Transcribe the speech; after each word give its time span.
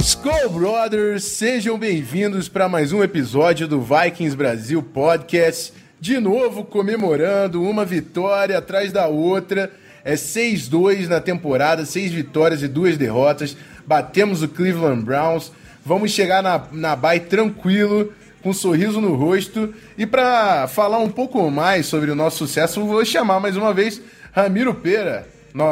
Skull 0.00 0.50
Brothers, 0.50 1.24
sejam 1.24 1.76
bem-vindos 1.76 2.48
para 2.48 2.68
mais 2.68 2.92
um 2.92 3.02
episódio 3.02 3.66
do 3.66 3.80
Vikings 3.80 4.36
Brasil 4.36 4.80
Podcast. 4.80 5.72
De 6.00 6.20
novo 6.20 6.64
comemorando 6.64 7.62
uma 7.62 7.84
vitória 7.84 8.56
atrás 8.56 8.92
da 8.92 9.08
outra. 9.08 9.72
É 10.04 10.14
6-2 10.14 11.08
na 11.08 11.20
temporada, 11.20 11.84
seis 11.84 12.12
vitórias 12.12 12.62
e 12.62 12.68
duas 12.68 12.96
derrotas. 12.96 13.56
Batemos 13.84 14.40
o 14.40 14.48
Cleveland 14.48 15.02
Browns. 15.02 15.50
Vamos 15.84 16.12
chegar 16.12 16.42
na, 16.42 16.62
na 16.70 16.94
bye 16.94 17.18
tranquilo, 17.18 18.12
com 18.40 18.50
um 18.50 18.54
sorriso 18.54 19.00
no 19.00 19.16
rosto. 19.16 19.74
E 19.98 20.06
para 20.06 20.68
falar 20.68 20.98
um 20.98 21.10
pouco 21.10 21.50
mais 21.50 21.86
sobre 21.86 22.10
o 22.10 22.14
nosso 22.14 22.38
sucesso, 22.38 22.86
vou 22.86 23.04
chamar 23.04 23.40
mais 23.40 23.56
uma 23.56 23.74
vez 23.74 24.00
Ramiro 24.32 24.74
Pera, 24.74 25.26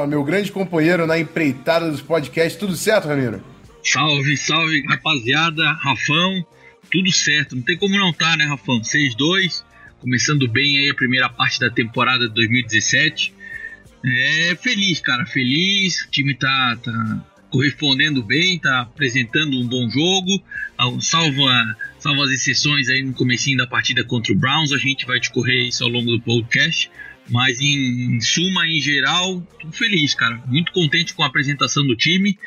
meu 0.09 0.25
grande 0.25 0.51
companheiro 0.51 1.07
na 1.07 1.17
empreitada 1.17 1.89
dos 1.89 2.03
podcasts. 2.03 2.59
Tudo 2.59 2.75
certo, 2.75 3.07
Ramiro? 3.07 3.56
Salve, 3.87 4.37
salve, 4.37 4.85
rapaziada, 4.89 5.73
Rafão, 5.75 6.45
tudo 6.91 7.13
certo, 7.13 7.55
não 7.55 7.63
tem 7.63 7.77
como 7.77 7.97
não 7.97 8.13
tá, 8.13 8.37
né, 8.37 8.45
Rafão? 8.45 8.81
6-2, 8.81 9.63
começando 10.01 10.49
bem 10.49 10.79
aí 10.79 10.91
a 10.91 10.95
primeira 10.95 11.29
parte 11.29 11.61
da 11.61 11.71
temporada 11.71 12.29
de 12.29 12.35
2017. 12.35 13.33
É 14.05 14.57
feliz, 14.57 14.99
cara, 14.99 15.25
feliz, 15.25 16.03
o 16.03 16.11
time 16.11 16.35
tá, 16.35 16.77
tá 16.83 17.25
correspondendo 17.49 18.25
bem, 18.25 18.59
tá 18.59 18.81
apresentando 18.81 19.57
um 19.57 19.69
bom 19.69 19.89
jogo, 19.89 20.43
salvo, 21.01 21.45
salvo 22.01 22.23
as 22.25 22.31
exceções 22.33 22.89
aí 22.89 23.05
no 23.05 23.13
comecinho 23.13 23.57
da 23.57 23.69
partida 23.69 24.03
contra 24.03 24.33
o 24.33 24.37
Browns, 24.37 24.73
a 24.73 24.79
gente 24.79 25.07
vai 25.07 25.21
discorrer 25.21 25.69
isso 25.69 25.85
ao 25.85 25.91
longo 25.91 26.11
do 26.11 26.21
podcast. 26.21 26.91
Mas 27.29 27.61
em, 27.61 28.17
em 28.17 28.21
suma, 28.21 28.69
em 28.69 28.81
geral, 28.81 29.41
tô 29.61 29.73
feliz, 29.73 30.15
cara. 30.15 30.41
Muito 30.47 30.71
contente 30.71 31.13
com 31.13 31.25
a 31.25 31.27
apresentação 31.27 31.85
do 31.85 31.97
time 31.97 32.39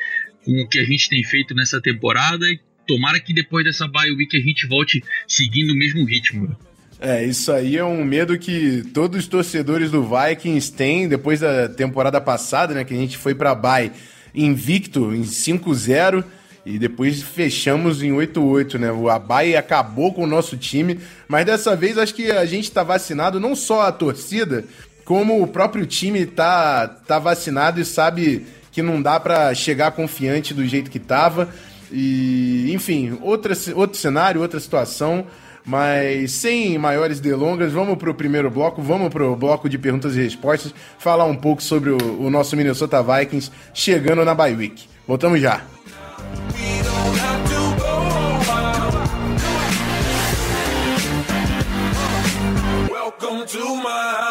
com 0.44 0.62
o 0.62 0.68
que 0.68 0.78
a 0.78 0.84
gente 0.84 1.08
tem 1.08 1.22
feito 1.22 1.54
nessa 1.54 1.80
temporada 1.80 2.46
e 2.46 2.58
tomara 2.86 3.20
que 3.20 3.32
depois 3.32 3.64
dessa 3.64 3.86
bye 3.86 4.10
week 4.10 4.36
a 4.36 4.40
gente 4.40 4.66
volte 4.66 5.02
seguindo 5.26 5.72
o 5.72 5.76
mesmo 5.76 6.04
ritmo. 6.04 6.56
É, 6.98 7.24
isso 7.24 7.50
aí 7.50 7.76
é 7.76 7.84
um 7.84 8.04
medo 8.04 8.38
que 8.38 8.82
todos 8.92 9.20
os 9.20 9.26
torcedores 9.26 9.90
do 9.90 10.02
Vikings 10.06 10.72
têm 10.72 11.08
depois 11.08 11.40
da 11.40 11.68
temporada 11.68 12.20
passada, 12.20 12.74
né, 12.74 12.84
que 12.84 12.92
a 12.92 12.96
gente 12.96 13.16
foi 13.16 13.34
para 13.34 13.54
bye 13.54 13.90
invicto 14.34 15.14
em 15.14 15.22
5-0 15.22 16.24
e 16.64 16.78
depois 16.78 17.22
fechamos 17.22 18.02
em 18.02 18.10
8-8, 18.12 18.78
né? 18.78 18.92
O 18.92 19.08
Abai 19.08 19.56
acabou 19.56 20.12
com 20.12 20.24
o 20.24 20.26
nosso 20.26 20.56
time, 20.56 21.00
mas 21.26 21.46
dessa 21.46 21.74
vez 21.74 21.96
acho 21.96 22.14
que 22.14 22.30
a 22.30 22.44
gente 22.44 22.64
está 22.64 22.82
vacinado, 22.82 23.40
não 23.40 23.56
só 23.56 23.82
a 23.82 23.92
torcida, 23.92 24.64
como 25.04 25.42
o 25.42 25.46
próprio 25.46 25.86
time 25.86 26.26
tá, 26.26 26.86
tá 26.86 27.18
vacinado 27.18 27.80
e 27.80 27.84
sabe 27.84 28.46
que 28.70 28.82
não 28.82 29.00
dá 29.00 29.18
para 29.18 29.54
chegar 29.54 29.90
confiante 29.92 30.54
do 30.54 30.66
jeito 30.66 30.90
que 30.90 30.98
tava. 30.98 31.48
E, 31.90 32.70
enfim, 32.72 33.18
outra, 33.22 33.54
outro 33.74 33.98
cenário, 33.98 34.40
outra 34.40 34.60
situação. 34.60 35.26
Mas 35.64 36.32
sem 36.32 36.78
maiores 36.78 37.20
delongas, 37.20 37.72
vamos 37.72 37.98
para 37.98 38.10
o 38.10 38.14
primeiro 38.14 38.50
bloco, 38.50 38.80
vamos 38.80 39.10
para 39.10 39.24
o 39.24 39.36
bloco 39.36 39.68
de 39.68 39.76
perguntas 39.76 40.16
e 40.16 40.22
respostas, 40.22 40.74
falar 40.98 41.26
um 41.26 41.36
pouco 41.36 41.62
sobre 41.62 41.90
o, 41.90 41.98
o 42.20 42.30
nosso 42.30 42.56
Minnesota 42.56 43.02
Vikings 43.02 43.50
chegando 43.74 44.24
na 44.24 44.34
bye 44.34 44.54
week. 44.54 44.88
Voltamos 45.06 45.40
já. 45.40 45.62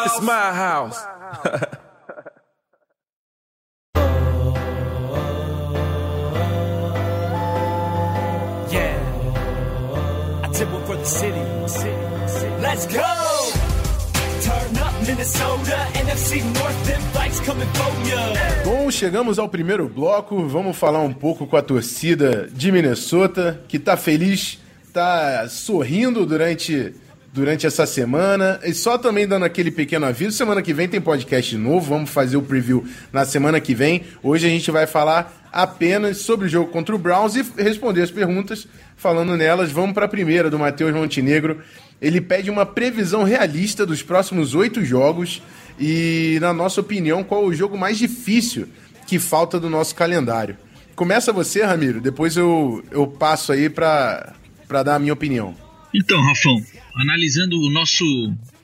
It's 0.04 0.20
my 0.22 0.50
house. 0.52 0.98
city. 11.04 11.40
Let's 12.60 12.86
go! 12.86 13.20
Bom, 18.64 18.90
chegamos 18.90 19.38
ao 19.38 19.48
primeiro 19.48 19.88
bloco. 19.88 20.46
Vamos 20.46 20.76
falar 20.76 21.00
um 21.00 21.12
pouco 21.12 21.46
com 21.46 21.56
a 21.56 21.62
torcida 21.62 22.48
de 22.52 22.70
Minnesota, 22.70 23.62
que 23.68 23.78
tá 23.78 23.96
feliz, 23.96 24.58
tá 24.92 25.46
sorrindo 25.48 26.26
durante, 26.26 26.94
durante 27.32 27.66
essa 27.66 27.86
semana. 27.86 28.60
E 28.64 28.74
só 28.74 28.98
também 28.98 29.26
dando 29.26 29.44
aquele 29.44 29.70
pequeno 29.70 30.06
aviso: 30.06 30.36
semana 30.36 30.62
que 30.62 30.72
vem 30.72 30.88
tem 30.88 31.00
podcast 31.00 31.56
novo. 31.56 31.88
Vamos 31.88 32.10
fazer 32.10 32.36
o 32.36 32.42
preview 32.42 32.86
na 33.12 33.24
semana 33.24 33.60
que 33.60 33.74
vem. 33.74 34.02
Hoje 34.22 34.46
a 34.46 34.50
gente 34.50 34.70
vai 34.70 34.86
falar 34.86 35.48
apenas 35.52 36.18
sobre 36.18 36.46
o 36.46 36.48
jogo 36.48 36.70
contra 36.70 36.94
o 36.94 36.98
Browns 36.98 37.34
e 37.34 37.44
responder 37.56 38.02
as 38.02 38.10
perguntas. 38.10 38.66
Falando 38.96 39.36
nelas, 39.36 39.70
vamos 39.70 39.94
para 39.94 40.06
a 40.06 40.08
primeira 40.08 40.50
do 40.50 40.58
Matheus 40.58 40.94
Montenegro. 40.94 41.60
Ele 42.00 42.20
pede 42.20 42.50
uma 42.50 42.64
previsão 42.64 43.24
realista 43.24 43.84
dos 43.84 44.02
próximos 44.02 44.54
oito 44.54 44.84
jogos 44.84 45.42
e, 45.78 46.38
na 46.40 46.52
nossa 46.52 46.80
opinião, 46.80 47.22
qual 47.22 47.44
o 47.44 47.54
jogo 47.54 47.76
mais 47.76 47.98
difícil 47.98 48.68
que 49.06 49.18
falta 49.18 49.58
do 49.58 49.68
nosso 49.68 49.94
calendário. 49.94 50.56
Começa 50.94 51.32
você, 51.32 51.62
Ramiro, 51.62 52.00
depois 52.00 52.36
eu, 52.36 52.84
eu 52.90 53.06
passo 53.06 53.52
aí 53.52 53.68
para 53.68 54.34
dar 54.68 54.94
a 54.94 54.98
minha 54.98 55.12
opinião. 55.12 55.54
Então, 55.94 56.20
Rafão, 56.22 56.62
analisando 57.00 57.58
o 57.58 57.70
nosso, 57.70 58.04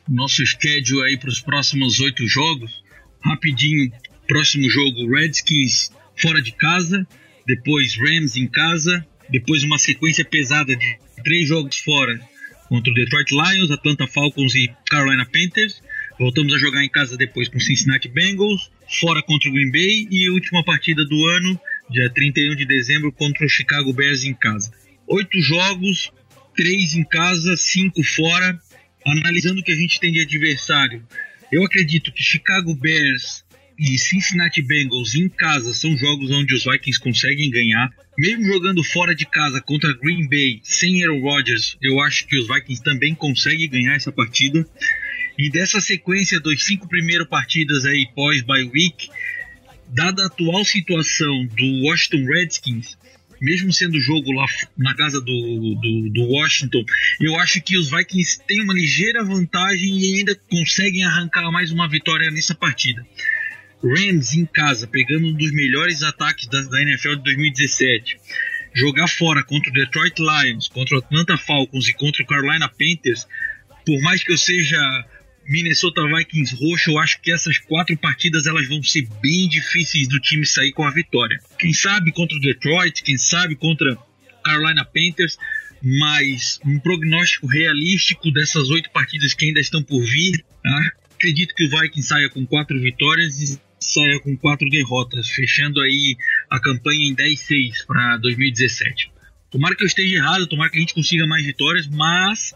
nosso 0.07 0.45
schedule 0.45 1.03
aí 1.09 1.17
para 1.17 1.31
os 1.31 1.41
próximos 1.41 2.01
oito 2.01 2.29
jogos, 2.29 2.85
rapidinho, 3.25 3.91
próximo 4.29 4.69
jogo, 4.69 5.11
Redskins 5.11 5.91
fora 6.15 6.43
de 6.43 6.53
casa, 6.53 7.07
depois 7.47 7.97
Rams 7.97 8.37
em 8.37 8.47
casa, 8.47 9.07
depois 9.31 9.63
uma 9.63 9.79
sequência 9.79 10.25
pesada 10.25 10.77
de 10.77 10.99
três 11.25 11.49
jogos 11.49 11.79
fora 11.79 12.21
contra 12.69 12.91
o 12.91 12.95
Detroit 12.95 13.31
Lions, 13.31 13.71
Atlanta 13.71 14.07
Falcons 14.07 14.55
e 14.55 14.71
Carolina 14.91 15.25
Panthers. 15.25 15.83
Voltamos 16.19 16.53
a 16.53 16.59
jogar 16.59 16.85
em 16.85 16.91
casa 16.91 17.17
depois 17.17 17.49
com 17.49 17.59
Cincinnati 17.59 18.09
Bengals, 18.09 18.71
fora 19.01 19.23
contra 19.23 19.49
o 19.49 19.53
Green 19.53 19.71
Bay 19.71 20.09
e 20.11 20.29
última 20.29 20.63
partida 20.63 21.05
do 21.05 21.27
ano, 21.27 21.59
dia 21.91 22.11
31 22.11 22.55
de 22.55 22.67
dezembro, 22.67 23.13
contra 23.13 23.47
o 23.47 23.49
Chicago 23.49 23.93
Bears 23.93 24.25
em 24.25 24.35
casa. 24.35 24.71
Oito 25.07 25.41
jogos, 25.41 26.11
três 26.57 26.95
em 26.95 27.05
casa, 27.05 27.57
cinco 27.57 28.03
fora. 28.03 28.59
Analisando 29.07 29.61
o 29.61 29.63
que 29.63 29.71
a 29.71 29.77
gente 29.77 30.01
tem 30.01 30.13
de 30.13 30.21
adversário, 30.21 31.07
eu 31.53 31.65
acredito 31.65 32.13
que 32.13 32.25
Chicago 32.25 32.75
Bears 32.75 33.45
e 33.79 33.99
Cincinnati 33.99 34.63
Bengals 34.63 35.15
em 35.15 35.29
casa 35.29 35.73
são 35.75 35.97
jogos 35.97 36.31
onde 36.31 36.55
os 36.55 36.65
Vikings 36.65 36.99
conseguem 36.99 37.51
ganhar. 37.51 37.91
Mesmo 38.19 38.45
jogando 38.47 38.83
fora 38.83 39.15
de 39.15 39.27
casa 39.27 39.61
contra 39.61 39.93
Green 39.93 40.27
Bay 40.29 40.61
sem 40.63 41.05
Aaron 41.05 41.21
Rodgers, 41.21 41.77
eu 41.83 42.01
acho 42.01 42.27
que 42.27 42.39
os 42.39 42.49
Vikings 42.49 42.83
também 42.83 43.15
conseguem 43.15 43.69
ganhar 43.69 43.95
essa 43.95 44.11
partida. 44.11 44.67
E 45.39 45.51
dessa 45.51 45.81
sequência 45.81 46.41
dos 46.41 46.65
cinco 46.65 46.89
primeiras 46.89 47.29
partidas 47.29 47.85
aí 47.85 48.09
pós 48.15 48.41
bye 48.43 48.65
week, 48.65 49.09
dada 49.89 50.23
a 50.23 50.27
atual 50.27 50.65
situação 50.65 51.47
do 51.47 51.85
Washington 51.85 52.25
Redskins, 52.25 52.97
mesmo 53.41 53.73
sendo 53.73 54.01
jogo 54.01 54.33
lá 54.33 54.47
na 54.77 54.95
casa 54.95 55.21
do, 55.21 55.75
do, 55.81 56.11
do, 56.11 56.23
Washington, 56.25 56.85
eu 57.21 57.39
acho 57.39 57.61
que 57.61 57.77
os 57.77 57.91
Vikings 57.91 58.41
têm 58.47 58.63
uma 58.63 58.75
ligeira 58.75 59.25
vantagem 59.25 59.99
e 59.99 60.19
ainda 60.19 60.35
conseguem 60.51 61.05
arrancar 61.05 61.51
mais 61.51 61.71
uma 61.71 61.89
vitória 61.89 62.31
nessa 62.31 62.55
partida. 62.55 63.05
Rams 63.83 64.35
em 64.35 64.47
casa, 64.47 64.87
pegando 64.87 65.27
um 65.29 65.33
dos 65.33 65.53
melhores 65.53 66.03
ataques 66.03 66.47
da, 66.49 66.63
da 66.63 66.83
NFL 66.83 67.17
de 67.17 67.23
2017. 67.25 68.19
Jogar 68.75 69.09
fora 69.09 69.43
contra 69.43 69.71
o 69.71 69.73
Detroit 69.73 70.19
Lions, 70.19 70.69
contra 70.69 70.97
o 70.97 70.99
Atlanta 70.99 71.37
Falcons 71.37 71.89
e 71.89 71.95
contra 71.95 72.23
o 72.23 72.27
Carolina 72.27 72.69
Panthers, 72.69 73.27
por 73.85 74.01
mais 74.03 74.23
que 74.23 74.33
eu 74.33 74.39
seja 74.39 74.79
Minnesota 75.49 76.03
Vikings 76.07 76.55
roxo, 76.57 76.91
eu 76.91 76.99
acho 76.99 77.21
que 77.21 77.31
essas 77.31 77.59
quatro 77.59 77.97
partidas 77.97 78.47
elas 78.47 78.69
vão 78.69 78.83
ser 78.83 79.09
bem 79.23 79.49
difíceis 79.49 80.09
do 80.09 80.19
time 80.21 80.45
sair 80.45 80.73
com 80.73 80.85
a 80.85 80.91
vitória. 80.91 81.39
Quem 81.59 81.73
sabe 81.73 82.13
contra 82.13 82.37
o 82.37 82.41
Detroit, 82.41 83.03
quem 83.03 83.17
sabe 83.17 83.55
contra 83.55 83.97
Carolina 84.45 84.85
Panthers, 84.85 85.39
mas 85.83 86.59
um 86.65 86.79
prognóstico 86.79 87.47
realístico 87.47 88.31
dessas 88.31 88.71
oito 88.71 88.91
partidas 88.91 89.35
que 89.35 89.45
ainda 89.45 89.61
estão 89.61 89.83
por 89.83 90.03
vir. 90.03 90.45
Tá? 90.63 90.93
Acredito 91.15 91.55
que 91.55 91.65
o 91.65 91.71
Vikings 91.71 92.09
saia 92.09 92.29
com 92.29 92.45
quatro 92.47 92.79
vitórias 92.81 93.41
e 93.41 93.61
saia 93.79 94.19
com 94.21 94.37
quatro 94.37 94.69
derrotas, 94.69 95.29
fechando 95.29 95.81
aí 95.81 96.17
a 96.51 96.59
campanha 96.59 97.09
em 97.09 97.15
10-6 97.15 97.87
para 97.87 98.17
2017. 98.19 99.13
Tomara 99.51 99.77
que 99.77 99.83
eu 99.83 99.87
esteja 99.87 100.17
errado, 100.17 100.47
tomara 100.47 100.71
que 100.71 100.79
a 100.79 100.81
gente 100.81 100.95
consiga 100.95 101.27
mais 101.27 101.45
vitórias, 101.45 101.87
mas 101.87 102.53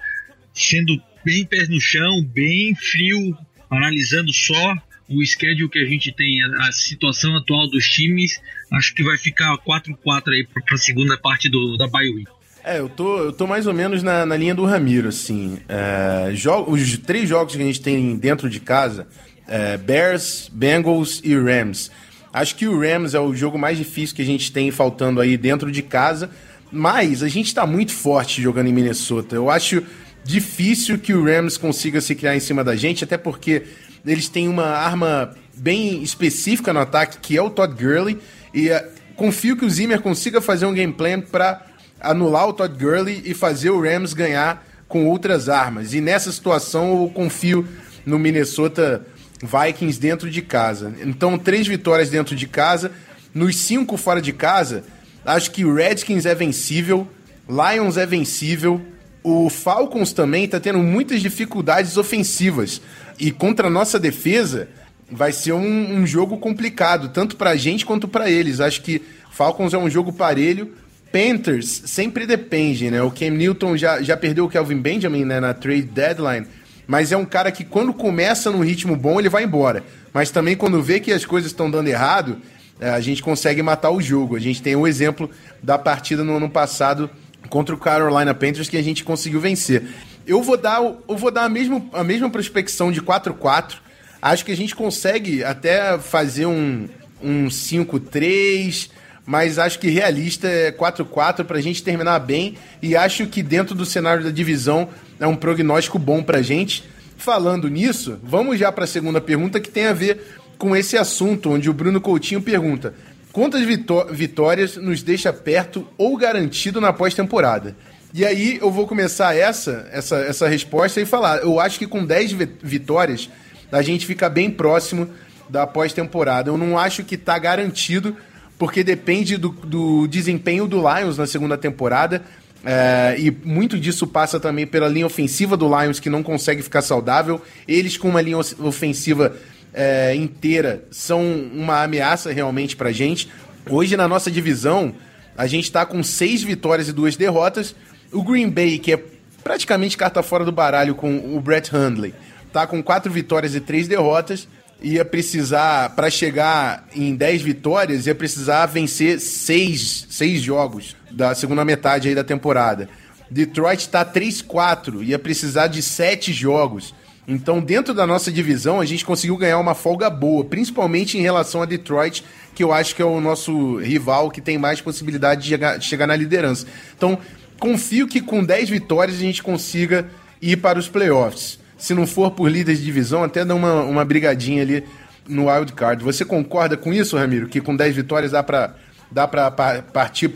sendo 0.52 1.00
bem 1.24 1.44
pés 1.44 1.68
no 1.68 1.80
chão, 1.80 2.24
bem 2.24 2.74
frio, 2.74 3.36
analisando 3.70 4.32
só 4.32 4.74
o 5.08 5.24
schedule 5.26 5.68
que 5.68 5.78
a 5.78 5.84
gente 5.84 6.12
tem, 6.12 6.40
a, 6.42 6.70
situação 6.70 7.36
atual 7.36 7.68
dos 7.68 7.84
times, 7.88 8.40
acho 8.72 8.94
que 8.94 9.02
vai 9.02 9.18
ficar 9.18 9.58
4-4 9.58 10.28
aí 10.28 10.46
para 10.46 10.74
a 10.74 10.78
segunda 10.78 11.18
parte 11.18 11.48
do, 11.48 11.76
da 11.76 11.88
bye. 11.88 12.24
É, 12.62 12.78
eu 12.78 12.88
tô, 12.88 13.18
eu 13.18 13.32
tô 13.32 13.46
mais 13.46 13.66
ou 13.66 13.74
menos 13.74 14.02
na, 14.02 14.24
na 14.24 14.36
linha 14.36 14.54
do 14.54 14.64
Ramiro, 14.64 15.08
assim. 15.08 15.58
É, 15.68 16.32
os 16.66 16.98
três 16.98 17.28
jogos 17.28 17.56
que 17.56 17.62
a 17.62 17.64
gente 17.64 17.80
tem 17.80 18.16
dentro 18.16 18.48
de 18.48 18.60
casa, 18.60 19.08
é, 19.48 19.76
Bears, 19.76 20.48
Bengals 20.52 21.20
e 21.24 21.34
Rams. 21.34 21.90
Acho 22.32 22.54
que 22.54 22.68
o 22.68 22.78
Rams 22.78 23.14
é 23.14 23.20
o 23.20 23.34
jogo 23.34 23.58
mais 23.58 23.76
difícil 23.76 24.14
que 24.14 24.22
a 24.22 24.26
gente 24.26 24.52
tem 24.52 24.70
faltando 24.70 25.20
aí 25.20 25.36
dentro 25.36 25.72
de 25.72 25.82
casa, 25.82 26.30
mas 26.70 27.22
a 27.24 27.28
gente 27.28 27.46
está 27.46 27.66
muito 27.66 27.92
forte 27.92 28.40
jogando 28.40 28.68
em 28.68 28.72
Minnesota. 28.72 29.34
Eu 29.34 29.50
acho 29.50 29.82
difícil 30.24 30.98
que 30.98 31.12
o 31.12 31.24
Rams 31.24 31.56
consiga 31.56 32.00
se 32.00 32.14
criar 32.14 32.36
em 32.36 32.40
cima 32.40 32.62
da 32.62 32.76
gente, 32.76 33.04
até 33.04 33.16
porque 33.16 33.64
eles 34.06 34.28
têm 34.28 34.48
uma 34.48 34.66
arma 34.66 35.34
bem 35.54 36.02
específica 36.02 36.72
no 36.72 36.80
ataque, 36.80 37.18
que 37.18 37.36
é 37.36 37.42
o 37.42 37.50
Todd 37.50 37.74
Gurley, 37.74 38.18
e 38.52 38.70
uh, 38.70 38.82
confio 39.16 39.56
que 39.56 39.64
o 39.64 39.70
Zimmer 39.70 40.00
consiga 40.00 40.40
fazer 40.40 40.66
um 40.66 40.72
game 40.72 40.92
plan 40.92 41.20
para 41.20 41.66
anular 42.00 42.48
o 42.48 42.52
Todd 42.52 42.74
Gurley 42.82 43.22
e 43.24 43.34
fazer 43.34 43.70
o 43.70 43.80
Rams 43.80 44.14
ganhar 44.14 44.66
com 44.88 45.06
outras 45.06 45.48
armas. 45.48 45.92
E 45.92 46.00
nessa 46.00 46.32
situação 46.32 47.02
eu 47.02 47.10
confio 47.10 47.66
no 48.04 48.18
Minnesota 48.18 49.06
Vikings 49.42 50.00
dentro 50.00 50.30
de 50.30 50.42
casa. 50.42 50.94
Então, 51.02 51.38
três 51.38 51.66
vitórias 51.66 52.10
dentro 52.10 52.34
de 52.34 52.46
casa. 52.46 52.90
Nos 53.32 53.56
cinco 53.56 53.96
fora 53.96 54.20
de 54.20 54.32
casa, 54.32 54.82
acho 55.24 55.52
que 55.52 55.64
o 55.64 55.72
Redskins 55.72 56.26
é 56.26 56.34
vencível, 56.34 57.06
Lions 57.48 57.96
é 57.96 58.04
vencível, 58.04 58.80
o 59.22 59.50
Falcons 59.50 60.12
também 60.12 60.44
está 60.44 60.58
tendo 60.58 60.78
muitas 60.78 61.20
dificuldades 61.20 61.96
ofensivas. 61.96 62.80
E 63.18 63.30
contra 63.30 63.66
a 63.66 63.70
nossa 63.70 63.98
defesa, 63.98 64.68
vai 65.10 65.32
ser 65.32 65.52
um, 65.52 66.00
um 66.00 66.06
jogo 66.06 66.38
complicado, 66.38 67.08
tanto 67.08 67.36
para 67.36 67.50
a 67.50 67.56
gente 67.56 67.84
quanto 67.84 68.08
para 68.08 68.30
eles. 68.30 68.60
Acho 68.60 68.80
que 68.82 69.02
Falcons 69.30 69.74
é 69.74 69.78
um 69.78 69.90
jogo 69.90 70.12
parelho. 70.12 70.72
Panthers 71.12 71.82
sempre 71.86 72.26
depende, 72.26 72.90
né? 72.90 73.02
O 73.02 73.10
Cam 73.10 73.30
Newton 73.30 73.76
já, 73.76 74.00
já 74.00 74.16
perdeu 74.16 74.44
o 74.44 74.48
Kelvin 74.48 74.78
Benjamin 74.78 75.24
né, 75.24 75.40
na 75.40 75.52
trade 75.52 75.82
deadline, 75.82 76.46
mas 76.86 77.10
é 77.10 77.16
um 77.16 77.24
cara 77.24 77.50
que 77.50 77.64
quando 77.64 77.92
começa 77.92 78.50
num 78.50 78.62
ritmo 78.62 78.96
bom, 78.96 79.18
ele 79.18 79.28
vai 79.28 79.42
embora. 79.42 79.82
Mas 80.12 80.30
também 80.30 80.56
quando 80.56 80.80
vê 80.82 81.00
que 81.00 81.12
as 81.12 81.24
coisas 81.24 81.50
estão 81.50 81.70
dando 81.70 81.88
errado, 81.88 82.38
é, 82.80 82.90
a 82.90 83.00
gente 83.00 83.22
consegue 83.22 83.62
matar 83.62 83.90
o 83.90 84.00
jogo. 84.00 84.36
A 84.36 84.40
gente 84.40 84.62
tem 84.62 84.76
o 84.76 84.86
exemplo 84.86 85.28
da 85.62 85.76
partida 85.76 86.22
no 86.24 86.36
ano 86.36 86.48
passado 86.48 87.10
contra 87.50 87.74
o 87.74 87.78
Carolina 87.78 88.32
Panthers 88.32 88.68
que 88.68 88.78
a 88.78 88.82
gente 88.82 89.04
conseguiu 89.04 89.40
vencer. 89.40 89.82
Eu 90.26 90.42
vou 90.42 90.56
dar, 90.56 90.80
eu 90.80 91.16
vou 91.16 91.30
dar 91.30 91.44
a, 91.44 91.48
mesma, 91.48 91.84
a 91.92 92.02
mesma 92.02 92.30
prospecção 92.30 92.90
de 92.90 93.02
4-4. 93.02 93.74
Acho 94.22 94.44
que 94.44 94.52
a 94.52 94.56
gente 94.56 94.74
consegue 94.74 95.44
até 95.44 95.98
fazer 95.98 96.46
um, 96.46 96.88
um 97.22 97.48
5-3 97.48 98.90
mas 99.30 99.60
acho 99.60 99.78
que 99.78 99.88
realista 99.88 100.48
é 100.48 100.72
4-4 100.72 101.44
para 101.44 101.58
a 101.58 101.60
gente 101.60 101.84
terminar 101.84 102.18
bem 102.18 102.56
e 102.82 102.96
acho 102.96 103.28
que 103.28 103.44
dentro 103.44 103.76
do 103.76 103.86
cenário 103.86 104.24
da 104.24 104.30
divisão 104.30 104.88
é 105.20 105.26
um 105.26 105.36
prognóstico 105.36 106.00
bom 106.00 106.20
para 106.20 106.38
a 106.38 106.42
gente. 106.42 106.82
Falando 107.16 107.68
nisso, 107.68 108.18
vamos 108.24 108.58
já 108.58 108.72
para 108.72 108.84
a 108.84 108.88
segunda 108.88 109.20
pergunta 109.20 109.60
que 109.60 109.70
tem 109.70 109.86
a 109.86 109.92
ver 109.92 110.40
com 110.58 110.74
esse 110.74 110.96
assunto, 110.96 111.50
onde 111.50 111.70
o 111.70 111.72
Bruno 111.72 112.00
Coutinho 112.00 112.42
pergunta: 112.42 112.92
quantas 113.32 113.62
vitórias 114.10 114.76
nos 114.76 115.02
deixa 115.02 115.32
perto 115.32 115.86
ou 115.96 116.16
garantido 116.16 116.80
na 116.80 116.92
pós-temporada? 116.92 117.76
E 118.12 118.24
aí 118.26 118.58
eu 118.60 118.70
vou 118.70 118.86
começar 118.86 119.36
essa, 119.36 119.88
essa, 119.92 120.16
essa 120.16 120.48
resposta 120.48 121.00
e 121.00 121.06
falar: 121.06 121.38
eu 121.38 121.60
acho 121.60 121.78
que 121.78 121.86
com 121.86 122.04
10 122.04 122.32
vitórias 122.62 123.30
a 123.70 123.82
gente 123.82 124.04
fica 124.04 124.28
bem 124.28 124.50
próximo 124.50 125.08
da 125.48 125.66
pós-temporada. 125.66 126.50
Eu 126.50 126.56
não 126.56 126.78
acho 126.78 127.04
que 127.04 127.14
está 127.14 127.38
garantido 127.38 128.16
porque 128.58 128.84
depende 128.84 129.36
do, 129.36 129.48
do 129.48 130.06
desempenho 130.06 130.66
do 130.66 130.78
Lions 130.78 131.16
na 131.16 131.26
segunda 131.26 131.56
temporada. 131.56 132.22
É, 132.62 133.16
e 133.18 133.30
muito 133.30 133.78
disso 133.78 134.06
passa 134.06 134.38
também 134.38 134.66
pela 134.66 134.86
linha 134.86 135.06
ofensiva 135.06 135.56
do 135.56 135.66
Lions, 135.66 135.98
que 135.98 136.10
não 136.10 136.22
consegue 136.22 136.62
ficar 136.62 136.82
saudável. 136.82 137.40
Eles, 137.66 137.96
com 137.96 138.08
uma 138.08 138.20
linha 138.20 138.36
ofensiva 138.36 139.34
é, 139.72 140.14
inteira, 140.14 140.84
são 140.90 141.22
uma 141.22 141.82
ameaça 141.82 142.32
realmente 142.32 142.76
pra 142.76 142.92
gente. 142.92 143.28
Hoje, 143.68 143.96
na 143.96 144.08
nossa 144.08 144.30
divisão, 144.30 144.94
a 145.36 145.46
gente 145.46 145.64
está 145.64 145.84
com 145.86 146.02
seis 146.02 146.42
vitórias 146.42 146.88
e 146.88 146.92
duas 146.92 147.16
derrotas. 147.16 147.74
O 148.12 148.22
Green 148.22 148.50
Bay, 148.50 148.78
que 148.78 148.92
é 148.92 149.02
praticamente 149.42 149.96
carta 149.96 150.22
fora 150.22 150.44
do 150.44 150.52
baralho 150.52 150.94
com 150.94 151.36
o 151.36 151.40
Brett 151.40 151.74
Hundley, 151.74 152.14
tá 152.52 152.66
com 152.66 152.82
quatro 152.82 153.12
vitórias 153.12 153.54
e 153.54 153.60
três 153.60 153.86
derrotas 153.86 154.48
ia 154.82 155.04
precisar, 155.04 155.90
para 155.90 156.10
chegar 156.10 156.86
em 156.94 157.14
10 157.14 157.42
vitórias, 157.42 158.06
ia 158.06 158.14
precisar 158.14 158.66
vencer 158.66 159.20
6, 159.20 160.06
seis 160.08 160.40
jogos 160.40 160.96
da 161.10 161.34
segunda 161.34 161.64
metade 161.64 162.08
aí 162.08 162.14
da 162.14 162.24
temporada. 162.24 162.88
Detroit 163.30 163.80
está 163.80 164.04
3-4, 164.04 165.02
ia 165.04 165.18
precisar 165.18 165.66
de 165.68 165.82
7 165.82 166.32
jogos. 166.32 166.94
Então, 167.32 167.60
dentro 167.60 167.94
da 167.94 168.06
nossa 168.06 168.32
divisão, 168.32 168.80
a 168.80 168.84
gente 168.84 169.04
conseguiu 169.04 169.36
ganhar 169.36 169.58
uma 169.58 169.72
folga 169.72 170.10
boa, 170.10 170.44
principalmente 170.44 171.16
em 171.16 171.20
relação 171.20 171.62
a 171.62 171.64
Detroit, 171.64 172.24
que 172.56 172.64
eu 172.64 172.72
acho 172.72 172.94
que 172.94 173.00
é 173.00 173.04
o 173.04 173.20
nosso 173.20 173.76
rival 173.76 174.32
que 174.32 174.40
tem 174.40 174.58
mais 174.58 174.80
possibilidade 174.80 175.42
de 175.42 175.84
chegar, 175.84 176.06
na 176.08 176.16
liderança. 176.16 176.66
Então, 176.96 177.16
confio 177.58 178.08
que 178.08 178.20
com 178.20 178.42
10 178.42 178.68
vitórias 178.70 179.16
a 179.16 179.20
gente 179.20 179.44
consiga 179.44 180.10
ir 180.42 180.56
para 180.56 180.76
os 180.76 180.88
playoffs 180.88 181.60
se 181.80 181.94
não 181.94 182.06
for 182.06 182.32
por 182.32 182.50
líder 182.50 182.76
de 182.76 182.84
divisão, 182.84 183.24
até 183.24 183.44
dá 183.44 183.54
uma, 183.54 183.82
uma 183.84 184.04
brigadinha 184.04 184.62
ali 184.62 184.84
no 185.26 185.50
wild 185.50 185.72
card. 185.72 186.04
Você 186.04 186.24
concorda 186.24 186.76
com 186.76 186.92
isso, 186.92 187.16
Ramiro? 187.16 187.48
Que 187.48 187.60
com 187.60 187.74
10 187.74 187.96
vitórias 187.96 188.32
dá 188.32 188.42
para 188.42 188.76
dá 189.10 189.26
pra 189.26 189.50
partir 189.50 190.28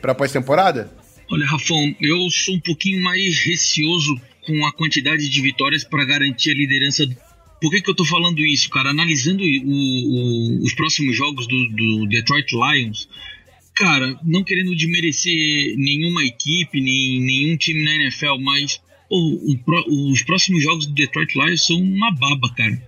para 0.00 0.14
pós-temporada? 0.14 0.90
Olha, 1.30 1.46
Rafão, 1.46 1.94
eu 2.00 2.30
sou 2.30 2.54
um 2.54 2.60
pouquinho 2.60 3.02
mais 3.02 3.38
receoso 3.38 4.20
com 4.48 4.66
a 4.66 4.72
quantidade 4.72 5.28
de 5.28 5.40
vitórias 5.42 5.84
para 5.84 6.06
garantir 6.06 6.52
a 6.52 6.54
liderança. 6.54 7.06
Por 7.60 7.70
que, 7.70 7.82
que 7.82 7.90
eu 7.90 7.94
tô 7.94 8.04
falando 8.04 8.40
isso, 8.40 8.70
cara? 8.70 8.90
Analisando 8.90 9.44
o, 9.44 9.46
o, 9.46 10.64
os 10.64 10.72
próximos 10.72 11.14
jogos 11.14 11.46
do, 11.46 11.68
do 11.68 12.06
Detroit 12.06 12.50
Lions, 12.52 13.06
cara, 13.74 14.18
não 14.24 14.42
querendo 14.42 14.74
desmerecer 14.74 15.76
nenhuma 15.76 16.24
equipe, 16.24 16.80
nem 16.80 17.20
nenhum 17.20 17.56
time 17.58 17.84
na 17.84 17.94
NFL, 17.96 18.38
mas 18.40 18.80
o, 19.10 19.52
o, 19.52 20.12
os 20.12 20.22
próximos 20.22 20.62
jogos 20.62 20.86
do 20.86 20.94
Detroit 20.94 21.34
Lions 21.34 21.66
são 21.66 21.76
uma 21.78 22.10
baba, 22.10 22.48
cara. 22.54 22.82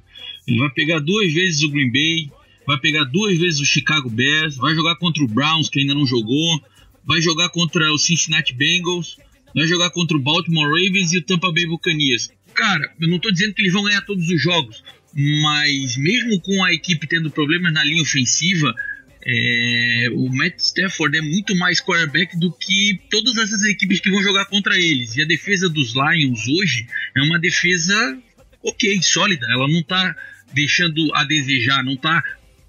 Ele 0.49 0.59
vai 0.59 0.71
pegar 0.71 0.99
duas 1.01 1.31
vezes 1.31 1.63
o 1.63 1.69
Green 1.69 1.93
Bay, 1.93 2.31
vai 2.67 2.79
pegar 2.79 3.05
duas 3.05 3.37
vezes 3.39 3.61
o 3.61 3.67
Chicago 3.67 4.09
Bears, 4.09 4.57
vai 4.57 4.75
jogar 4.75 4.97
contra 4.97 5.23
o 5.23 5.29
Browns, 5.29 5.69
que 5.69 5.81
ainda 5.81 5.93
não 5.93 6.07
jogou, 6.07 6.59
vai 7.05 7.21
jogar 7.21 7.51
contra 7.51 7.93
o 7.93 7.99
Cincinnati 7.99 8.55
Bengals, 8.55 9.19
vai 9.55 9.67
jogar 9.67 9.91
contra 9.91 10.17
o 10.17 10.21
Baltimore 10.21 10.69
Ravens 10.69 11.13
e 11.13 11.19
o 11.19 11.23
Tampa 11.23 11.53
Bay 11.53 11.67
Buccaneers. 11.67 12.31
Cara, 12.55 12.93
eu 13.01 13.09
não 13.09 13.17
estou 13.17 13.33
dizendo 13.33 13.55
que 13.55 13.63
eles 13.63 13.73
vão 13.73 13.85
ganhar 13.85 14.03
todos 14.03 14.29
os 14.29 14.41
jogos, 14.41 14.83
mas 15.15 15.97
mesmo 15.97 16.41
com 16.41 16.65
a 16.65 16.73
equipe 16.73 17.07
tendo 17.07 17.31
problemas 17.31 17.73
na 17.73 17.85
linha 17.85 18.03
ofensiva, 18.03 18.75
é, 19.23 20.09
o 20.13 20.29
Matt 20.29 20.59
Stafford 20.59 21.17
é 21.17 21.21
muito 21.21 21.55
mais 21.57 21.81
quarterback 21.81 22.39
do 22.39 22.51
que 22.53 23.01
todas 23.11 23.37
essas 23.37 23.63
equipes 23.65 24.01
que 24.01 24.11
vão 24.11 24.23
jogar 24.23 24.47
contra 24.47 24.77
eles. 24.77 25.17
E 25.17 25.23
a 25.23 25.27
defesa 25.27 25.69
dos 25.69 25.95
Lions 25.95 26.49
hoje 26.49 26.87
é 27.17 27.21
uma 27.23 27.39
defesa 27.39 28.19
ok, 28.63 29.01
sólida. 29.03 29.47
Ela 29.51 29.69
não 29.69 29.81
está 29.81 30.17
deixando 30.53 31.15
a 31.15 31.25
desejar, 31.25 31.85
não 31.85 31.95
está 31.95 32.23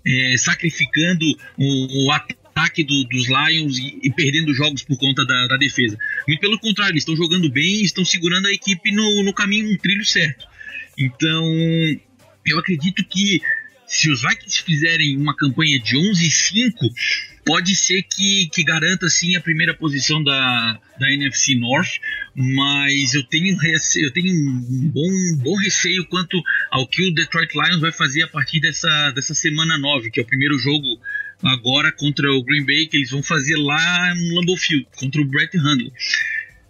é, 0.05 0.35
sacrificando 0.37 1.25
o, 1.57 2.05
o 2.05 2.11
ataque 2.11 2.40
do, 2.83 3.03
dos 3.05 3.27
Lions 3.27 3.77
e, 3.77 3.99
e, 4.03 4.11
perdendo 4.11 4.53
jogos 4.53 4.83
por 4.83 4.97
conta 4.97 5.25
da, 5.25 5.47
da 5.47 5.57
defesa. 5.57 5.97
Muito 6.27 6.39
pelo 6.39 6.59
contrário, 6.59 6.93
eles 6.93 7.01
estão 7.01 7.15
jogando 7.15 7.49
bem 7.49 7.81
e 7.81 7.83
estão 7.83 8.05
segurando 8.05 8.47
a 8.47 8.51
equipe 8.51 8.91
no, 8.91 9.23
no 9.23 9.33
caminho, 9.33 9.71
no 9.71 9.77
trilho 9.77 10.05
certo. 10.05 10.45
Então, 10.97 11.45
eu 12.45 12.59
acredito 12.59 13.03
que 13.03 13.41
se 13.87 14.09
os 14.09 14.21
Vikings 14.21 14.63
fizerem 14.63 15.17
uma 15.17 15.35
campanha 15.35 15.77
de 15.79 15.97
11-5, 15.97 16.71
pode 17.45 17.75
ser 17.75 18.03
que, 18.03 18.49
que 18.53 18.63
garanta 18.63 19.09
sim 19.09 19.35
a 19.35 19.41
primeira 19.41 19.73
posição 19.73 20.23
da, 20.23 20.79
da 20.99 21.11
NFC 21.11 21.55
North, 21.55 21.99
mas 22.35 23.13
eu 23.13 23.23
tenho, 23.23 23.57
eu 23.97 24.13
tenho 24.13 24.33
um 24.33 24.89
bom, 24.93 25.43
bom 25.43 25.55
receio 25.57 26.05
quanto 26.05 26.41
ao 26.69 26.87
que 26.87 27.01
o 27.03 27.13
Detroit 27.13 27.51
Lions 27.53 27.81
vai 27.81 27.91
fazer 27.91 28.23
a 28.23 28.27
partir 28.27 28.59
dessa, 28.61 29.11
dessa 29.11 29.33
semana 29.33 29.77
9, 29.77 30.11
que 30.11 30.19
é 30.19 30.23
o 30.23 30.27
primeiro 30.27 30.57
jogo 30.57 30.99
agora 31.43 31.91
contra 31.91 32.31
o 32.31 32.43
Green 32.43 32.65
Bay, 32.65 32.87
que 32.87 32.97
eles 32.97 33.11
vão 33.11 33.23
fazer 33.23 33.57
lá 33.57 34.13
no 34.15 34.35
Lambeau 34.35 34.57
Field, 34.57 34.87
contra 34.95 35.21
o 35.21 35.25
Brett 35.25 35.57
Hundley. 35.57 35.91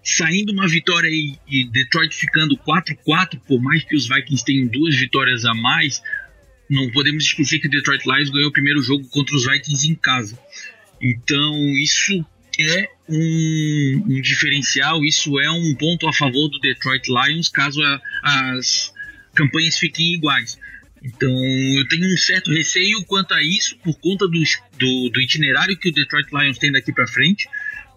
Saindo 0.03 0.51
uma 0.51 0.67
vitória 0.67 1.09
aí 1.09 1.37
e 1.47 1.65
Detroit 1.65 2.15
ficando 2.15 2.57
4-4, 2.57 3.39
por 3.47 3.61
mais 3.61 3.83
que 3.83 3.95
os 3.95 4.07
Vikings 4.07 4.43
tenham 4.43 4.67
duas 4.67 4.95
vitórias 4.95 5.45
a 5.45 5.53
mais, 5.53 6.01
não 6.69 6.89
podemos 6.91 7.25
esquecer 7.25 7.59
que 7.59 7.67
o 7.67 7.69
Detroit 7.69 8.03
Lions 8.05 8.29
ganhou 8.29 8.49
o 8.49 8.53
primeiro 8.53 8.81
jogo 8.81 9.07
contra 9.09 9.35
os 9.35 9.45
Vikings 9.45 9.87
em 9.87 9.95
casa. 9.95 10.39
Então, 11.01 11.53
isso 11.77 12.25
é 12.59 12.89
um, 13.09 14.03
um 14.07 14.21
diferencial, 14.21 15.03
isso 15.03 15.39
é 15.39 15.51
um 15.51 15.75
ponto 15.75 16.07
a 16.07 16.13
favor 16.13 16.47
do 16.47 16.59
Detroit 16.59 17.07
Lions 17.07 17.49
caso 17.49 17.81
a, 17.81 18.01
as 18.23 18.93
campanhas 19.33 19.77
fiquem 19.77 20.13
iguais. 20.13 20.57
Então 21.03 21.29
eu 21.29 21.87
tenho 21.87 22.05
um 22.05 22.17
certo 22.17 22.51
receio 22.51 23.03
quanto 23.05 23.33
a 23.33 23.41
isso 23.41 23.75
por 23.83 23.97
conta 23.99 24.27
do, 24.27 25.09
do, 25.09 25.21
itinerário 25.21 25.77
que 25.77 25.89
o 25.89 25.93
Detroit 25.93 26.27
Lions 26.31 26.59
tem 26.59 26.71
daqui 26.71 26.91
para 26.91 27.07
frente, 27.07 27.47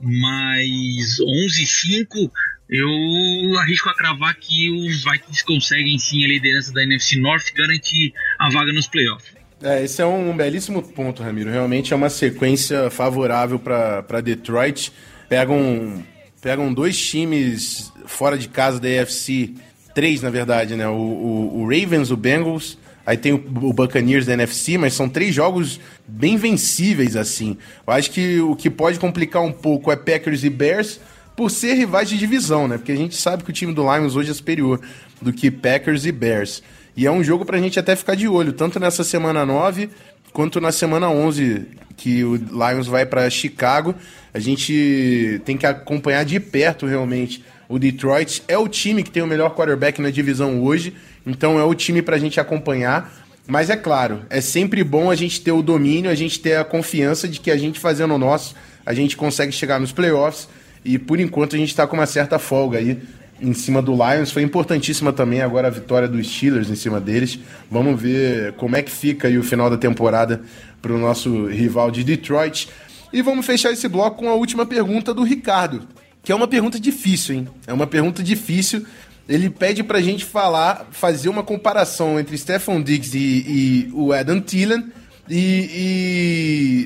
mas 0.01 1.19
11-5 1.21 2.31
eu 2.69 3.59
arrisco 3.59 3.91
a 3.91 3.95
cravar 3.95 4.35
que 4.35 4.71
os 4.71 5.05
Vikings 5.05 5.45
conseguem 5.45 5.99
sim 5.99 6.25
a 6.25 6.29
liderança 6.29 6.73
da 6.73 6.83
NFC 6.83 7.17
North 7.17 7.53
garantir 7.55 8.15
a 8.39 8.49
vaga 8.49 8.73
nos 8.73 8.87
playoffs. 8.87 9.35
É, 9.63 9.85
esse 9.85 10.01
é 10.01 10.07
um 10.07 10.35
belíssimo 10.37 10.83
ponto, 10.83 11.23
Ramiro. 11.23 11.51
Realmente 11.51 11.93
é 11.93 11.97
uma 11.97 12.11
sequência 12.11 12.91
favorável 12.91 13.59
para 13.59 14.21
Detroit. 14.23 14.93
Pegam, 15.29 16.05
pegam 16.41 16.73
dois 16.73 16.99
times 16.99 17.93
fora 18.07 18.37
de 18.37 18.49
casa 18.49 18.81
da 18.81 18.89
AFC, 19.03 19.55
três 19.95 20.23
na 20.23 20.31
verdade, 20.31 20.75
né? 20.75 20.89
O, 20.89 20.93
o, 20.93 21.61
o 21.61 21.69
Ravens, 21.69 22.11
o 22.11 22.17
Bengals, 22.17 22.79
aí 23.05 23.17
tem 23.17 23.33
o, 23.33 23.37
o, 23.37 23.73
Buccaneers 23.73 24.27
da 24.27 24.33
NFC, 24.33 24.79
mas 24.79 24.95
são 24.95 25.09
três 25.09 25.35
jogos 25.35 25.81
bem 26.07 26.37
vencíveis 26.37 27.17
assim. 27.17 27.57
Eu 27.87 27.93
acho 27.93 28.11
que 28.11 28.41
o 28.41 28.57
que 28.57 28.71
pode 28.71 28.99
complicar 28.99 29.43
um 29.43 29.53
pouco 29.53 29.91
é 29.91 29.97
Packers 29.97 30.45
e 30.45 30.51
Bears 30.51 31.01
por 31.37 31.51
ser 31.51 31.75
rivais 31.75 32.09
de 32.09 32.17
divisão, 32.17 32.69
né? 32.69 32.79
Porque 32.79 32.93
a 32.93 32.97
gente 32.97 33.17
sabe 33.17 33.43
que 33.43 33.51
o 33.51 33.53
time 33.53 33.75
do 33.75 33.83
Lions 33.83 34.17
hoje 34.17 34.31
é 34.31 34.35
superior 34.35 34.81
do 35.21 35.33
que 35.33 35.51
Packers 35.51 36.07
e 36.07 36.13
Bears. 36.13 36.63
E 36.97 37.07
é 37.07 37.11
um 37.11 37.25
jogo 37.25 37.45
pra 37.45 37.59
gente 37.59 37.79
até 37.79 37.97
ficar 37.97 38.15
de 38.15 38.29
olho, 38.29 38.53
tanto 38.53 38.79
nessa 38.79 39.03
semana 39.03 39.45
9 39.45 39.91
quanto 40.35 40.61
na 40.61 40.73
semana 40.73 41.09
11, 41.09 41.65
que 41.97 42.25
o 42.25 42.35
Lions 42.35 42.89
vai 42.89 43.07
para 43.07 43.31
Chicago. 43.31 43.95
A 44.35 44.41
gente 44.41 45.41
tem 45.45 45.57
que 45.57 45.65
acompanhar 45.65 46.25
de 46.25 46.41
perto 46.41 46.87
realmente. 46.87 47.43
O 47.69 47.79
Detroit 47.79 48.43
é 48.49 48.59
o 48.59 48.69
time 48.69 49.05
que 49.05 49.13
tem 49.13 49.23
o 49.23 49.27
melhor 49.29 49.55
quarterback 49.55 50.03
na 50.03 50.11
divisão 50.11 50.63
hoje, 50.63 50.93
então 51.27 51.59
é 51.59 51.65
o 51.65 51.75
time 51.75 52.03
pra 52.03 52.19
gente 52.19 52.41
acompanhar. 52.41 53.25
Mas 53.47 53.69
é 53.69 53.77
claro, 53.77 54.23
é 54.31 54.41
sempre 54.41 54.83
bom 54.83 55.11
a 55.11 55.15
gente 55.15 55.41
ter 55.41 55.53
o 55.53 55.61
domínio, 55.61 56.11
a 56.11 56.15
gente 56.15 56.41
ter 56.41 56.57
a 56.57 56.65
confiança 56.65 57.29
de 57.29 57.41
que 57.41 57.51
a 57.51 57.57
gente 57.57 57.79
fazendo 57.79 58.15
o 58.15 58.19
nosso, 58.19 58.55
a 58.87 58.95
gente 58.95 59.17
consegue 59.17 59.53
chegar 59.53 59.79
nos 59.79 59.93
playoffs. 59.93 60.49
E 60.83 60.99
por 60.99 61.21
enquanto 61.21 61.55
a 61.55 61.59
gente 61.59 61.69
está 61.69 61.87
com 61.87 61.97
uma 61.97 62.07
certa 62.07 62.39
folga 62.39 62.79
aí 62.79 62.99
em 63.41 63.53
cima 63.53 63.83
do 63.83 63.93
Lions. 63.93 64.31
Foi 64.31 64.43
importantíssima 64.43 65.13
também 65.13 65.41
agora 65.41 65.69
a 65.69 65.71
vitória 65.71 66.09
dos 66.09 66.27
Steelers 66.27 66.71
em 66.71 66.75
cima 66.75 67.01
deles. 67.01 67.39
Vamos 67.71 68.01
ver 68.01 68.53
como 68.55 68.77
é 68.77 68.83
que 68.83 68.91
fica 68.91 69.29
aí 69.29 69.39
o 69.39 69.43
final 69.43 69.69
da 69.69 69.77
temporada 69.77 70.43
para 70.81 70.93
o 70.93 70.99
nosso 70.99 71.47
rival 71.47 71.91
de 71.91 72.05
Detroit. 72.05 72.69
E 73.13 73.23
vamos 73.23 73.47
fechar 73.47 73.73
esse 73.73 73.89
bloco 73.89 74.19
com 74.19 74.29
a 74.29 74.35
última 74.35 74.67
pergunta 74.67 75.15
do 75.15 75.23
Ricardo, 75.23 75.83
que 76.23 76.33
é 76.33 76.35
uma 76.35 76.49
pergunta 76.49 76.81
difícil, 76.81 77.37
hein? 77.37 77.49
É 77.67 77.73
uma 77.73 77.87
pergunta 77.87 78.23
difícil. 78.23 78.85
Ele 79.29 79.49
pede 79.49 79.83
para 79.83 79.99
a 79.99 80.03
gente 80.03 80.25
falar, 80.25 80.89
fazer 80.91 81.29
uma 81.29 81.43
comparação 81.43 82.21
entre 82.21 82.37
Stephon 82.37 82.83
Diggs 82.83 83.17
e, 83.17 83.21
e 83.21 83.91
o 83.93 84.13
Adam 84.13 84.41
Thielen. 84.41 84.85
E, 85.29 85.71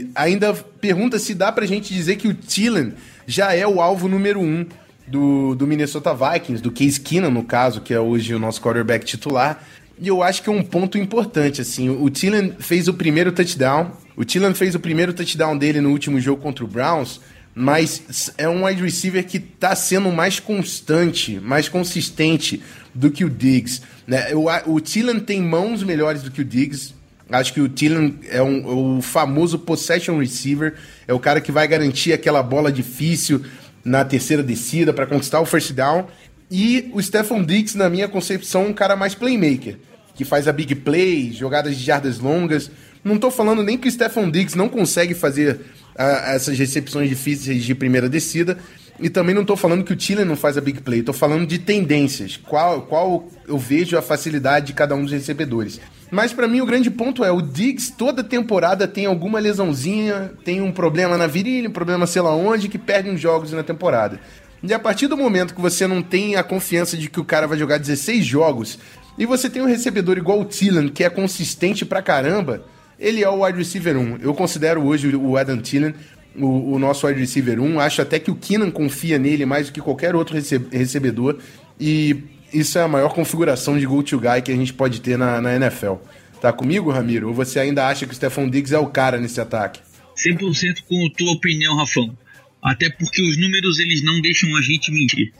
e, 0.04 0.10
ainda 0.14 0.54
pergunta 0.54 1.18
se 1.18 1.34
dá 1.34 1.50
para 1.50 1.64
a 1.64 1.66
gente 1.66 1.92
dizer 1.92 2.16
que 2.16 2.28
o 2.28 2.34
Thielen 2.34 2.92
já 3.26 3.52
é 3.52 3.66
o 3.66 3.80
alvo 3.80 4.08
número 4.08 4.40
um 4.40 4.64
do, 5.08 5.54
do 5.56 5.66
Minnesota 5.66 6.14
Vikings, 6.14 6.62
do 6.62 6.70
Case 6.70 7.00
Keenum, 7.00 7.30
no 7.30 7.42
caso, 7.42 7.80
que 7.80 7.92
é 7.92 7.98
hoje 7.98 8.34
o 8.34 8.38
nosso 8.38 8.60
quarterback 8.60 9.04
titular. 9.04 9.64
E 10.00 10.06
eu 10.06 10.22
acho 10.22 10.42
que 10.42 10.48
é 10.48 10.52
um 10.52 10.62
ponto 10.62 10.96
importante, 10.96 11.60
assim, 11.60 11.88
o 11.88 12.08
Thielen 12.08 12.54
fez 12.60 12.86
o 12.86 12.94
primeiro 12.94 13.32
touchdown, 13.32 13.90
o 14.16 14.24
Thielen 14.24 14.54
fez 14.54 14.76
o 14.76 14.80
primeiro 14.80 15.12
touchdown 15.12 15.58
dele 15.58 15.80
no 15.80 15.90
último 15.90 16.20
jogo 16.20 16.40
contra 16.40 16.64
o 16.64 16.68
Browns, 16.68 17.20
mas 17.58 18.30
é 18.38 18.48
um 18.48 18.64
wide 18.64 18.80
receiver 18.80 19.26
que 19.26 19.38
está 19.38 19.74
sendo 19.74 20.12
mais 20.12 20.38
constante, 20.38 21.40
mais 21.40 21.68
consistente 21.68 22.62
do 22.94 23.10
que 23.10 23.24
o 23.24 23.28
Diggs. 23.28 23.82
Né? 24.06 24.32
O, 24.32 24.46
o 24.74 24.80
Thielen 24.80 25.18
tem 25.18 25.42
mãos 25.42 25.82
melhores 25.82 26.22
do 26.22 26.30
que 26.30 26.40
o 26.40 26.44
Diggs. 26.44 26.94
Acho 27.28 27.52
que 27.52 27.60
o 27.60 27.68
Thielen 27.68 28.20
é 28.30 28.40
um, 28.40 28.98
o 28.98 29.02
famoso 29.02 29.58
possession 29.58 30.20
receiver, 30.20 30.74
é 31.08 31.12
o 31.12 31.18
cara 31.18 31.40
que 31.40 31.50
vai 31.50 31.66
garantir 31.66 32.12
aquela 32.12 32.44
bola 32.44 32.70
difícil, 32.70 33.44
na 33.84 34.04
terceira 34.04 34.42
descida 34.42 34.92
para 34.92 35.06
conquistar 35.06 35.40
o 35.40 35.44
first 35.44 35.72
down. 35.72 36.06
E 36.48 36.88
o 36.94 37.02
Stephon 37.02 37.42
Diggs, 37.42 37.76
na 37.76 37.90
minha 37.90 38.06
concepção, 38.06 38.68
um 38.68 38.72
cara 38.72 38.94
mais 38.94 39.16
playmaker, 39.16 39.78
que 40.14 40.24
faz 40.24 40.46
a 40.46 40.52
big 40.52 40.76
play, 40.76 41.32
jogadas 41.32 41.76
de 41.76 41.84
jardas 41.84 42.20
longas. 42.20 42.70
Não 43.02 43.16
estou 43.16 43.32
falando 43.32 43.64
nem 43.64 43.76
que 43.76 43.88
o 43.88 43.90
Stephon 43.90 44.30
Diggs 44.30 44.56
não 44.56 44.68
consegue 44.68 45.12
fazer 45.12 45.60
uh, 45.98 46.30
essas 46.30 46.58
recepções 46.58 47.08
difíceis 47.08 47.64
de 47.64 47.74
primeira 47.74 48.08
descida, 48.08 48.56
e 49.00 49.08
também 49.08 49.34
não 49.34 49.42
estou 49.42 49.56
falando 49.56 49.84
que 49.84 49.92
o 49.92 49.96
Thielen 49.96 50.24
não 50.24 50.36
faz 50.36 50.56
a 50.56 50.60
big 50.60 50.80
play, 50.80 51.00
estou 51.00 51.14
falando 51.14 51.46
de 51.46 51.58
tendências, 51.58 52.36
qual, 52.36 52.82
qual 52.82 53.28
eu 53.46 53.58
vejo 53.58 53.96
a 53.96 54.02
facilidade 54.02 54.66
de 54.66 54.72
cada 54.72 54.94
um 54.94 55.02
dos 55.02 55.12
recebedores. 55.12 55.80
Mas 56.10 56.32
para 56.32 56.48
mim 56.48 56.60
o 56.60 56.66
grande 56.66 56.90
ponto 56.90 57.22
é, 57.22 57.30
o 57.30 57.40
Diggs 57.40 57.92
toda 57.92 58.24
temporada 58.24 58.88
tem 58.88 59.06
alguma 59.06 59.38
lesãozinha, 59.38 60.32
tem 60.44 60.60
um 60.60 60.72
problema 60.72 61.16
na 61.16 61.26
virilha, 61.26 61.68
um 61.68 61.72
problema 61.72 62.06
sei 62.06 62.22
lá 62.22 62.34
onde, 62.34 62.68
que 62.68 62.78
perde 62.78 63.10
uns 63.10 63.20
jogos 63.20 63.52
na 63.52 63.62
temporada. 63.62 64.18
E 64.62 64.74
a 64.74 64.78
partir 64.78 65.06
do 65.06 65.16
momento 65.16 65.54
que 65.54 65.60
você 65.60 65.86
não 65.86 66.02
tem 66.02 66.34
a 66.34 66.42
confiança 66.42 66.96
de 66.96 67.08
que 67.08 67.20
o 67.20 67.24
cara 67.24 67.46
vai 67.46 67.56
jogar 67.56 67.78
16 67.78 68.24
jogos, 68.24 68.78
e 69.16 69.26
você 69.26 69.50
tem 69.50 69.62
um 69.62 69.66
recebedor 69.66 70.16
igual 70.16 70.40
o 70.40 70.44
Thielen, 70.44 70.88
que 70.88 71.04
é 71.04 71.10
consistente 71.10 71.84
pra 71.84 72.02
caramba, 72.02 72.64
ele 72.98 73.22
é 73.22 73.28
o 73.28 73.44
wide 73.44 73.58
receiver 73.58 73.96
1. 73.96 74.18
Eu 74.20 74.34
considero 74.34 74.84
hoje 74.84 75.14
o 75.14 75.36
Adam 75.36 75.58
Thielen 75.58 75.94
o, 76.36 76.74
o, 76.74 76.78
nosso 76.78 77.06
wide 77.06 77.20
receiver 77.20 77.60
1. 77.60 77.80
Acho 77.80 78.02
até 78.02 78.18
que 78.18 78.30
o 78.30 78.36
Keenan 78.36 78.70
confia 78.70 79.18
nele 79.18 79.44
mais 79.44 79.66
do 79.66 79.72
que 79.72 79.80
qualquer 79.80 80.14
outro 80.14 80.34
rece 80.34 80.60
recebedor. 80.70 81.38
E 81.78 82.16
isso 82.52 82.78
é 82.78 82.82
a 82.82 82.88
maior 82.88 83.12
configuração 83.12 83.78
de 83.78 83.86
go-to-guy 83.86 84.42
que 84.42 84.52
a 84.52 84.56
gente 84.56 84.72
pode 84.72 85.00
ter 85.00 85.18
na, 85.18 85.40
na, 85.40 85.54
NFL. 85.56 85.94
Tá 86.40 86.52
comigo, 86.52 86.90
Ramiro? 86.90 87.28
Ou 87.28 87.34
você 87.34 87.58
ainda 87.58 87.86
acha 87.86 88.06
que 88.06 88.12
o 88.12 88.16
Stephon 88.16 88.48
Diggs 88.48 88.74
é 88.74 88.78
o 88.78 88.86
cara 88.86 89.18
nesse 89.18 89.40
ataque? 89.40 89.80
100% 90.16 90.82
com 90.88 91.06
a 91.06 91.10
tua 91.16 91.32
opinião, 91.32 91.76
Rafão. 91.76 92.16
Até 92.62 92.90
porque 92.90 93.22
os 93.22 93.36
números 93.36 93.78
eles 93.78 94.02
não 94.02 94.20
deixam 94.20 94.54
a 94.56 94.62
gente 94.62 94.90
mentir. 94.90 95.32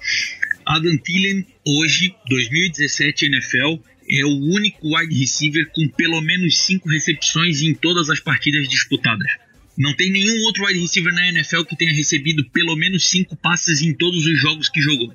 Adam 0.66 0.96
Thielen, 0.98 1.46
hoje, 1.66 2.14
2017 2.28 3.26
NFL, 3.26 3.76
é 4.10 4.24
o 4.24 4.30
único 4.30 4.96
wide 4.96 5.14
receiver 5.14 5.70
com 5.72 5.86
pelo 5.88 6.20
menos 6.20 6.58
5 6.58 6.88
recepções 6.88 7.62
em 7.62 7.74
todas 7.74 8.08
as 8.08 8.20
partidas 8.20 8.68
disputadas. 8.68 9.30
Não 9.78 9.94
tem 9.94 10.10
nenhum 10.10 10.42
outro 10.42 10.66
wide 10.66 10.80
receiver 10.80 11.14
na 11.14 11.28
NFL 11.28 11.62
que 11.62 11.76
tenha 11.76 11.92
recebido 11.92 12.44
pelo 12.50 12.74
menos 12.74 13.08
cinco 13.08 13.36
passes 13.36 13.80
em 13.80 13.94
todos 13.94 14.26
os 14.26 14.40
jogos 14.40 14.68
que 14.68 14.80
jogou. 14.80 15.14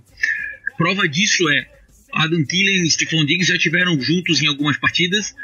Prova 0.78 1.06
disso 1.06 1.50
é 1.50 1.68
Adam 2.14 2.46
Thielen 2.46 2.84
e 2.84 2.90
Stephon 2.90 3.26
Diggs 3.26 3.52
já 3.52 3.58
tiveram 3.58 4.00
juntos 4.02 4.42
em 4.42 4.48
algumas 4.48 4.78
partidas, 4.78 5.36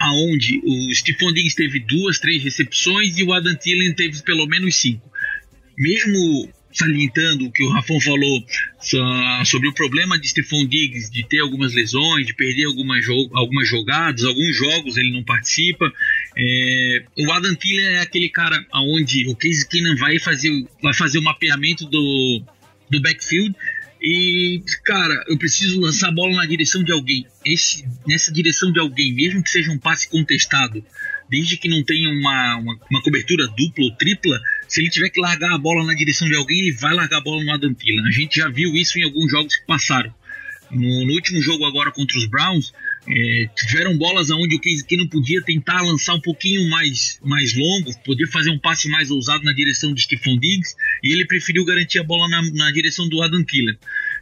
aonde 0.00 0.60
o 0.64 0.92
Stephon 0.92 1.32
Diggs 1.32 1.54
teve 1.54 1.78
duas, 1.78 2.18
três 2.18 2.42
recepções 2.42 3.16
e 3.16 3.22
o 3.22 3.32
Adam 3.32 3.54
Thielen 3.54 3.94
teve 3.94 4.20
pelo 4.22 4.46
menos 4.46 4.74
cinco. 4.74 5.08
Mesmo 5.78 6.52
salientando 6.76 7.46
o 7.46 7.50
que 7.50 7.64
o 7.64 7.70
Rafão 7.70 7.98
falou 8.00 8.44
sobre 9.44 9.68
o 9.68 9.72
problema 9.72 10.18
de 10.18 10.28
Stephon 10.28 10.66
Diggs 10.66 11.10
de 11.10 11.26
ter 11.26 11.40
algumas 11.40 11.72
lesões, 11.72 12.26
de 12.26 12.34
perder 12.34 12.66
algumas, 12.66 13.04
jo 13.04 13.30
algumas 13.32 13.68
jogadas, 13.68 14.24
alguns 14.24 14.54
jogos 14.54 14.96
ele 14.96 15.12
não 15.12 15.24
participa. 15.24 15.90
É, 16.36 17.04
o 17.18 17.32
Adam 17.32 17.54
Thielen 17.54 17.94
é 17.94 18.00
aquele 18.00 18.28
cara 18.28 18.64
aonde 18.70 19.26
o 19.26 19.34
Case 19.34 19.66
Keenan 19.66 19.96
vai 19.96 20.18
fazer, 20.18 20.50
vai 20.82 20.92
fazer 20.92 21.18
o 21.18 21.22
mapeamento 21.22 21.86
do, 21.86 22.42
do 22.90 23.00
backfield 23.00 23.54
e, 24.00 24.62
cara, 24.84 25.24
eu 25.26 25.38
preciso 25.38 25.80
lançar 25.80 26.08
a 26.08 26.12
bola 26.12 26.36
na 26.36 26.46
direção 26.46 26.84
de 26.84 26.92
alguém. 26.92 27.26
Esse, 27.44 27.84
nessa 28.06 28.30
direção 28.32 28.70
de 28.70 28.78
alguém, 28.78 29.12
mesmo 29.14 29.42
que 29.42 29.50
seja 29.50 29.72
um 29.72 29.78
passe 29.78 30.08
contestado, 30.08 30.84
desde 31.28 31.56
que 31.56 31.68
não 31.68 31.82
tenha 31.82 32.08
uma, 32.10 32.56
uma, 32.56 32.78
uma, 32.90 33.02
cobertura 33.02 33.46
dupla 33.48 33.84
ou 33.84 33.90
tripla, 33.96 34.38
se 34.68 34.80
ele 34.80 34.90
tiver 34.90 35.10
que 35.10 35.20
largar 35.20 35.52
a 35.54 35.58
bola 35.58 35.84
na 35.84 35.94
direção 35.94 36.28
de 36.28 36.34
alguém, 36.34 36.58
ele 36.60 36.72
vai 36.72 36.94
largar 36.94 37.18
a 37.18 37.22
bola 37.22 37.42
no 37.42 37.52
Adam 37.52 37.74
Thielen. 37.74 38.06
A 38.06 38.10
gente 38.10 38.36
já 38.36 38.48
viu 38.48 38.74
isso 38.74 38.98
em 38.98 39.04
alguns 39.04 39.30
jogos 39.30 39.56
que 39.56 39.66
passaram. 39.66 40.12
No, 40.70 41.04
no 41.04 41.12
último 41.12 41.40
jogo 41.40 41.64
agora 41.64 41.92
contra 41.92 42.18
os 42.18 42.26
Browns, 42.26 42.72
é, 43.08 43.48
tiveram 43.56 43.96
bolas 43.96 44.30
onde 44.30 44.56
o 44.56 44.60
Case 44.60 44.84
não 44.96 45.06
podia 45.06 45.40
tentar 45.40 45.80
lançar 45.82 46.14
um 46.14 46.20
pouquinho 46.20 46.68
mais, 46.68 47.20
mais 47.22 47.54
longo, 47.54 47.96
poder 48.04 48.26
fazer 48.26 48.50
um 48.50 48.58
passe 48.58 48.88
mais 48.88 49.10
ousado 49.10 49.44
na 49.44 49.52
direção 49.52 49.94
de 49.94 50.02
Stephon 50.02 50.36
Diggs, 50.38 50.74
e 51.04 51.12
ele 51.12 51.24
preferiu 51.24 51.64
garantir 51.64 52.00
a 52.00 52.04
bola 52.04 52.28
na, 52.28 52.42
na 52.52 52.70
direção 52.72 53.08
do 53.08 53.22
Adam 53.22 53.44
Thielen. 53.44 53.78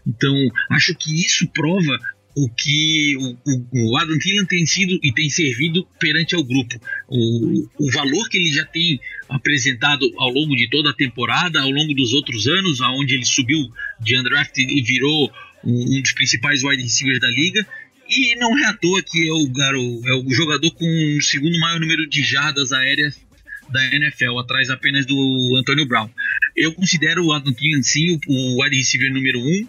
Então, 0.07 0.35
acho 0.71 0.95
que 0.95 1.25
isso 1.25 1.49
prova 1.49 1.99
o 2.37 2.49
que 2.49 3.17
o, 3.17 3.37
o, 3.73 3.97
Adam 3.97 4.19
Thielen 4.19 4.47
tem 4.47 4.67
sido 4.67 4.99
e 5.03 5.13
tem 5.13 5.31
servido 5.31 5.87
perante 6.01 6.35
ao 6.35 6.43
grupo. 6.43 6.81
O, 7.09 7.69
o 7.79 7.91
valor 7.93 8.29
que 8.29 8.37
ele 8.37 8.53
já 8.53 8.65
tem 8.65 9.01
apresentado 9.29 10.11
ao 10.19 10.31
longo 10.31 10.57
de 10.57 10.69
toda 10.69 10.91
a 10.91 10.95
temporada, 10.95 11.61
ao 11.61 11.71
longo 11.71 11.95
dos 11.95 12.13
outros 12.13 12.49
anos, 12.49 12.81
aonde 12.81 13.15
ele 13.15 13.25
subiu 13.25 13.61
de 14.01 14.19
undraft 14.19 14.59
e 14.59 14.83
virou 14.83 15.31
um, 15.65 15.97
um 15.97 16.03
dos 16.03 16.13
principais 16.13 16.65
wide 16.65 16.83
receivers 16.83 17.21
da 17.21 17.31
liga. 17.31 17.67
E 18.09 18.35
não 18.37 18.59
é 18.59 18.65
à 18.65 18.75
toa 18.75 19.03
que 19.03 19.29
é 19.29 19.33
o, 19.33 19.49
garo, 19.49 20.01
é 20.05 20.15
o 20.15 20.31
jogador 20.31 20.71
com 20.73 21.17
o 21.17 21.23
segundo 21.23 21.59
maior 21.59 21.81
número 21.81 22.07
de 22.09 22.23
jardas 22.23 22.73
aéreas 22.73 23.19
da 23.71 23.83
NFL, 23.95 24.39
atrás 24.39 24.69
apenas 24.71 25.07
do 25.07 25.57
Antônio 25.57 25.87
Brown. 25.87 26.11
Eu 26.55 26.73
considero 26.75 27.25
o 27.25 27.33
Adam 27.33 27.53
Thielen 27.53 27.83
sim 27.83 28.11
o, 28.11 28.21
o 28.29 28.63
wide 28.63 28.77
receiver 28.77 29.13
número 29.13 29.41
um, 29.41 29.67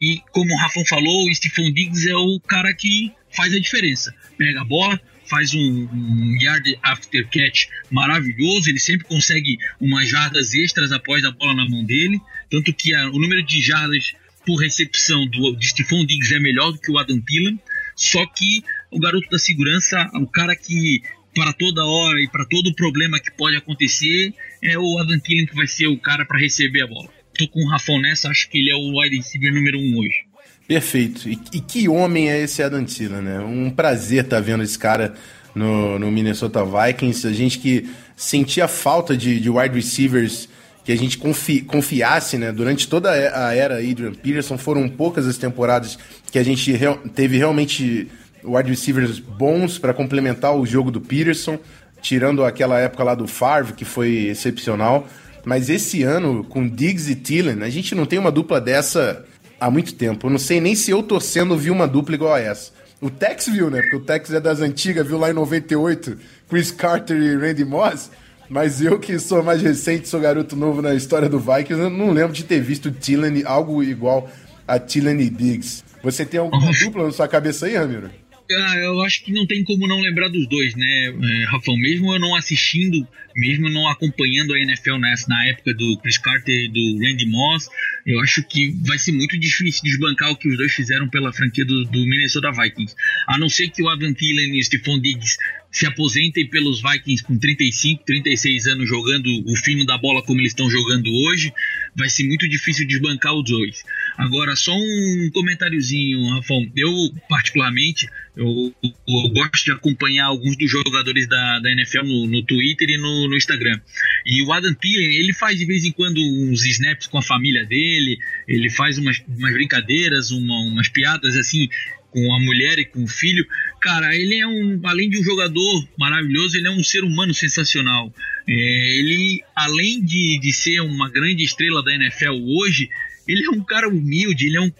e 0.00 0.20
como 0.30 0.52
o 0.52 0.56
Rafão 0.56 0.84
falou, 0.84 1.28
o 1.28 1.34
Stephon 1.34 1.72
Diggs 1.72 2.08
é 2.08 2.16
o 2.16 2.38
cara 2.40 2.72
que 2.74 3.12
faz 3.30 3.52
a 3.54 3.58
diferença. 3.58 4.14
Pega 4.36 4.60
a 4.60 4.64
bola, 4.64 5.00
faz 5.28 5.54
um, 5.54 5.88
um, 5.92 6.36
yard 6.40 6.78
after 6.82 7.26
catch 7.28 7.66
maravilhoso, 7.90 8.68
ele 8.68 8.78
sempre 8.78 9.06
consegue 9.06 9.58
umas 9.80 10.08
jardas 10.08 10.54
extras 10.54 10.92
após 10.92 11.24
a 11.24 11.30
bola 11.30 11.54
na 11.54 11.68
mão 11.68 11.84
dele, 11.84 12.20
tanto 12.50 12.72
que 12.72 12.94
a, 12.94 13.08
o 13.08 13.18
número 13.18 13.42
de 13.44 13.60
jardas 13.62 14.12
por 14.46 14.56
recepção 14.56 15.26
do 15.26 15.56
de 15.56 15.68
Stephon 15.68 16.04
Diggs 16.06 16.32
é 16.32 16.38
melhor 16.38 16.72
do 16.72 16.78
que 16.78 16.90
o 16.90 16.98
Adam 16.98 17.20
Thielen, 17.20 17.58
só 17.96 18.24
que 18.26 18.62
o 18.90 19.00
garoto 19.00 19.28
da 19.30 19.38
segurança, 19.38 20.08
o 20.14 20.26
cara 20.26 20.54
que 20.54 21.02
para 21.34 21.52
toda 21.52 21.84
hora 21.84 22.20
e 22.22 22.28
para 22.28 22.46
todo 22.46 22.74
problema 22.74 23.20
que 23.20 23.30
pode 23.30 23.56
acontecer, 23.56 24.32
é 24.62 24.78
o 24.78 24.98
Adam 24.98 25.18
Thielen 25.18 25.46
que 25.46 25.54
vai 25.54 25.66
ser 25.66 25.86
o 25.88 25.98
cara 25.98 26.24
para 26.24 26.38
receber 26.38 26.82
a 26.82 26.86
bola. 26.86 27.15
Tô 27.38 27.46
com 27.48 27.60
o 27.60 27.68
Rafão 27.68 28.00
nessa, 28.00 28.28
acho 28.28 28.48
que 28.48 28.58
ele 28.58 28.70
é 28.70 28.74
o 28.74 29.00
wide 29.00 29.16
receiver 29.16 29.52
número 29.52 29.78
um 29.78 29.98
hoje. 29.98 30.26
Perfeito. 30.66 31.28
E, 31.28 31.38
e, 31.52 31.60
que 31.60 31.88
homem 31.88 32.28
é 32.30 32.40
esse 32.40 32.62
Adam 32.62 32.84
Thielen, 32.84 33.22
né? 33.22 33.38
Um 33.40 33.70
prazer 33.70 34.24
estar 34.24 34.36
tá 34.36 34.42
vendo 34.42 34.62
esse 34.62 34.78
cara 34.78 35.14
no, 35.54 35.98
no, 35.98 36.10
Minnesota 36.10 36.64
Vikings. 36.64 37.26
A 37.26 37.32
gente 37.32 37.58
que 37.58 37.88
sentia 38.16 38.66
falta 38.66 39.16
de, 39.16 39.38
de 39.38 39.48
wide 39.48 39.74
receivers 39.74 40.48
que 40.84 40.92
a 40.92 40.96
gente 40.96 41.18
confi, 41.18 41.60
confiasse, 41.60 42.36
né? 42.36 42.52
Durante 42.52 42.88
toda 42.88 43.10
a 43.10 43.54
era 43.54 43.76
Adrian 43.78 44.14
Peterson, 44.14 44.56
foram 44.58 44.88
poucas 44.88 45.26
as 45.26 45.36
temporadas 45.36 45.98
que 46.30 46.38
a 46.38 46.42
gente 46.42 46.72
real, 46.72 46.98
teve 47.14 47.36
realmente 47.36 48.08
wide 48.44 48.70
receivers 48.70 49.18
bons 49.18 49.78
para 49.78 49.92
complementar 49.92 50.56
o 50.56 50.64
jogo 50.64 50.90
do 50.90 51.00
Peterson, 51.00 51.58
tirando 52.00 52.44
aquela 52.44 52.78
época 52.78 53.02
lá 53.02 53.14
do 53.14 53.26
Favre, 53.26 53.72
que 53.72 53.84
foi 53.84 54.26
excepcional. 54.26 55.08
Mas 55.46 55.70
esse 55.70 56.02
ano, 56.02 56.42
com 56.42 56.68
Diggs 56.68 57.08
e 57.08 57.14
Thielen, 57.14 57.62
a 57.62 57.70
gente 57.70 57.94
não 57.94 58.04
tem 58.04 58.18
uma 58.18 58.32
dupla 58.32 58.60
dessa 58.60 59.24
há 59.60 59.70
muito 59.70 59.94
tempo. 59.94 60.26
Eu 60.26 60.30
não 60.32 60.40
sei 60.40 60.60
nem 60.60 60.74
se 60.74 60.90
eu 60.90 61.04
torcendo 61.04 61.56
vi 61.56 61.70
uma 61.70 61.86
dupla 61.86 62.16
igual 62.16 62.34
a 62.34 62.40
essa. 62.40 62.72
O 63.00 63.08
Tex 63.08 63.46
viu, 63.46 63.70
né? 63.70 63.80
Porque 63.80 63.94
o 63.94 64.00
Tex 64.00 64.32
é 64.32 64.40
das 64.40 64.60
antigas, 64.60 65.06
viu 65.06 65.16
lá 65.16 65.30
em 65.30 65.34
98, 65.34 66.18
Chris 66.48 66.72
Carter 66.72 67.16
e 67.16 67.36
Randy 67.36 67.64
Moss. 67.64 68.10
Mas 68.48 68.82
eu 68.82 68.98
que 68.98 69.20
sou 69.20 69.40
mais 69.40 69.62
recente, 69.62 70.08
sou 70.08 70.18
garoto 70.18 70.56
novo 70.56 70.82
na 70.82 70.96
história 70.96 71.28
do 71.28 71.38
Vikings, 71.38 71.80
eu 71.80 71.90
não 71.90 72.10
lembro 72.10 72.32
de 72.32 72.42
ter 72.42 72.60
visto 72.60 72.90
Thielen, 72.90 73.44
algo 73.44 73.84
igual 73.84 74.28
a 74.66 74.80
Thielen 74.80 75.20
e 75.20 75.30
Diggs. 75.30 75.84
Você 76.02 76.26
tem 76.26 76.40
alguma 76.40 76.72
dupla 76.72 77.04
na 77.04 77.12
sua 77.12 77.28
cabeça 77.28 77.66
aí, 77.66 77.76
Ramiro? 77.76 78.10
Ah, 78.50 78.76
eu 78.78 79.02
acho 79.02 79.24
que 79.24 79.32
não 79.32 79.46
tem 79.46 79.64
como 79.64 79.88
não 79.88 80.00
lembrar 80.00 80.28
dos 80.28 80.46
dois, 80.48 80.74
né, 80.76 81.06
é, 81.06 81.44
Rafão? 81.46 81.76
Mesmo 81.76 82.12
eu 82.12 82.20
não 82.20 82.34
assistindo, 82.34 83.06
mesmo 83.34 83.68
não 83.68 83.88
acompanhando 83.88 84.54
a 84.54 84.58
NFL 84.58 84.98
nessa, 84.98 85.28
na 85.28 85.46
época 85.46 85.74
do 85.74 85.98
Chris 86.00 86.18
Carter 86.18 86.54
e 86.54 86.68
do 86.68 87.04
Randy 87.04 87.26
Moss, 87.26 87.68
eu 88.06 88.20
acho 88.20 88.42
que 88.44 88.70
vai 88.84 88.98
ser 88.98 89.12
muito 89.12 89.36
difícil 89.36 89.82
desbancar 89.82 90.30
o 90.30 90.36
que 90.36 90.48
os 90.48 90.56
dois 90.56 90.72
fizeram 90.72 91.08
pela 91.08 91.32
franquia 91.32 91.64
do, 91.64 91.84
do 91.84 91.98
Minnesota 92.06 92.52
Vikings. 92.52 92.94
A 93.26 93.36
não 93.36 93.48
ser 93.48 93.68
que 93.68 93.82
o 93.82 93.88
Adam 93.88 94.14
Thielen 94.14 94.56
e 94.56 94.60
o 94.60 94.64
Stephon 94.64 95.00
Diggs 95.00 95.36
se 95.76 95.84
aposentem 95.84 96.48
pelos 96.48 96.80
Vikings 96.80 97.22
com 97.22 97.36
35, 97.36 98.02
36 98.02 98.66
anos 98.66 98.88
jogando 98.88 99.28
o 99.46 99.54
fino 99.56 99.84
da 99.84 99.98
bola 99.98 100.22
como 100.22 100.40
eles 100.40 100.52
estão 100.52 100.70
jogando 100.70 101.12
hoje, 101.12 101.52
vai 101.94 102.08
ser 102.08 102.26
muito 102.26 102.48
difícil 102.48 102.86
desbancar 102.86 103.34
os 103.34 103.44
dois. 103.44 103.84
Agora, 104.16 104.56
só 104.56 104.74
um 104.74 105.30
comentáriozinho, 105.34 106.30
Rafão. 106.30 106.66
Eu, 106.74 106.90
particularmente, 107.28 108.08
eu, 108.34 108.74
eu, 108.82 109.28
gosto 109.34 109.64
de 109.66 109.72
acompanhar 109.72 110.24
alguns 110.24 110.56
dos 110.56 110.70
jogadores 110.70 111.28
da, 111.28 111.58
da 111.58 111.70
NFL 111.70 112.04
no, 112.04 112.26
no 112.26 112.42
Twitter 112.42 112.88
e 112.88 112.96
no, 112.96 113.28
no, 113.28 113.36
Instagram. 113.36 113.78
E 114.24 114.42
o 114.42 114.52
Adam 114.54 114.72
Thielen, 114.72 115.14
ele 115.14 115.34
faz 115.34 115.58
de 115.58 115.66
vez 115.66 115.84
em 115.84 115.92
quando 115.92 116.18
uns 116.18 116.64
snaps 116.64 117.06
com 117.06 117.18
a 117.18 117.22
família 117.22 117.66
dele, 117.66 118.18
ele 118.48 118.70
faz 118.70 118.96
umas, 118.96 119.22
umas 119.28 119.52
brincadeiras, 119.52 120.30
uma, 120.30 120.58
umas 120.60 120.88
piadas 120.88 121.36
assim 121.36 121.68
com 122.16 122.32
a 122.32 122.40
mulher 122.40 122.78
e 122.78 122.86
com 122.86 123.04
o 123.04 123.06
filho. 123.06 123.46
Cara, 123.78 124.16
ele 124.16 124.36
é 124.36 124.46
um, 124.46 124.80
além 124.84 125.10
de 125.10 125.18
um 125.18 125.22
jogador 125.22 125.86
maravilhoso, 125.98 126.56
ele 126.56 126.66
é 126.66 126.70
um 126.70 126.82
ser 126.82 127.04
humano 127.04 127.34
sensacional. 127.34 128.10
É, 128.48 128.98
ele, 128.98 129.42
além 129.54 130.02
de, 130.02 130.40
de 130.40 130.50
ser 130.50 130.80
uma 130.80 131.10
grande 131.10 131.44
estrela 131.44 131.84
da 131.84 131.94
NFL 131.94 132.32
hoje, 132.58 132.88
ele 133.28 133.44
é 133.44 133.50
um 133.50 133.62
cara 133.62 133.86
humilde, 133.86 134.46
ele 134.46 134.56
é 134.56 134.60
um. 134.62 134.72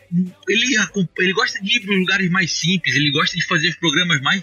Ele, 0.48 0.76
ele 1.18 1.32
gosta 1.34 1.62
de 1.62 1.76
ir 1.76 1.80
para 1.80 1.94
lugares 1.94 2.30
mais 2.30 2.52
simples, 2.52 2.96
ele 2.96 3.10
gosta 3.10 3.36
de 3.36 3.44
fazer 3.44 3.68
os 3.68 3.76
programas 3.76 4.18
mais. 4.22 4.42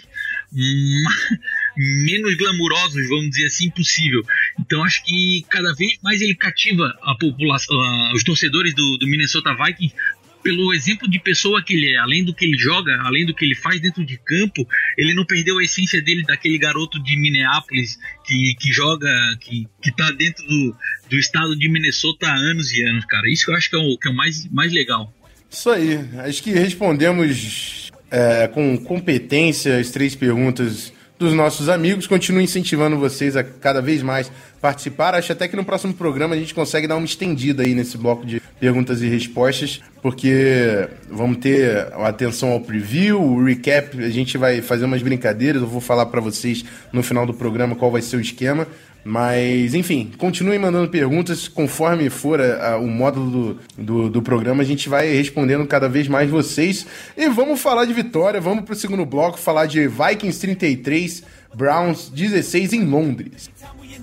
menos 1.75 2.35
glamurosos, 2.35 3.09
vamos 3.09 3.31
dizer 3.31 3.47
assim, 3.47 3.71
possível. 3.71 4.21
Então 4.59 4.83
acho 4.83 5.03
que 5.03 5.43
cada 5.49 5.73
vez 5.73 5.97
mais 6.03 6.21
ele 6.21 6.35
cativa 6.35 6.95
a 7.01 7.15
população, 7.15 7.75
os 8.13 8.23
torcedores 8.23 8.75
do, 8.75 8.97
do 8.99 9.07
Minnesota 9.07 9.55
Vikings 9.55 9.95
pelo 10.43 10.73
exemplo 10.73 11.09
de 11.09 11.19
pessoa 11.19 11.63
que 11.63 11.73
ele 11.73 11.93
é, 11.93 11.97
além 11.97 12.23
do 12.23 12.33
que 12.33 12.45
ele 12.45 12.57
joga, 12.57 12.91
além 13.03 13.25
do 13.25 13.33
que 13.33 13.45
ele 13.45 13.55
faz 13.55 13.79
dentro 13.79 14.05
de 14.05 14.17
campo, 14.17 14.67
ele 14.97 15.13
não 15.13 15.25
perdeu 15.25 15.57
a 15.57 15.63
essência 15.63 16.01
dele 16.01 16.23
daquele 16.23 16.57
garoto 16.57 17.01
de 17.01 17.17
Minneapolis 17.17 17.97
que, 18.25 18.55
que 18.59 18.71
joga, 18.71 19.09
que, 19.39 19.67
que 19.81 19.95
tá 19.95 20.11
dentro 20.11 20.45
do, 20.45 20.75
do 21.09 21.17
estado 21.17 21.55
de 21.55 21.69
Minnesota 21.69 22.27
há 22.27 22.35
anos 22.35 22.71
e 22.73 22.83
anos, 22.83 23.05
cara. 23.05 23.27
Isso 23.31 23.45
que 23.45 23.51
eu 23.51 23.55
acho 23.55 23.69
que 23.69 23.75
é 23.75 23.79
o, 23.79 23.97
que 23.97 24.07
é 24.07 24.11
o 24.11 24.15
mais, 24.15 24.45
mais 24.51 24.73
legal. 24.73 25.13
Isso 25.49 25.69
aí. 25.69 25.99
Acho 26.17 26.43
que 26.43 26.51
respondemos 26.51 27.91
é, 28.11 28.47
com 28.47 28.77
competência 28.77 29.77
as 29.79 29.91
três 29.91 30.15
perguntas 30.15 30.91
dos 31.17 31.33
nossos 31.33 31.69
amigos. 31.69 32.05
Continuo 32.05 32.41
incentivando 32.41 32.97
vocês 32.97 33.35
a 33.35 33.43
cada 33.43 33.81
vez 33.81 34.01
mais 34.01 34.31
participar. 34.63 35.13
Acho 35.13 35.33
até 35.33 35.45
que 35.45 35.57
no 35.57 35.65
próximo 35.65 35.93
programa 35.93 36.35
a 36.35 36.37
gente 36.37 36.55
consegue 36.55 36.87
dar 36.87 36.95
uma 36.95 37.03
estendida 37.03 37.63
aí 37.63 37.75
nesse 37.75 37.97
bloco 37.97 38.25
de 38.25 38.41
perguntas 38.61 39.01
e 39.01 39.09
respostas, 39.09 39.81
porque 40.01 40.87
vamos 41.11 41.39
ter 41.39 41.89
atenção 41.95 42.53
ao 42.53 42.61
preview, 42.61 43.21
o 43.21 43.43
recap, 43.43 44.01
a 44.01 44.09
gente 44.09 44.37
vai 44.37 44.61
fazer 44.61 44.85
umas 44.85 45.01
brincadeiras, 45.01 45.61
eu 45.61 45.67
vou 45.67 45.81
falar 45.81 46.05
para 46.05 46.21
vocês 46.21 46.63
no 46.93 47.03
final 47.03 47.25
do 47.25 47.33
programa 47.33 47.75
qual 47.75 47.91
vai 47.91 48.01
ser 48.01 48.15
o 48.15 48.21
esquema. 48.21 48.65
Mas, 49.03 49.73
enfim, 49.73 50.13
continuem 50.17 50.57
mandando 50.57 50.87
perguntas. 50.87 51.49
Conforme 51.49 52.09
for 52.09 52.39
a, 52.39 52.69
a, 52.69 52.77
o 52.77 52.87
módulo 52.87 53.29
do, 53.29 53.59
do, 53.77 54.09
do, 54.09 54.21
programa, 54.21 54.63
a 54.63 54.65
gente 54.65 54.87
vai 54.87 55.11
respondendo 55.11 55.67
cada 55.67 55.89
vez 55.89 56.07
mais 56.07 56.29
vocês. 56.29 56.87
E 57.17 57.27
vamos 57.27 57.59
falar 57.59 57.83
de 57.83 57.91
vitória. 57.91 58.39
Vamos 58.39 58.63
para 58.63 58.71
o 58.71 58.77
segundo 58.77 59.05
bloco 59.05 59.37
falar 59.37 59.65
de 59.65 59.89
Vikings 59.89 60.39
33, 60.39 61.23
Browns 61.53 62.07
16 62.07 62.71
em 62.71 62.85
Londres. 62.85 63.49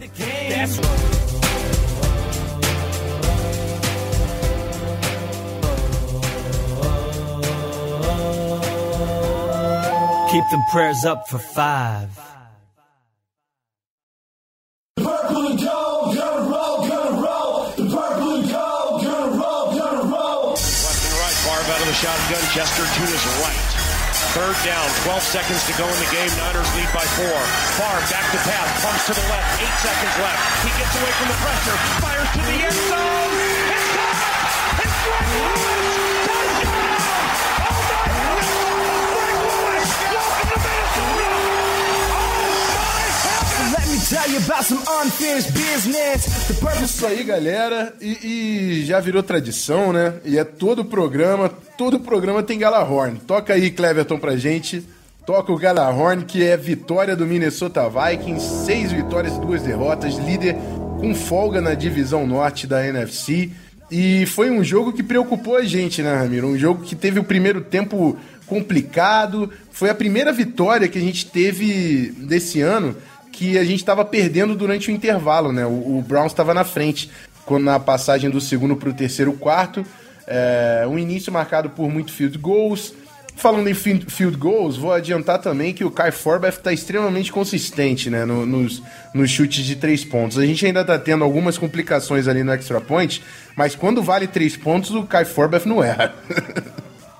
Keep 0.01 0.09
them 10.51 10.63
prayers 10.71 11.05
up 11.05 11.29
for 11.29 11.37
five. 11.37 12.09
The 14.97 15.05
purple 15.05 15.47
and 15.49 15.59
gold, 15.61 16.17
gonna 16.17 16.49
roll, 16.49 16.89
gonna 16.89 17.21
roll. 17.21 17.71
The 17.73 17.85
purple 17.95 18.37
and 18.37 18.49
gold, 18.49 19.03
gonna 19.03 19.37
roll, 19.37 19.77
gonna 19.77 20.03
roll. 20.05 20.51
Left 20.53 21.05
and 21.05 21.15
right, 21.21 21.37
Barb 21.45 21.67
out 21.67 21.81
of 21.81 21.87
the 21.87 21.93
shotgun, 21.93 22.41
Chester 22.55 22.85
to 22.85 23.03
his 23.03 23.27
right. 23.43 23.70
Third 24.31 24.55
down, 24.63 24.87
12 25.11 25.23
seconds 25.27 25.67
to 25.67 25.75
go 25.75 25.83
in 25.91 25.99
the 25.99 26.11
game. 26.15 26.31
Niners 26.39 26.71
lead 26.79 26.87
by 26.95 27.03
four. 27.19 27.39
Far 27.75 27.99
back 28.15 28.23
to 28.31 28.39
pass, 28.47 28.69
pumps 28.79 29.07
to 29.11 29.15
the 29.19 29.27
left. 29.27 29.59
Eight 29.59 29.77
seconds 29.83 30.15
left. 30.23 30.39
He 30.63 30.71
gets 30.79 30.95
away 31.03 31.11
from 31.19 31.29
the 31.35 31.39
pressure, 31.43 31.77
fires 31.99 32.31
to 32.39 32.43
the 32.47 32.57
end 32.63 32.90
Isso 46.83 47.07
aí, 47.07 47.23
galera. 47.23 47.95
E, 48.01 48.81
e, 48.81 48.85
já 48.85 48.99
virou 48.99 49.23
tradição, 49.23 49.93
né? 49.93 50.15
E 50.25 50.37
é 50.37 50.43
todo 50.43 50.85
programa, 50.85 51.49
todo 51.79 52.01
programa 52.01 52.43
tem 52.43 52.59
Galahorn. 52.59 53.21
Toca 53.21 53.55
aí, 53.55 53.71
Cleverton, 53.71 54.19
pra 54.19 54.37
gente. 54.37 54.85
Toca 55.25 55.53
o 55.53 55.57
Galahorn, 55.57 56.25
que 56.25 56.45
é 56.45 56.57
vitória 56.57 57.15
do 57.15 57.25
Minnesota 57.27 57.89
Vikings. 57.89 58.65
Seis 58.67 58.91
vitórias 58.91 59.37
e 59.37 59.41
duas 59.41 59.63
derrotas. 59.63 60.17
Líder 60.17 60.57
com 60.99 61.15
folga 61.15 61.61
na 61.61 61.75
divisão 61.75 62.27
norte 62.27 62.67
da 62.67 62.85
NFC. 62.85 63.51
E 63.89 64.27
foi 64.27 64.51
um 64.51 64.65
jogo 64.65 64.93
que 64.93 65.03
preocupou 65.03 65.59
a 65.59 65.65
gente, 65.65 66.03
né, 66.03 66.13
Ramiro? 66.13 66.49
Um 66.49 66.59
jogo 66.59 66.83
que 66.83 66.97
teve 66.97 67.21
o 67.21 67.25
primeiro 67.25 67.61
tempo 67.61 68.17
complicado. 68.49 69.49
Foi 69.71 69.91
a 69.91 69.95
primeira 69.95 70.33
vitória 70.33 70.89
que 70.89 70.99
a 70.99 71.01
gente 71.01 71.27
teve 71.27 72.13
desse 72.19 72.61
ano 72.61 72.97
que 73.33 73.57
a 73.59 73.65
gente 73.65 73.81
estava 73.81 74.05
perdendo 74.05 74.55
durante 74.55 74.91
o 74.91 74.95
intervalo, 74.95 75.53
né? 75.53 75.65
O, 75.67 75.99
o 75.99 76.05
Browns 76.07 76.33
estava 76.33 76.53
na 76.55 76.65
frente 76.65 77.11
quando 77.45 77.65
na 77.65 77.81
passagem 77.81 78.31
do 78.31 78.41
segundo 78.41 78.77
para 78.77 78.89
o 78.91 78.93
terceiro 78.95 79.33
quarto. 79.35 79.85
É, 80.27 80.85
um 80.89 80.99
início 80.99 81.33
marcado 81.33 81.71
por 81.71 81.91
muito 81.91 82.13
field 82.13 82.39
goals, 82.39 82.95
Falando 83.37 83.69
em 83.71 83.75
field 83.75 84.37
goals, 84.37 84.77
vou 84.77 84.93
adiantar 84.93 85.39
também 85.41 85.73
que 85.73 85.83
o 85.83 85.91
Kai 85.91 86.11
Forbath 86.13 86.59
está 86.59 86.75
extremamente 86.75 87.33
consistente 87.33 88.11
né, 88.11 88.27
no- 88.27 88.45
nos, 88.45 88.83
nos 89.15 89.31
chutes 89.31 89.65
de 89.65 89.77
três 89.77 90.05
pontos. 90.05 90.37
A 90.37 90.45
gente 90.45 90.67
ainda 90.67 90.83
está 90.83 90.99
tendo 90.99 91.25
algumas 91.25 91.57
complicações 91.57 92.29
ali 92.29 92.45
no 92.45 92.53
extra 92.53 92.83
point, 92.83 93.23
mas 93.57 93.75
quando 93.75 94.03
vale 94.03 94.27
três 94.27 94.59
pontos, 94.59 94.91
o 94.91 95.05
Kai 95.05 95.25
Forbath 95.25 95.65
não 95.65 95.83
erra. 95.83 96.15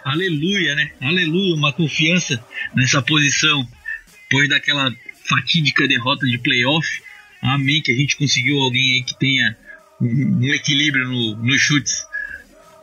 Aleluia, 0.05 0.75
né? 0.75 0.91
Aleluia, 1.01 1.55
uma 1.55 1.73
confiança 1.73 2.39
nessa 2.75 3.01
posição. 3.01 3.67
Depois 4.29 4.47
daquela 4.51 4.93
fatídica 5.31 5.87
derrota 5.89 6.27
de 6.27 6.37
playoff. 6.39 6.87
Amém, 7.41 7.81
que 7.81 7.91
a 7.93 7.95
gente 7.97 8.17
conseguiu 8.19 8.59
alguém 8.59 8.93
aí 8.95 9.03
que 9.03 9.19
tenha 9.19 9.57
um, 10.01 10.45
equilíbrio 10.53 11.07
no- 11.09 11.37
nos 11.37 11.61
chutes. 11.61 12.05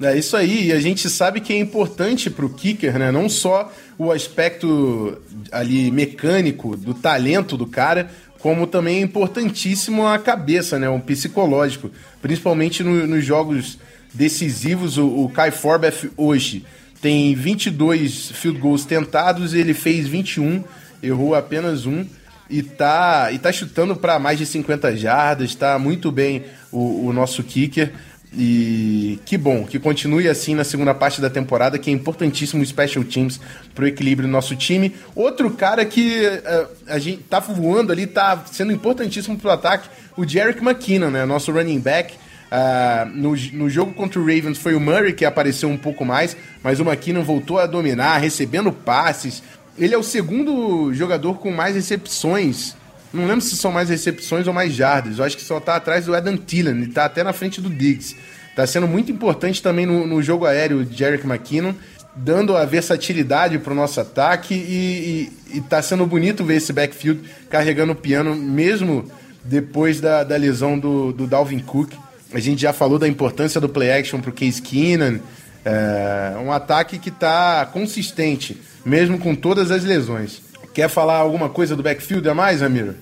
É 0.02 0.16
isso 0.18 0.38
aí, 0.38 0.68
e 0.68 0.72
a 0.72 0.80
gente 0.80 1.10
sabe 1.10 1.42
que 1.42 1.52
é 1.52 1.58
importante 1.60 2.30
pro 2.30 2.50
kicker, 2.50 2.98
né? 3.00 3.12
Não 3.12 3.28
só 3.28 3.72
o 3.98 4.12
aspecto 4.12 5.20
ali 5.52 5.90
mecânico 5.92 6.78
do 6.78 6.94
talento 6.94 7.58
do 7.58 7.66
cara, 7.66 8.10
como 8.40 8.68
também 8.68 8.98
é 9.00 9.02
importantíssimo 9.02 10.06
a 10.06 10.20
cabeça, 10.20 10.78
né? 10.78 10.88
O 10.88 11.00
psicológico. 11.00 11.90
Principalmente 12.22 12.84
no- 12.84 13.08
nos 13.08 13.26
jogos 13.26 13.80
decisivos, 14.14 14.98
o, 14.98 15.08
o 15.08 15.30
Kai 15.30 15.50
Forbath 15.52 16.06
hoje 16.16 16.64
tem 17.02 17.34
22 17.36 18.32
field 18.32 18.60
goals 18.60 18.86
tentados, 18.86 19.54
ele 19.56 19.74
fez 19.74 20.08
21, 20.08 20.64
errou 21.02 21.34
apenas 21.36 21.86
um. 21.88 22.06
E 22.50 22.64
tá, 22.64 23.30
e 23.32 23.40
tá 23.40 23.52
chutando 23.52 23.96
para 23.96 24.18
mais 24.20 24.38
de 24.38 24.46
50 24.46 24.96
jardas, 24.96 25.54
tá 25.54 25.78
muito 25.78 26.12
bem 26.12 26.46
o, 26.72 27.08
o 27.08 27.14
nosso 27.14 27.44
kicker. 27.44 27.92
E 28.34 29.20
que 29.26 29.38
bom, 29.38 29.66
que 29.66 29.80
continue 29.80 30.28
assim 30.28 30.54
na 30.54 30.64
segunda 30.64 30.94
parte 30.94 31.22
da 31.22 31.30
temporada, 31.30 31.80
que 31.80 31.90
é 31.90 31.94
importantíssimo 31.94 32.62
o 32.62 32.66
Special 32.66 33.04
Teams 33.04 33.40
pro 33.74 33.88
equilíbrio 33.88 34.28
do 34.28 34.32
nosso 34.32 34.56
time. 34.56 34.94
Outro 35.16 35.50
cara 35.52 35.86
que 35.86 36.26
eh, 36.26 36.68
a 36.88 37.00
gente 37.00 37.24
tá 37.24 37.40
voando 37.40 37.92
ali, 37.92 38.06
tá 38.06 38.44
sendo 38.52 38.72
importantíssimo 38.72 39.38
pro 39.38 39.50
ataque, 39.50 39.90
o 40.16 40.28
Jerick 40.28 40.62
McKinnon, 40.62 41.10
né? 41.10 41.26
Nosso 41.26 41.52
running 41.52 41.80
back. 41.80 42.14
Ah, 42.50 43.06
no, 43.14 43.36
no 43.54 43.70
jogo 43.70 43.94
contra 43.94 44.20
o 44.20 44.24
Ravens 44.24 44.58
foi 44.58 44.74
o 44.74 44.80
Murray 44.80 45.12
que 45.12 45.26
apareceu 45.26 45.68
um 45.70 45.78
pouco 45.78 46.06
mais, 46.06 46.36
mas 46.64 46.80
o 46.80 46.84
McKinnon 46.84 47.24
voltou 47.24 47.60
a 47.60 47.66
dominar, 47.66 48.18
recebendo 48.18 48.72
passes. 48.72 49.44
Ele 49.78 49.94
é 49.94 49.98
o 49.98 50.04
segundo 50.04 50.94
jogador 50.94 51.36
com 51.40 51.52
mais 51.52 51.76
recepções 51.76 52.76
não 53.14 53.26
lembro 53.26 53.42
se 53.42 53.56
são 53.56 53.72
mais 53.72 53.90
recepções 53.90 54.48
ou 54.48 54.54
mais 54.54 54.74
jardas. 54.74 55.18
Eu 55.18 55.26
acho 55.26 55.38
que 55.38 55.44
só 55.44 55.60
tá 55.60 55.76
atrás 55.76 56.06
do 56.06 56.16
Adam 56.16 56.38
Thielen. 56.38 56.76
Ele 56.76 56.92
tá 56.92 57.06
até 57.06 57.24
na 57.24 57.34
frente 57.34 57.62
do 57.62 57.70
Diggs. 57.70 58.16
Tá 58.56 58.66
sendo 58.66 58.88
muito 58.88 59.12
importante 59.12 59.62
também 59.62 59.86
no, 59.86 60.06
no 60.06 60.22
jogo 60.22 60.46
aéreo 60.46 60.80
o 60.80 60.86
Jerick 60.86 61.26
McKinnon, 61.26 61.74
dando 62.16 62.58
a 62.58 62.66
versatilidade 62.66 63.60
pro 63.60 63.76
nosso 63.76 64.02
ataque 64.02 64.54
e, 64.54 65.32
e, 65.54 65.58
e 65.58 65.62
tá 65.62 65.82
sendo 65.82 66.06
bonito 66.06 66.44
ver 66.44 66.56
esse 66.56 66.74
backfield 66.74 67.22
carregando 67.50 67.92
o 67.92 67.96
piano, 67.96 68.36
mesmo 68.36 69.10
depois 69.44 70.02
da, 70.02 70.24
da 70.24 70.36
lesão 70.36 70.78
do, 70.78 71.14
do 71.14 71.28
Dalvin 71.28 71.60
Cook. 71.60 71.94
A 72.34 72.40
gente 72.40 72.62
já 72.62 72.74
falou 72.74 73.00
da 73.00 73.08
importância 73.08 73.62
do 73.62 73.70
play 73.70 73.92
action 73.92 74.20
pro 74.20 74.32
Case 74.32 74.62
Keenan. 74.62 75.20
É 75.64 76.38
um 76.44 76.52
ataque 76.52 76.98
que 76.98 77.12
tá 77.12 77.68
consistente, 77.72 78.58
mesmo 78.88 79.20
com 79.20 79.36
todas 79.36 79.70
as 79.70 79.84
lesões. 79.84 80.42
Quer 80.74 80.90
falar 80.90 81.18
alguma 81.18 81.50
coisa 81.50 81.76
do 81.76 81.84
backfield 81.84 82.28
a 82.30 82.34
mais, 82.34 82.62
Ramiro? 82.62 82.96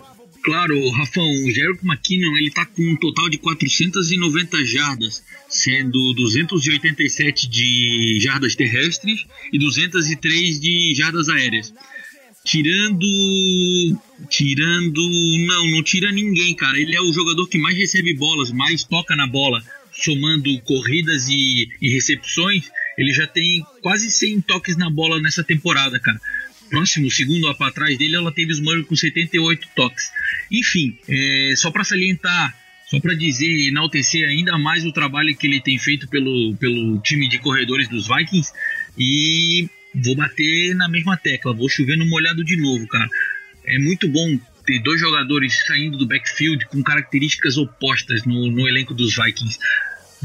Claro, 0.43 0.89
Rafão, 0.91 1.27
o 1.43 1.51
Jerick 1.51 1.83
McKinnon 1.83 2.35
ele 2.37 2.51
tá 2.51 2.65
com 2.65 2.81
um 2.81 2.95
total 2.95 3.29
de 3.29 3.37
490 3.37 4.63
jardas, 4.65 5.23
sendo 5.49 6.13
287 6.13 7.49
de 7.49 8.19
jardas 8.21 8.55
terrestres 8.55 9.25
e 9.51 9.57
203 9.57 10.59
de 10.59 10.93
jardas 10.95 11.29
aéreas. 11.29 11.73
Tirando. 12.43 13.07
Tirando. 14.29 15.01
Não, 15.47 15.67
não 15.71 15.83
tira 15.83 16.11
ninguém, 16.11 16.55
cara. 16.55 16.79
Ele 16.79 16.95
é 16.95 17.01
o 17.01 17.11
jogador 17.11 17.47
que 17.47 17.57
mais 17.57 17.75
recebe 17.75 18.13
bolas, 18.13 18.51
mais 18.51 18.83
toca 18.83 19.15
na 19.15 19.25
bola, 19.25 19.63
somando 19.91 20.55
corridas 20.61 21.27
e, 21.27 21.67
e 21.81 21.89
recepções. 21.89 22.69
Ele 22.97 23.11
já 23.13 23.27
tem 23.27 23.65
quase 23.81 24.09
100 24.09 24.41
toques 24.41 24.77
na 24.77 24.89
bola 24.89 25.21
nessa 25.21 25.43
temporada, 25.43 25.99
cara 25.99 26.19
próximo, 26.69 27.09
segundo 27.11 27.53
para 27.55 27.71
trás 27.71 27.97
dele, 27.97 28.15
ela 28.15 28.31
teve 28.31 28.51
os 28.51 28.59
Murray 28.59 28.83
com 28.83 28.95
78 28.95 29.67
toques. 29.75 30.11
Enfim, 30.51 30.97
é, 31.07 31.53
só 31.55 31.71
para 31.71 31.83
salientar, 31.83 32.55
só 32.89 32.99
para 32.99 33.15
dizer, 33.15 33.67
enaltecer 33.67 34.27
ainda 34.27 34.57
mais 34.57 34.85
o 34.85 34.91
trabalho 34.91 35.35
que 35.35 35.47
ele 35.47 35.61
tem 35.61 35.77
feito 35.77 36.07
pelo, 36.07 36.55
pelo 36.57 36.99
time 36.99 37.27
de 37.27 37.39
corredores 37.39 37.87
dos 37.87 38.07
Vikings 38.07 38.51
e 38.97 39.69
vou 39.93 40.15
bater 40.15 40.75
na 40.75 40.87
mesma 40.87 41.17
tecla, 41.17 41.53
vou 41.53 41.69
chover 41.69 41.97
no 41.97 42.05
molhado 42.05 42.43
de 42.43 42.57
novo, 42.57 42.87
cara. 42.87 43.09
É 43.65 43.79
muito 43.79 44.07
bom 44.07 44.37
ter 44.65 44.79
dois 44.79 44.99
jogadores 44.99 45.63
saindo 45.65 45.97
do 45.97 46.07
backfield 46.07 46.65
com 46.67 46.83
características 46.83 47.57
opostas 47.57 48.23
no, 48.25 48.51
no 48.51 48.67
elenco 48.67 48.93
dos 48.93 49.15
Vikings. 49.15 49.59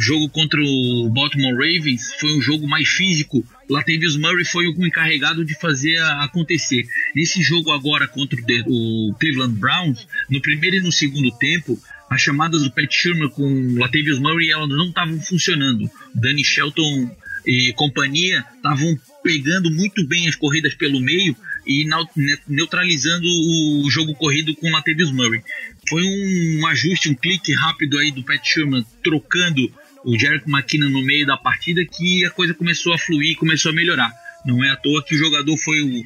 O 0.00 0.02
jogo 0.02 0.30
contra 0.30 0.58
o 0.58 1.10
Baltimore 1.10 1.52
Ravens 1.52 2.14
foi 2.18 2.34
um 2.34 2.40
jogo 2.40 2.66
mais 2.66 2.88
físico. 2.88 3.44
Latavius 3.68 4.16
Murray 4.16 4.46
foi 4.46 4.66
o 4.66 4.86
encarregado 4.86 5.44
de 5.44 5.54
fazer 5.54 5.98
acontecer. 6.22 6.86
Nesse 7.14 7.42
jogo 7.42 7.70
agora 7.70 8.08
contra 8.08 8.38
o, 8.66 9.14
Cleveland 9.20 9.56
Browns, 9.56 10.08
no 10.30 10.40
primeiro 10.40 10.76
e 10.76 10.80
no 10.80 10.90
segundo 10.90 11.30
tempo, 11.32 11.78
as 12.08 12.22
chamadas 12.22 12.62
do 12.62 12.70
Pat 12.70 12.90
Sherman 12.90 13.28
com 13.28 13.74
Latavius 13.78 14.18
Murray 14.18 14.50
elas 14.50 14.70
não 14.70 14.88
estavam 14.88 15.20
funcionando. 15.20 15.90
Danny 16.14 16.42
Shelton 16.42 17.14
e 17.46 17.74
companhia 17.74 18.42
estavam 18.56 18.98
pegando 19.22 19.70
muito 19.70 20.02
bem 20.06 20.26
as 20.28 20.34
corridas 20.34 20.72
pelo 20.72 20.98
meio 20.98 21.36
e 21.66 21.86
neutralizando 22.48 23.26
o 23.28 23.90
jogo 23.90 24.14
corrido 24.14 24.56
com 24.56 24.70
Latavius 24.70 25.12
Murray. 25.12 25.42
Foi 25.86 26.02
um 26.02 26.66
ajuste, 26.68 27.10
um 27.10 27.14
clique 27.14 27.52
rápido 27.52 27.98
aí 27.98 28.10
do 28.10 28.24
Pat 28.24 28.42
Sherman 28.42 28.82
trocando 29.04 29.70
o 30.04 30.18
Jerick 30.18 30.50
McKinnon 30.50 30.88
no 30.88 31.02
meio 31.02 31.26
da 31.26 31.36
partida 31.36 31.84
que 31.84 32.24
a 32.24 32.30
coisa 32.30 32.54
começou 32.54 32.92
a 32.92 32.98
fluir, 32.98 33.36
começou 33.36 33.72
a 33.72 33.74
melhorar. 33.74 34.10
Não 34.44 34.64
é 34.64 34.70
à 34.70 34.76
toa 34.76 35.04
que 35.04 35.14
o 35.14 35.18
jogador 35.18 35.56
foi 35.58 35.80
o, 35.82 36.02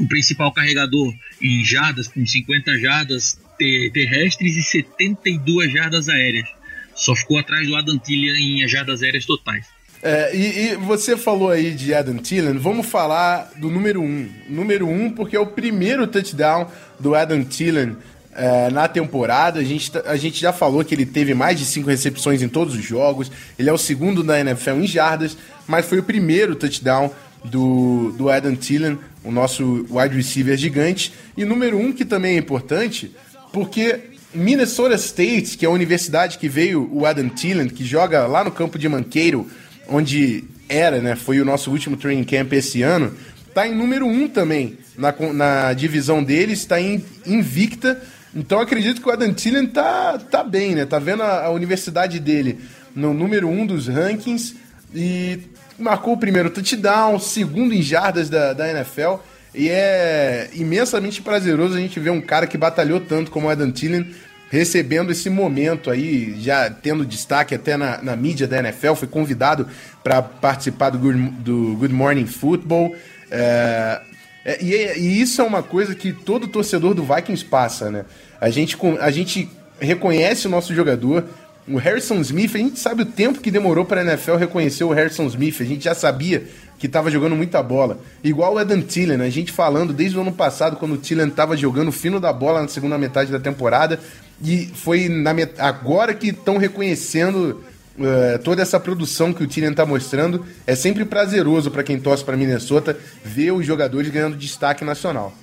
o 0.00 0.08
principal 0.08 0.52
carregador 0.52 1.12
em 1.42 1.64
jardas, 1.64 2.08
com 2.08 2.24
50 2.24 2.78
jardas 2.78 3.38
ter, 3.58 3.90
terrestres 3.92 4.56
e 4.56 4.62
72 4.62 5.72
jardas 5.72 6.08
aéreas. 6.08 6.48
Só 6.94 7.14
ficou 7.14 7.38
atrás 7.38 7.66
do 7.66 7.74
Adam 7.74 7.98
Thielen 7.98 8.62
em 8.62 8.68
jardas 8.68 9.02
aéreas 9.02 9.26
totais. 9.26 9.66
É, 10.02 10.36
e, 10.36 10.72
e, 10.72 10.76
você 10.76 11.16
falou 11.16 11.48
aí 11.48 11.72
de 11.72 11.94
Adam 11.94 12.18
Thielen, 12.18 12.58
vamos 12.58 12.86
falar 12.86 13.50
do 13.56 13.70
número 13.70 14.02
1. 14.02 14.04
Um. 14.04 14.30
Número 14.50 14.86
1 14.86 15.04
um 15.04 15.10
porque 15.10 15.34
é 15.34 15.40
o 15.40 15.46
primeiro 15.46 16.06
touchdown 16.06 16.70
do 17.00 17.14
Adam 17.14 17.42
Thielen 17.42 17.96
é, 18.34 18.70
na 18.70 18.88
temporada. 18.88 19.60
A 19.60 19.64
gente, 19.64 19.90
a 20.04 20.16
gente 20.16 20.40
já 20.40 20.52
falou 20.52 20.84
que 20.84 20.94
ele 20.94 21.06
teve 21.06 21.34
mais 21.34 21.58
de 21.58 21.64
5 21.64 21.88
recepções 21.88 22.42
em 22.42 22.48
todos 22.48 22.74
os 22.74 22.84
jogos. 22.84 23.30
Ele 23.58 23.68
é 23.68 23.72
o 23.72 23.78
segundo 23.78 24.22
da 24.22 24.38
NFL 24.38 24.80
em 24.80 24.86
jardas, 24.86 25.36
mas 25.66 25.86
foi 25.86 25.98
o 25.98 26.02
primeiro 26.02 26.54
touchdown 26.54 27.10
do, 27.44 28.12
do 28.16 28.30
Adam 28.30 28.54
Thielen, 28.54 28.98
o 29.22 29.30
nosso 29.30 29.86
wide 29.90 30.16
receiver 30.16 30.56
gigante. 30.56 31.12
E 31.36 31.44
número 31.44 31.76
1 31.76 31.86
um, 31.86 31.92
que 31.92 32.04
também 32.04 32.36
é 32.36 32.38
importante, 32.38 33.14
porque 33.52 34.00
Minnesota 34.34 34.94
State, 34.94 35.56
que 35.56 35.64
é 35.64 35.68
a 35.68 35.72
universidade 35.72 36.38
que 36.38 36.48
veio 36.48 36.88
o 36.92 37.06
Adam 37.06 37.28
Thielen, 37.28 37.68
que 37.68 37.84
joga 37.84 38.26
lá 38.26 38.42
no 38.42 38.50
campo 38.50 38.78
de 38.78 38.88
Manqueiro, 38.88 39.48
onde 39.88 40.44
era, 40.68 41.00
né? 41.00 41.14
Foi 41.14 41.40
o 41.40 41.44
nosso 41.44 41.70
último 41.70 41.96
training 41.96 42.24
camp 42.24 42.52
esse 42.52 42.82
ano. 42.82 43.12
Tá 43.52 43.68
em 43.68 43.74
número 43.74 44.06
1 44.06 44.10
um 44.10 44.28
também 44.28 44.78
na, 44.98 45.14
na 45.32 45.72
divisão 45.72 46.22
deles, 46.22 46.60
está 46.60 46.76
invicta. 46.80 48.02
Então 48.34 48.60
acredito 48.60 49.00
que 49.00 49.08
o 49.08 49.12
Adam 49.12 49.32
Thielen 49.32 49.66
tá, 49.66 50.18
tá 50.18 50.42
bem, 50.42 50.74
né? 50.74 50.84
Tá 50.84 50.98
vendo 50.98 51.22
a, 51.22 51.46
a 51.46 51.50
universidade 51.50 52.18
dele 52.18 52.58
no 52.94 53.14
número 53.14 53.48
1 53.48 53.60
um 53.60 53.66
dos 53.66 53.88
rankings 53.88 54.56
e 54.94 55.40
marcou 55.78 56.14
o 56.14 56.18
primeiro 56.18 56.50
touchdown, 56.50 57.18
segundo 57.18 57.74
em 57.74 57.82
jardas 57.82 58.28
da, 58.28 58.52
da 58.52 58.70
NFL. 58.70 59.16
E 59.54 59.68
é 59.68 60.50
imensamente 60.54 61.22
prazeroso 61.22 61.76
a 61.76 61.80
gente 61.80 62.00
ver 62.00 62.10
um 62.10 62.20
cara 62.20 62.46
que 62.46 62.58
batalhou 62.58 63.00
tanto 63.00 63.30
como 63.30 63.46
o 63.46 63.50
Adam 63.50 63.70
Thielen 63.70 64.12
recebendo 64.50 65.10
esse 65.10 65.28
momento 65.28 65.90
aí, 65.90 66.36
já 66.40 66.70
tendo 66.70 67.04
destaque 67.04 67.54
até 67.54 67.76
na, 67.76 68.00
na 68.02 68.14
mídia 68.14 68.46
da 68.46 68.58
NFL, 68.58 68.94
foi 68.94 69.08
convidado 69.08 69.66
para 70.02 70.22
participar 70.22 70.90
do 70.90 70.98
Good, 70.98 71.18
do 71.40 71.74
Good 71.76 71.92
Morning 71.92 72.26
Football. 72.26 72.94
É, 73.30 74.00
é, 74.44 74.62
e, 74.62 74.98
e, 74.98 75.20
isso 75.20 75.40
é 75.40 75.44
uma 75.44 75.62
coisa 75.62 75.94
que 75.94 76.12
todo 76.12 76.46
torcedor 76.46 76.94
do 76.94 77.02
Vikings 77.02 77.44
passa, 77.44 77.90
né? 77.90 78.04
A 78.40 78.50
gente, 78.50 78.76
a 79.00 79.10
gente 79.10 79.48
reconhece 79.80 80.46
o 80.46 80.50
nosso 80.50 80.74
jogador. 80.74 81.24
O 81.66 81.78
Harrison 81.78 82.20
Smith, 82.20 82.54
a 82.54 82.58
gente 82.58 82.78
sabe 82.78 83.02
o 83.02 83.06
tempo 83.06 83.40
que 83.40 83.50
demorou 83.50 83.86
para 83.86 84.02
a 84.02 84.04
NFL 84.04 84.36
reconhecer 84.36 84.84
o 84.84 84.92
Harrison 84.92 85.26
Smith. 85.26 85.60
A 85.60 85.64
gente 85.64 85.84
já 85.84 85.94
sabia 85.94 86.46
que 86.78 86.86
estava 86.86 87.10
jogando 87.10 87.34
muita 87.34 87.62
bola. 87.62 87.98
Igual 88.22 88.54
o 88.54 88.58
Adam 88.58 88.82
Thielen, 88.82 89.22
a 89.22 89.30
gente 89.30 89.50
falando 89.50 89.94
desde 89.94 90.18
o 90.18 90.20
ano 90.20 90.32
passado, 90.32 90.76
quando 90.76 90.92
o 90.92 90.98
Thielen 90.98 91.28
estava 91.28 91.56
jogando 91.56 91.90
fino 91.90 92.20
da 92.20 92.30
bola 92.30 92.60
na 92.60 92.68
segunda 92.68 92.98
metade 92.98 93.32
da 93.32 93.40
temporada. 93.40 93.98
E 94.42 94.66
foi 94.74 95.08
na 95.08 95.32
met... 95.32 95.58
agora 95.58 96.12
que 96.12 96.28
estão 96.28 96.58
reconhecendo 96.58 97.64
uh, 97.98 98.42
toda 98.42 98.62
essa 98.62 98.78
produção 98.78 99.32
que 99.32 99.42
o 99.42 99.46
Tillian 99.46 99.70
está 99.70 99.86
mostrando. 99.86 100.44
É 100.66 100.74
sempre 100.74 101.04
prazeroso 101.04 101.70
para 101.70 101.82
quem 101.82 101.98
torce 101.98 102.24
para 102.24 102.36
Minnesota 102.36 102.98
ver 103.24 103.52
os 103.52 103.66
jogadores 103.66 104.10
ganhando 104.10 104.36
destaque 104.36 104.84
nacional. 104.84 105.36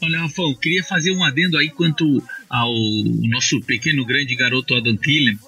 Olha, 0.00 0.18
Rafão, 0.18 0.52
queria 0.54 0.82
fazer 0.82 1.12
um 1.12 1.22
adendo 1.22 1.56
aí 1.56 1.70
quanto 1.70 2.22
ao 2.50 2.74
nosso 3.28 3.60
pequeno 3.60 4.04
grande 4.04 4.34
garoto 4.34 4.74
Adam 4.74 4.96
Thielen, 4.96 5.38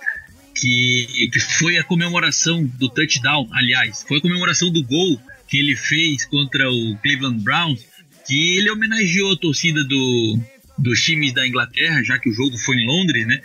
que, 0.54 1.28
que 1.32 1.40
foi 1.40 1.76
a 1.76 1.82
comemoração 1.82 2.64
do 2.64 2.88
touchdown, 2.88 3.48
aliás, 3.52 4.04
foi 4.06 4.18
a 4.18 4.20
comemoração 4.20 4.70
do 4.70 4.82
gol 4.84 5.20
que 5.48 5.58
ele 5.58 5.74
fez 5.74 6.24
contra 6.24 6.70
o 6.70 6.96
Cleveland 7.02 7.42
Browns, 7.42 7.84
que 8.26 8.56
ele 8.56 8.70
homenageou 8.70 9.32
a 9.32 9.36
torcida 9.36 9.82
do, 9.84 10.38
dos 10.78 11.02
times 11.02 11.32
da 11.32 11.46
Inglaterra, 11.46 12.02
já 12.02 12.18
que 12.18 12.30
o 12.30 12.32
jogo 12.32 12.56
foi 12.56 12.76
em 12.76 12.86
Londres, 12.86 13.26
né? 13.26 13.40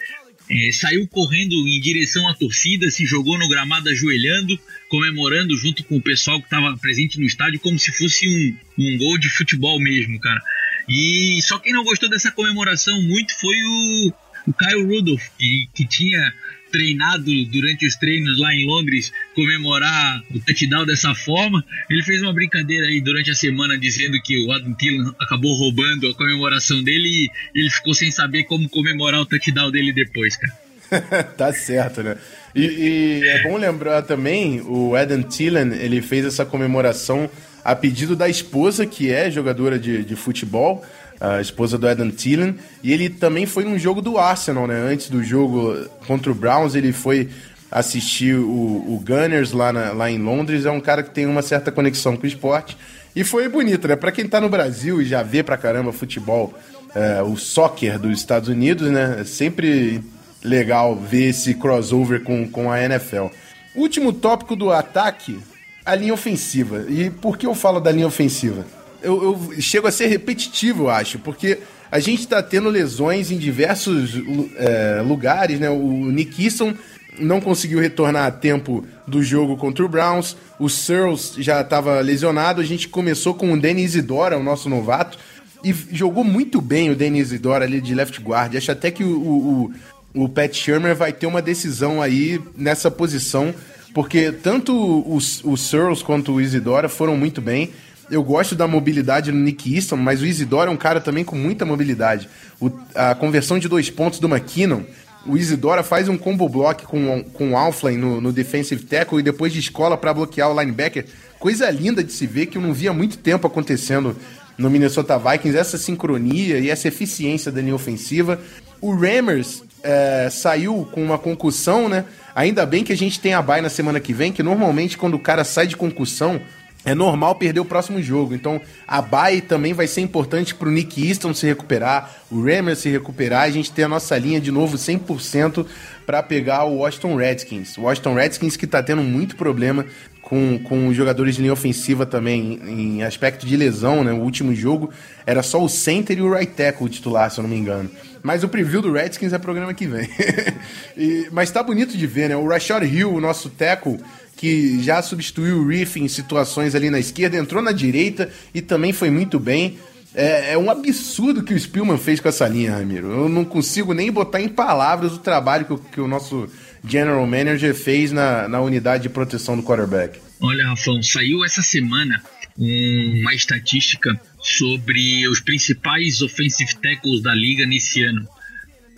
É, 0.51 0.71
saiu 0.71 1.07
correndo 1.07 1.53
em 1.67 1.79
direção 1.79 2.27
à 2.27 2.33
torcida, 2.33 2.89
se 2.89 3.05
jogou 3.05 3.37
no 3.37 3.47
gramado 3.47 3.87
ajoelhando, 3.87 4.59
comemorando 4.89 5.55
junto 5.55 5.83
com 5.83 5.97
o 5.97 6.01
pessoal 6.01 6.39
que 6.39 6.47
estava 6.47 6.75
presente 6.77 7.19
no 7.19 7.25
estádio, 7.25 7.59
como 7.59 7.77
se 7.77 7.91
fosse 7.91 8.27
um, 8.27 8.83
um 8.83 8.97
gol 8.97 9.19
de 9.19 9.29
futebol 9.29 9.79
mesmo, 9.79 10.19
cara. 10.19 10.41
E 10.87 11.39
só 11.43 11.59
quem 11.59 11.71
não 11.71 11.83
gostou 11.83 12.09
dessa 12.09 12.31
comemoração 12.31 12.99
muito 13.03 13.39
foi 13.39 13.55
o, 13.63 14.13
o 14.47 14.53
Kyle 14.53 14.83
Rudolph, 14.83 15.27
que, 15.37 15.69
que 15.71 15.87
tinha 15.87 16.33
treinado 16.71 17.25
durante 17.45 17.85
os 17.85 17.95
treinos 17.95 18.39
lá 18.39 18.53
em 18.53 18.65
Londres 18.65 19.11
comemorar 19.35 20.21
o 20.33 20.39
touchdown 20.39 20.85
dessa 20.85 21.13
forma. 21.13 21.63
Ele 21.89 22.03
fez 22.03 22.21
uma 22.21 22.33
brincadeira 22.33 22.87
aí 22.87 23.01
durante 23.01 23.31
a 23.31 23.35
semana 23.35 23.77
dizendo 23.77 24.19
que 24.23 24.45
o 24.45 24.51
Adam 24.51 24.73
Thielen 24.73 25.11
acabou 25.19 25.53
roubando 25.55 26.07
a 26.07 26.13
comemoração 26.13 26.83
dele 26.83 27.07
e 27.07 27.59
ele 27.59 27.69
ficou 27.69 27.93
sem 27.93 28.11
saber 28.11 28.43
como 28.45 28.69
comemorar 28.69 29.21
o 29.21 29.25
touchdown 29.25 29.71
dele 29.71 29.93
depois, 29.93 30.35
cara. 30.35 30.53
tá 31.37 31.53
certo, 31.53 32.01
né? 32.01 32.17
E, 32.55 32.61
e, 32.61 33.27
é 33.27 33.43
bom 33.43 33.57
lembrar 33.57 34.01
também, 34.01 34.61
o 34.61 34.95
Adam 34.95 35.21
Thielen, 35.21 35.73
ele 35.73 36.01
fez 36.01 36.25
essa 36.25 36.45
comemoração 36.45 37.29
a 37.63 37.75
pedido 37.75 38.15
da 38.15 38.27
esposa, 38.27 38.85
que 38.85 39.11
é 39.11 39.29
jogadora 39.29 39.77
de, 39.77 40.03
de 40.03 40.15
futebol, 40.15 40.83
a 41.19 41.41
esposa 41.41 41.77
do 41.77 41.87
Adam 41.87 42.09
Thielen, 42.09 42.55
e 42.81 42.93
ele 42.93 43.09
também 43.09 43.45
foi 43.45 43.65
num 43.65 43.77
jogo 43.77 44.01
do 44.01 44.17
Arsenal, 44.17 44.65
né? 44.67 44.75
Antes 44.75 45.09
do 45.09 45.23
jogo 45.23 45.75
contra 46.07 46.31
o 46.31 46.35
Browns, 46.35 46.75
ele 46.75 46.93
foi 46.93 47.29
assistir 47.71 48.35
o, 48.35 48.49
o 48.49 49.03
Gunners 49.05 49.51
lá, 49.51 49.71
na, 49.71 49.91
lá 49.91 50.09
em 50.09 50.17
Londres. 50.17 50.65
É 50.65 50.71
um 50.71 50.79
cara 50.79 51.03
que 51.03 51.11
tem 51.11 51.25
uma 51.25 51.41
certa 51.41 51.71
conexão 51.71 52.15
com 52.15 52.23
o 52.23 52.27
esporte. 52.27 52.77
E 53.15 53.23
foi 53.23 53.49
bonito, 53.49 53.87
né? 53.87 53.95
Pra 53.95 54.11
quem 54.11 54.27
tá 54.27 54.39
no 54.39 54.49
Brasil 54.49 55.01
e 55.01 55.05
já 55.05 55.21
vê 55.21 55.43
pra 55.43 55.57
caramba 55.57 55.91
futebol, 55.91 56.53
é, 56.95 57.21
o 57.21 57.35
soccer 57.35 57.99
dos 57.99 58.17
Estados 58.17 58.49
Unidos, 58.49 58.89
né? 58.89 59.17
É 59.19 59.23
sempre 59.23 60.01
legal 60.43 60.95
ver 60.95 61.29
esse 61.29 61.53
crossover 61.53 62.23
com, 62.23 62.47
com 62.47 62.71
a 62.71 62.81
NFL. 62.81 63.27
Último 63.75 64.13
tópico 64.13 64.55
do 64.55 64.71
ataque 64.71 65.39
a 65.85 65.95
linha 65.95 66.13
ofensiva. 66.13 66.85
E 66.87 67.09
por 67.09 67.37
que 67.37 67.45
eu 67.45 67.55
falo 67.55 67.79
da 67.79 67.91
linha 67.91 68.07
ofensiva? 68.07 68.65
Eu, 69.01 69.51
eu 69.53 69.61
chego 69.61 69.87
a 69.87 69.91
ser 69.91 70.07
repetitivo, 70.07 70.83
eu 70.83 70.89
acho, 70.89 71.19
porque 71.19 71.59
a 71.91 71.99
gente 71.99 72.21
está 72.21 72.41
tendo 72.41 72.69
lesões 72.69 73.31
em 73.31 73.37
diversos 73.37 74.13
é, 74.57 75.01
lugares, 75.01 75.59
né? 75.59 75.69
O 75.69 76.11
Nick 76.11 76.43
Easton 76.43 76.73
não 77.19 77.41
conseguiu 77.41 77.79
retornar 77.79 78.25
a 78.25 78.31
tempo 78.31 78.85
do 79.07 79.23
jogo 79.23 79.57
contra 79.57 79.83
o 79.83 79.89
Browns. 79.89 80.37
O 80.59 80.69
Searles 80.69 81.33
já 81.37 81.61
estava 81.61 81.99
lesionado. 82.01 82.61
A 82.61 82.65
gente 82.65 82.87
começou 82.87 83.33
com 83.33 83.51
o 83.51 83.59
Denis 83.59 83.95
Isidora, 83.95 84.37
o 84.37 84.43
nosso 84.43 84.69
novato, 84.69 85.17
e 85.63 85.73
jogou 85.91 86.23
muito 86.23 86.61
bem 86.61 86.89
o 86.89 86.95
Denis 86.95 87.27
Isidora 87.27 87.65
ali 87.65 87.81
de 87.81 87.95
left 87.95 88.21
guard. 88.21 88.55
Acho 88.55 88.71
até 88.71 88.91
que 88.91 89.03
o, 89.03 89.71
o, 90.13 90.23
o 90.23 90.29
Pat 90.29 90.53
Shermer 90.53 90.95
vai 90.95 91.11
ter 91.11 91.25
uma 91.25 91.41
decisão 91.41 92.01
aí 92.01 92.39
nessa 92.55 92.91
posição 92.91 93.53
porque 93.93 94.31
tanto 94.31 95.03
os, 95.07 95.43
o 95.43 95.57
Searles 95.57 96.01
quanto 96.01 96.33
o 96.33 96.41
Isidora 96.41 96.87
foram 96.87 97.17
muito 97.17 97.41
bem. 97.41 97.71
Eu 98.11 98.23
gosto 98.23 98.55
da 98.55 98.67
mobilidade 98.67 99.31
no 99.31 99.39
Nick 99.39 99.73
Easton, 99.75 99.97
mas 99.97 100.21
o 100.21 100.25
Isidora 100.25 100.69
é 100.69 100.73
um 100.73 100.77
cara 100.77 100.99
também 100.99 101.23
com 101.23 101.35
muita 101.35 101.65
mobilidade. 101.65 102.27
O, 102.59 102.71
a 102.95 103.13
conversão 103.13 103.59
de 103.59 103.67
dois 103.67 103.89
pontos 103.89 104.19
do 104.19 104.27
McKinnon, 104.27 104.81
o 105.25 105.37
Isidora 105.37 105.83
faz 105.83 106.09
um 106.09 106.17
combo 106.17 106.49
block 106.49 106.85
com, 106.85 107.23
com 107.23 107.51
o 107.51 107.57
Alflin 107.57 107.97
no, 107.97 108.19
no 108.19 108.33
defensive 108.33 108.83
tackle 108.83 109.19
e 109.19 109.23
depois 109.23 109.53
de 109.53 109.59
escola 109.59 109.97
para 109.97 110.13
bloquear 110.13 110.49
o 110.49 110.59
linebacker. 110.59 111.05
Coisa 111.39 111.69
linda 111.69 112.03
de 112.03 112.11
se 112.11 112.25
ver 112.25 112.47
que 112.47 112.57
eu 112.57 112.61
não 112.61 112.73
via 112.73 112.91
muito 112.91 113.17
tempo 113.17 113.45
acontecendo 113.45 114.15
no 114.57 114.69
Minnesota 114.69 115.17
Vikings, 115.17 115.57
essa 115.57 115.77
sincronia 115.77 116.59
e 116.59 116.69
essa 116.69 116.87
eficiência 116.87 117.51
da 117.51 117.61
linha 117.61 117.75
ofensiva. 117.75 118.39
O 118.81 118.93
Rammers 118.93 119.63
é, 119.83 120.29
saiu 120.29 120.87
com 120.91 121.03
uma 121.03 121.17
concussão, 121.17 121.87
né? 121.87 122.05
Ainda 122.35 122.65
bem 122.65 122.83
que 122.83 122.91
a 122.91 122.97
gente 122.97 123.19
tem 123.19 123.33
a 123.33 123.41
bye 123.41 123.61
na 123.61 123.69
semana 123.69 123.99
que 123.99 124.13
vem, 124.13 124.31
que 124.31 124.43
normalmente 124.43 124.97
quando 124.97 125.13
o 125.15 125.19
cara 125.19 125.43
sai 125.43 125.67
de 125.67 125.77
concussão, 125.77 126.41
é 126.85 126.95
normal 126.95 127.35
perder 127.35 127.59
o 127.59 127.65
próximo 127.65 128.01
jogo. 128.01 128.33
Então, 128.33 128.61
a 128.87 129.01
bye 129.01 129.41
também 129.41 129.73
vai 129.73 129.87
ser 129.87 130.01
importante 130.01 130.55
para 130.55 130.69
o 130.69 130.71
Nick 130.71 131.05
Easton 131.05 131.33
se 131.33 131.45
recuperar, 131.45 132.15
o 132.31 132.41
Rammer 132.41 132.75
se 132.75 132.89
recuperar, 132.89 133.43
a 133.43 133.49
gente 133.49 133.71
ter 133.71 133.83
a 133.83 133.87
nossa 133.87 134.17
linha 134.17 134.39
de 134.39 134.51
novo 134.51 134.77
100% 134.77 135.65
para 136.05 136.23
pegar 136.23 136.63
o 136.63 136.77
Washington 136.77 137.15
Redskins. 137.15 137.77
O 137.77 137.81
Washington 137.81 138.15
Redskins 138.15 138.55
que 138.55 138.65
está 138.65 138.81
tendo 138.81 139.03
muito 139.03 139.35
problema 139.35 139.85
com, 140.21 140.59
com 140.59 140.87
os 140.87 140.95
jogadores 140.95 141.35
de 141.35 141.41
linha 141.41 141.53
ofensiva 141.53 142.05
também, 142.05 142.59
em 142.65 143.03
aspecto 143.03 143.45
de 143.45 143.57
lesão, 143.57 144.03
né? 144.03 144.13
O 144.13 144.21
último 144.21 144.53
jogo 144.53 144.91
era 145.25 145.41
só 145.41 145.63
o 145.63 145.67
center 145.67 146.17
e 146.17 146.21
o 146.21 146.31
right 146.31 146.53
tackle 146.53 146.87
titular, 146.87 147.29
se 147.31 147.39
eu 147.39 147.43
não 147.43 147.49
me 147.49 147.57
engano. 147.57 147.89
Mas 148.21 148.43
o 148.43 148.49
preview 148.49 148.81
do 148.81 148.91
Redskins 148.91 149.33
é 149.33 149.37
programa 149.37 149.73
que 149.73 149.87
vem. 149.87 150.07
e, 150.95 151.27
mas 151.31 151.51
tá 151.51 151.63
bonito 151.63 151.97
de 151.97 152.05
ver, 152.05 152.29
né? 152.29 152.35
O 152.35 152.47
Rashad 152.47 152.83
Hill, 152.83 153.13
o 153.13 153.19
nosso 153.19 153.49
tackle, 153.49 153.99
que 154.39 154.81
já 154.81 155.01
substituiu 155.01 155.57
o 155.57 155.67
Reef 155.67 155.97
em 155.97 156.07
situações 156.07 156.73
ali 156.73 156.89
na 156.89 156.97
esquerda, 156.97 157.35
entrou 157.35 157.61
na 157.61 157.73
direita 157.73 158.31
e 158.53 158.61
também 158.61 158.93
foi 158.93 159.09
muito 159.09 159.37
bem. 159.37 159.77
É, 160.15 160.53
é, 160.53 160.57
um 160.57 160.71
absurdo 160.71 161.43
que 161.43 161.53
o 161.53 161.59
Spielman 161.59 161.97
fez 161.97 162.21
com 162.21 162.29
essa 162.29 162.47
linha, 162.47 162.71
Ramiro. 162.71 163.11
Eu 163.11 163.29
não 163.29 163.43
consigo 163.43 163.93
nem 163.93 164.09
botar 164.09 164.39
em 164.39 164.47
palavras 164.47 165.11
o 165.11 165.17
trabalho 165.17 165.65
que, 165.65 165.91
que 165.91 165.99
o 165.99 166.07
nosso 166.07 166.49
general 166.87 167.27
manager 167.27 167.75
fez 167.75 168.13
na, 168.13 168.47
na 168.47 168.61
unidade 168.61 169.03
de 169.03 169.09
proteção 169.09 169.57
do 169.57 169.61
quarterback. 169.61 170.17
Olha, 170.39 170.67
Rafão, 170.67 171.03
saiu 171.03 171.43
essa 171.43 171.61
semana 171.61 172.23
uma 172.57 173.33
estatística 173.33 174.19
sobre 174.41 175.27
os 175.27 175.41
principais 175.41 176.21
offensive 176.21 176.75
tackles 176.75 177.21
da 177.21 177.35
liga 177.35 177.65
nesse 177.65 178.03
ano. 178.03 178.25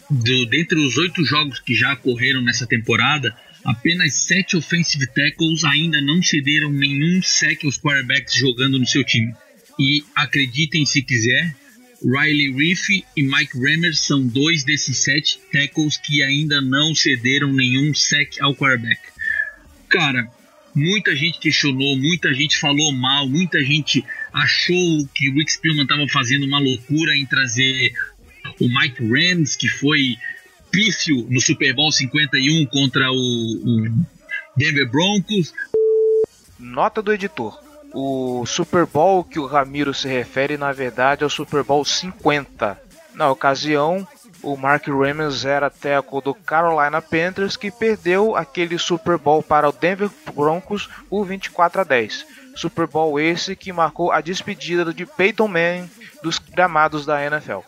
Do, 0.08 0.46
dentre 0.46 0.78
os 0.78 0.98
oito 0.98 1.26
jogos 1.26 1.60
que 1.60 1.74
já 1.74 1.94
ocorreram 1.94 2.42
nessa 2.42 2.68
temporada, 2.68 3.36
apenas 3.64 4.16
sete 4.16 4.58
offensive 4.58 5.08
tackles 5.08 5.64
ainda 5.64 6.02
não 6.02 6.22
cederam 6.22 6.72
nenhum 6.72 7.22
sec 7.22 7.64
aos 7.64 7.78
quarterbacks 7.78 8.34
jogando 8.34 8.80
no 8.80 8.88
seu 8.88 9.04
time. 9.04 9.34
E 9.80 10.04
acreditem 10.16 10.86
se 10.86 11.02
quiser, 11.02 11.56
Riley 12.04 12.52
Reef 12.52 12.90
e 12.90 13.24
Mike 13.24 13.58
Rammer 13.58 13.96
são 13.96 14.26
dois 14.26 14.64
desses 14.64 14.98
sete 14.98 15.40
tackles 15.52 15.98
que 15.98 16.24
ainda 16.24 16.60
não 16.60 16.96
cederam 16.96 17.54
nenhum 17.54 17.94
sec 17.94 18.40
ao 18.42 18.56
quarterback. 18.56 19.00
Cara, 19.88 20.28
muita 20.74 21.16
gente 21.16 21.40
questionou, 21.40 21.96
muita 21.98 22.34
gente 22.34 22.58
falou 22.58 22.92
mal, 22.92 23.30
muita 23.30 23.64
gente 23.64 24.04
achou 24.34 25.08
que 25.14 25.30
o 25.30 25.36
Rick 25.36 25.52
Spielman 25.54 25.84
estava 25.84 26.08
fazendo 26.08 26.46
uma 26.46 26.60
loucura 26.60 27.16
em 27.16 27.26
trazer 27.26 27.94
o 28.60 28.68
Mike 28.68 29.04
Rams, 29.04 29.56
que 29.56 29.68
foi 29.68 30.18
pífio 30.72 31.28
no 31.30 31.40
Super 31.42 31.74
Bowl 31.74 31.92
51 31.92 32.66
contra 32.68 33.12
o, 33.12 33.16
o 33.16 34.06
Denver 34.56 34.90
Broncos. 34.90 35.54
Nota 36.58 37.02
do 37.02 37.14
editor. 37.14 37.60
O 37.94 38.46
Super 38.46 38.86
Bowl 38.86 39.24
que 39.24 39.38
o 39.38 39.46
Ramiro 39.46 39.94
se 39.94 40.08
refere, 40.08 40.58
na 40.58 40.72
verdade, 40.72 41.24
é 41.24 41.26
o 41.26 41.30
Super 41.30 41.64
Bowl 41.64 41.84
50. 41.84 42.80
Na 43.14 43.30
ocasião, 43.30 44.08
o 44.42 44.56
Mark 44.56 44.88
Ramos 44.88 45.46
era 45.46 45.70
tackle 45.70 46.22
do 46.22 46.34
Carolina 46.34 47.02
Panthers 47.02 47.58
que 47.58 47.70
perdeu 47.70 48.36
aquele 48.36 48.80
Super 48.80 49.18
Bowl 49.18 49.44
para 49.44 49.68
o 49.68 49.72
Denver 49.74 50.10
Broncos 50.34 50.90
por 51.10 51.26
24 51.26 51.82
a 51.82 51.84
10. 51.84 52.26
Super 52.56 52.88
Bowl 52.88 53.20
esse 53.20 53.56
que 53.56 53.74
marcou 53.74 54.12
a 54.12 54.22
despedida 54.22 54.94
de 54.94 55.06
Peyton 55.06 55.48
Manning 55.48 55.90
dos 56.24 56.40
gramados 56.40 57.06
da 57.06 57.24
NFL. 57.24 57.60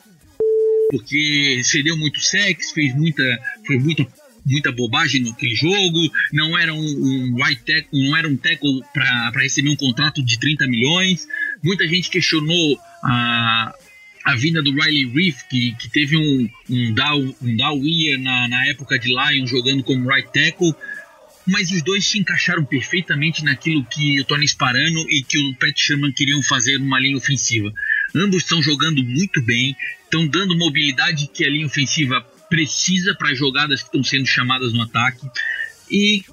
Porque 0.90 1.62
cedeu 1.64 1.98
muito 1.98 2.20
sexo, 2.22 2.74
fez 2.74 2.96
muita, 2.96 3.24
foi 3.66 3.80
muita 3.80 4.08
muita 4.46 4.72
bobagem 4.72 5.22
naquele 5.22 5.56
jogo, 5.56 6.12
não 6.32 6.58
era 6.58 6.74
um, 6.74 6.80
um 6.80 7.36
right 7.36 7.62
tackle, 7.64 8.08
não 8.08 8.18
era 8.18 8.28
um 8.28 8.36
tackle 8.36 8.82
para 8.94 9.32
receber 9.42 9.70
um 9.70 9.76
contrato 9.76 10.24
de 10.24 10.38
30 10.40 10.68
milhões. 10.68 11.28
Muita 11.64 11.88
gente 11.88 12.10
questionou 12.10 12.78
a, 13.02 13.74
a 14.26 14.36
vinda 14.36 14.62
do 14.62 14.72
Riley 14.72 15.06
Reef, 15.06 15.44
que, 15.50 15.76
que 15.80 15.90
teve 15.90 16.18
um, 16.18 16.50
um, 16.70 16.94
down, 16.94 17.36
um 17.42 17.56
down 17.56 17.84
year 17.84 18.20
na, 18.20 18.48
na 18.48 18.68
época 18.68 19.00
de 19.00 19.10
Lion 19.10 19.46
jogando 19.46 19.84
como 19.84 20.10
right 20.10 20.30
tackle, 20.32 20.74
mas 21.46 21.72
os 21.72 21.82
dois 21.82 22.06
se 22.06 22.20
encaixaram 22.20 22.64
perfeitamente 22.64 23.44
naquilo 23.44 23.86
que 23.86 24.20
o 24.22 24.24
Tony 24.24 24.48
Sparano 24.48 25.06
e 25.10 25.24
que 25.24 25.38
o 25.38 25.56
Pat 25.56 25.74
Sherman 25.76 26.14
queriam 26.14 26.42
fazer 26.42 26.78
numa 26.78 27.00
linha 27.00 27.18
ofensiva. 27.18 27.74
Ambos 28.16 28.44
estão 28.44 28.62
jogando 28.62 29.04
muito 29.04 29.42
bem, 29.42 29.76
estão 30.04 30.28
dando 30.28 30.58
mobilidade 30.58 31.28
que 31.34 31.44
a 31.44 31.50
linha 31.50 31.66
ofensiva 31.66 32.22
precisa 32.50 33.16
para 33.16 33.32
as 33.32 33.38
jogadas 33.38 33.82
que 33.82 33.88
estão 33.88 34.04
sendo 34.04 34.28
chamadas 34.28 34.74
no 34.74 34.84
ataque. 34.84 35.28
E 35.90 36.24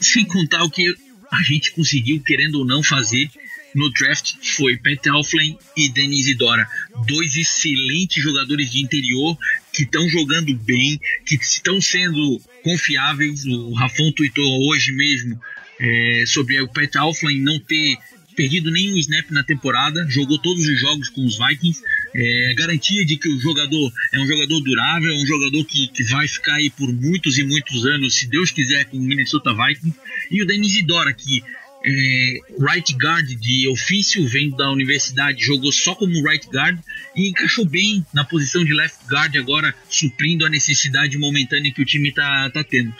sem 0.00 0.24
contar 0.24 0.64
o 0.64 0.70
que 0.70 0.94
a 1.30 1.42
gente 1.42 1.72
conseguiu, 1.72 2.20
querendo 2.20 2.56
ou 2.56 2.64
não, 2.64 2.82
fazer 2.82 3.30
no 3.74 3.90
draft 3.90 4.34
foi 4.56 4.78
Pat 4.78 5.06
Alflin 5.08 5.58
e 5.76 5.90
Denise 5.90 6.34
Dora, 6.34 6.66
dois 7.06 7.36
excelentes 7.36 8.22
jogadores 8.22 8.70
de 8.70 8.82
interior 8.82 9.36
que 9.70 9.82
estão 9.82 10.08
jogando 10.08 10.54
bem, 10.54 10.98
que 11.26 11.34
estão 11.34 11.78
sendo 11.78 12.40
confiáveis. 12.62 13.44
O 13.44 13.74
Rafão 13.74 14.10
tweetou 14.12 14.66
hoje 14.66 14.92
mesmo 14.92 15.38
é, 15.78 16.24
sobre 16.26 16.58
o 16.60 16.68
Pat 16.68 16.96
Alflin 16.96 17.38
não 17.40 17.60
ter 17.60 17.98
perdido 18.36 18.70
nenhum 18.70 18.96
snap 18.98 19.30
na 19.30 19.42
temporada, 19.42 20.06
jogou 20.08 20.38
todos 20.38 20.68
os 20.68 20.78
jogos 20.78 21.08
com 21.08 21.24
os 21.24 21.38
Vikings. 21.38 21.82
É, 22.14 22.54
garantia 22.54 23.04
de 23.04 23.16
que 23.16 23.28
o 23.28 23.40
jogador 23.40 23.92
é 24.12 24.20
um 24.20 24.26
jogador 24.26 24.60
durável, 24.60 25.10
é 25.10 25.16
um 25.16 25.26
jogador 25.26 25.64
que, 25.64 25.88
que 25.88 26.04
vai 26.04 26.28
ficar 26.28 26.54
aí 26.54 26.70
por 26.70 26.92
muitos 26.92 27.38
e 27.38 27.42
muitos 27.42 27.84
anos, 27.86 28.14
se 28.14 28.28
Deus 28.28 28.50
quiser, 28.50 28.84
com 28.84 28.98
o 28.98 29.02
Minnesota 29.02 29.52
Vikings. 29.52 29.98
E 30.30 30.42
o 30.42 30.46
Denis 30.46 30.76
Idora, 30.76 31.12
que 31.12 31.42
é, 31.84 32.40
right 32.58 32.92
guard 32.94 33.26
de 33.26 33.68
ofício, 33.68 34.26
vem 34.26 34.50
da 34.50 34.70
universidade, 34.70 35.44
jogou 35.44 35.70
só 35.70 35.94
como 35.94 36.26
right 36.26 36.46
guard 36.48 36.78
e 37.14 37.28
encaixou 37.28 37.64
bem 37.64 38.04
na 38.12 38.24
posição 38.24 38.64
de 38.64 38.74
left 38.74 38.98
guard 39.08 39.36
agora, 39.36 39.74
suprindo 39.88 40.44
a 40.44 40.50
necessidade 40.50 41.16
momentânea 41.16 41.72
que 41.72 41.80
o 41.80 41.84
time 41.84 42.08
está 42.08 42.50
tá 42.50 42.64
tendo. 42.64 42.92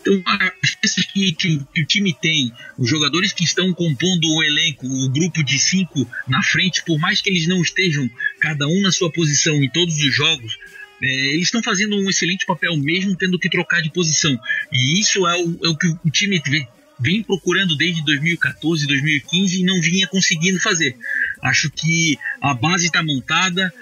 Então, 0.00 0.22
as 0.62 0.74
peças 0.74 1.04
que, 1.04 1.32
que, 1.32 1.58
que, 1.74 1.82
o 1.82 1.86
time 1.86 2.14
tem, 2.14 2.52
os 2.78 2.88
jogadores 2.88 3.32
que 3.32 3.44
estão 3.44 3.72
compondo 3.74 4.28
o 4.28 4.42
elenco, 4.42 4.86
o 4.86 5.08
grupo 5.10 5.44
de 5.44 5.58
cinco 5.58 6.08
na 6.26 6.42
frente, 6.42 6.82
por 6.84 6.98
mais 6.98 7.20
que 7.20 7.28
eles 7.28 7.46
não 7.46 7.60
estejam 7.60 8.08
cada 8.40 8.66
um 8.66 8.80
na 8.80 8.90
sua 8.90 9.12
posição 9.12 9.62
em 9.62 9.68
todos 9.68 9.96
os 9.96 10.14
jogos, 10.14 10.58
é, 11.02 11.34
eles 11.34 11.44
estão 11.44 11.62
fazendo 11.62 11.96
um 11.96 12.08
excelente 12.08 12.44
papel 12.44 12.76
mesmo 12.76 13.16
tendo 13.16 13.38
que 13.38 13.48
trocar 13.48 13.82
de 13.82 13.90
posição. 13.90 14.38
E 14.72 15.00
isso 15.00 15.26
é 15.26 15.36
o, 15.36 15.58
é 15.64 15.68
o 15.68 15.76
que 15.76 15.86
o 16.04 16.10
time 16.10 16.40
vem 17.00 17.22
procurando 17.22 17.76
desde 17.76 18.04
2014, 18.04 18.86
2015 18.86 19.60
e 19.60 19.64
não 19.64 19.80
vinha 19.80 20.06
conseguindo 20.06 20.60
fazer. 20.60 20.96
Acho 21.42 21.70
que 21.70 22.18
a 22.40 22.52
base 22.52 22.86
está 22.86 23.02
montada, 23.02 23.72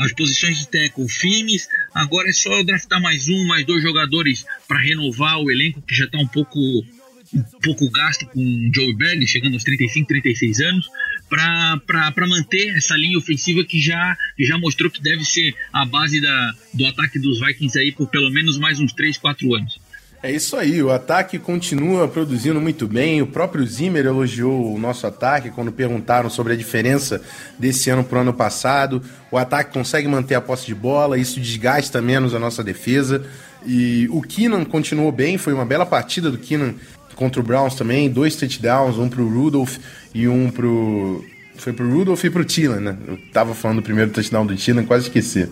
as 0.00 0.12
posições 0.12 0.58
de 0.58 0.68
tackle 0.68 1.08
firmes. 1.08 1.68
Agora 1.94 2.28
é 2.28 2.32
só 2.32 2.62
draftar 2.62 3.00
mais 3.00 3.28
um, 3.28 3.46
mais 3.46 3.64
dois 3.64 3.82
jogadores 3.82 4.44
para 4.68 4.78
renovar 4.78 5.38
o 5.38 5.50
elenco 5.50 5.82
que 5.82 5.94
já 5.94 6.04
está 6.04 6.18
um 6.18 6.28
pouco 6.28 6.58
um 7.34 7.42
pouco 7.62 7.90
gasto 7.90 8.26
com 8.26 8.40
o 8.40 8.74
Joe 8.74 8.94
Belly, 8.94 9.26
chegando 9.26 9.54
aos 9.54 9.64
35, 9.64 10.06
36 10.06 10.60
anos, 10.60 10.86
para 11.28 12.26
manter 12.28 12.76
essa 12.76 12.94
linha 12.94 13.16
ofensiva 13.16 13.64
que 13.64 13.80
já, 13.80 14.16
que 14.36 14.44
já 14.44 14.58
mostrou 14.58 14.90
que 14.90 15.02
deve 15.02 15.24
ser 15.24 15.54
a 15.72 15.84
base 15.86 16.20
da, 16.20 16.54
do 16.74 16.86
ataque 16.86 17.18
dos 17.18 17.40
Vikings 17.40 17.78
aí 17.78 17.90
por 17.90 18.08
pelo 18.08 18.30
menos 18.30 18.58
mais 18.58 18.78
uns 18.78 18.92
3, 18.92 19.16
4 19.16 19.54
anos. 19.54 19.80
É 20.22 20.30
isso 20.30 20.56
aí, 20.56 20.80
o 20.80 20.92
ataque 20.92 21.36
continua 21.36 22.06
produzindo 22.06 22.60
muito 22.60 22.86
bem. 22.86 23.20
O 23.20 23.26
próprio 23.26 23.66
Zimmer 23.66 24.06
elogiou 24.06 24.72
o 24.72 24.78
nosso 24.78 25.04
ataque 25.04 25.50
quando 25.50 25.72
perguntaram 25.72 26.30
sobre 26.30 26.52
a 26.52 26.56
diferença 26.56 27.20
desse 27.58 27.90
ano 27.90 28.04
para 28.04 28.18
o 28.18 28.20
ano 28.20 28.32
passado. 28.32 29.02
O 29.32 29.36
ataque 29.36 29.72
consegue 29.72 30.06
manter 30.06 30.36
a 30.36 30.40
posse 30.40 30.66
de 30.66 30.76
bola, 30.76 31.18
isso 31.18 31.40
desgasta 31.40 32.00
menos 32.00 32.36
a 32.36 32.38
nossa 32.38 32.62
defesa. 32.62 33.26
E 33.66 34.08
o 34.12 34.22
Keenan 34.22 34.64
continuou 34.64 35.10
bem, 35.10 35.36
foi 35.38 35.52
uma 35.52 35.64
bela 35.64 35.84
partida 35.84 36.30
do 36.30 36.38
Keenan 36.38 36.74
contra 37.16 37.40
o 37.40 37.44
Browns 37.44 37.74
também, 37.74 38.08
dois 38.08 38.36
touchdowns, 38.36 38.98
um 38.98 39.08
para 39.08 39.22
o 39.22 39.28
Rudolph 39.28 39.76
e 40.14 40.28
um 40.28 40.52
para 40.52 40.66
o 40.66 41.24
foi 41.62 41.72
pro 41.72 41.88
Rudolph 41.88 42.24
e 42.24 42.30
pro 42.30 42.44
Thielen, 42.44 42.80
né? 42.80 42.96
Eu 43.06 43.16
tava 43.32 43.54
falando 43.54 43.76
do 43.78 43.82
primeiro 43.84 44.10
touchdown 44.10 44.44
do 44.44 44.56
Thielen, 44.56 44.84
quase 44.84 45.06
esqueci. 45.06 45.48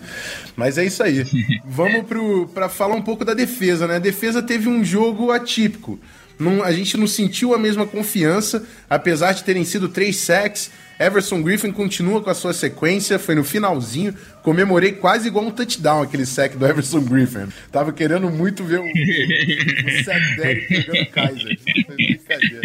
Mas 0.57 0.77
é 0.77 0.83
isso 0.83 1.01
aí. 1.01 1.25
Vamos 1.65 2.05
pro, 2.05 2.47
pra 2.47 2.67
falar 2.67 2.95
um 2.95 3.01
pouco 3.01 3.23
da 3.23 3.33
defesa, 3.33 3.87
né? 3.87 3.95
A 3.95 3.99
defesa 3.99 4.43
teve 4.43 4.67
um 4.67 4.83
jogo 4.83 5.31
atípico. 5.31 5.97
Não, 6.37 6.63
a 6.63 6.71
gente 6.73 6.97
não 6.97 7.07
sentiu 7.07 7.53
a 7.53 7.59
mesma 7.59 7.85
confiança, 7.85 8.65
apesar 8.89 9.31
de 9.31 9.43
terem 9.43 9.63
sido 9.63 9.87
três 9.87 10.17
sacks. 10.17 10.71
Everson 10.99 11.41
Griffin 11.41 11.71
continua 11.71 12.21
com 12.21 12.29
a 12.29 12.33
sua 12.33 12.51
sequência, 12.51 13.17
foi 13.17 13.35
no 13.35 13.43
finalzinho. 13.43 14.13
Comemorei 14.43 14.91
quase 14.91 15.29
igual 15.29 15.45
um 15.45 15.51
touchdown 15.51 16.01
aquele 16.01 16.25
sack 16.25 16.57
do 16.57 16.65
Everson 16.65 17.01
Griffin. 17.01 17.47
Tava 17.71 17.93
querendo 17.93 18.29
muito 18.29 18.63
ver 18.63 18.79
o, 18.79 18.83
o 18.83 20.03
sack 20.03 20.35
dele 20.35 20.61
pegando 20.67 21.09
Kaiser. 21.11 21.59
Foi 21.85 21.95
brincadeira. 21.95 22.61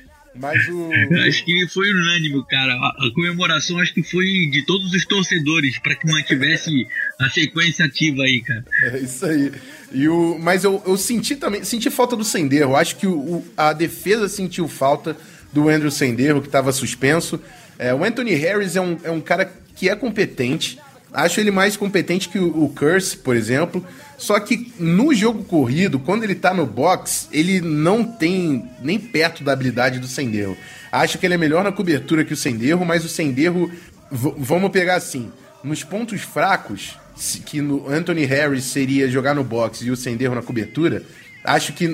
Mas 0.38 0.68
o. 0.68 0.90
Acho 1.26 1.44
que 1.44 1.66
foi 1.68 1.90
unânime, 1.90 2.44
cara. 2.48 2.72
A, 2.74 3.06
a 3.06 3.10
comemoração 3.14 3.78
acho 3.78 3.94
que 3.94 4.02
foi 4.02 4.24
de 4.50 4.64
todos 4.66 4.92
os 4.92 5.04
torcedores 5.04 5.78
para 5.78 5.94
que 5.94 6.06
mantivesse 6.06 6.86
a 7.20 7.28
sequência 7.28 7.86
ativa 7.86 8.22
aí, 8.22 8.40
cara. 8.42 8.64
É 8.82 8.98
isso 8.98 9.24
aí. 9.26 9.52
E 9.92 10.08
o, 10.08 10.38
mas 10.38 10.64
eu, 10.64 10.82
eu 10.86 10.96
senti 10.96 11.36
também, 11.36 11.64
senti 11.64 11.90
falta 11.90 12.16
do 12.16 12.24
Senderro. 12.24 12.76
Acho 12.76 12.96
que 12.96 13.06
o, 13.06 13.44
a 13.56 13.72
defesa 13.72 14.28
sentiu 14.28 14.68
falta 14.68 15.16
do 15.52 15.68
Andrew 15.68 15.90
Senderro, 15.90 16.40
que 16.40 16.48
estava 16.48 16.72
suspenso. 16.72 17.40
É, 17.78 17.94
o 17.94 18.04
Anthony 18.04 18.34
Harris 18.34 18.76
é 18.76 18.80
um, 18.80 18.98
é 19.04 19.10
um 19.10 19.20
cara 19.20 19.50
que 19.74 19.88
é 19.88 19.96
competente. 19.96 20.78
Acho 21.12 21.40
ele 21.40 21.50
mais 21.50 21.76
competente 21.76 22.28
que 22.28 22.38
o, 22.38 22.64
o 22.64 22.68
Curse, 22.70 23.16
por 23.16 23.36
exemplo. 23.36 23.84
Só 24.18 24.38
que 24.40 24.72
no 24.78 25.14
jogo 25.14 25.44
corrido, 25.44 25.98
quando 25.98 26.24
ele 26.24 26.34
tá 26.34 26.54
no 26.54 26.66
box, 26.66 27.28
ele 27.32 27.60
não 27.60 28.02
tem 28.02 28.64
nem 28.82 28.98
perto 28.98 29.44
da 29.44 29.52
habilidade 29.52 29.98
do 29.98 30.06
Senderro. 30.06 30.56
Acho 30.90 31.18
que 31.18 31.26
ele 31.26 31.34
é 31.34 31.38
melhor 31.38 31.62
na 31.62 31.72
cobertura 31.72 32.24
que 32.24 32.32
o 32.32 32.36
Senderro, 32.36 32.84
mas 32.84 33.04
o 33.04 33.08
Senderro, 33.08 33.70
vamos 34.10 34.70
pegar 34.70 34.96
assim, 34.96 35.30
nos 35.62 35.84
pontos 35.84 36.22
fracos, 36.22 36.96
que 37.44 37.60
no 37.60 37.88
Anthony 37.90 38.24
Harris 38.24 38.64
seria 38.64 39.08
jogar 39.08 39.34
no 39.34 39.44
box 39.44 39.82
e 39.82 39.90
o 39.90 39.96
Senderro 39.96 40.34
na 40.34 40.42
cobertura, 40.42 41.02
acho 41.44 41.72
que 41.72 41.86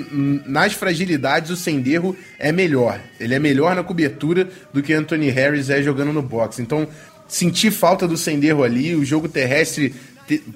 nas 0.45 0.73
fragilidades 0.73 1.51
o 1.51 1.55
Senderro 1.55 2.15
é 2.39 2.51
melhor. 2.51 2.99
Ele 3.19 3.33
é 3.33 3.39
melhor 3.39 3.75
na 3.75 3.83
cobertura 3.83 4.49
do 4.73 4.81
que 4.81 4.93
Anthony 4.93 5.29
Harris 5.29 5.69
é 5.69 5.81
jogando 5.81 6.13
no 6.13 6.21
box. 6.21 6.59
Então, 6.59 6.87
senti 7.27 7.71
falta 7.71 8.07
do 8.07 8.17
Senderro 8.17 8.63
ali, 8.63 8.95
o 8.95 9.05
jogo 9.05 9.27
terrestre 9.27 9.93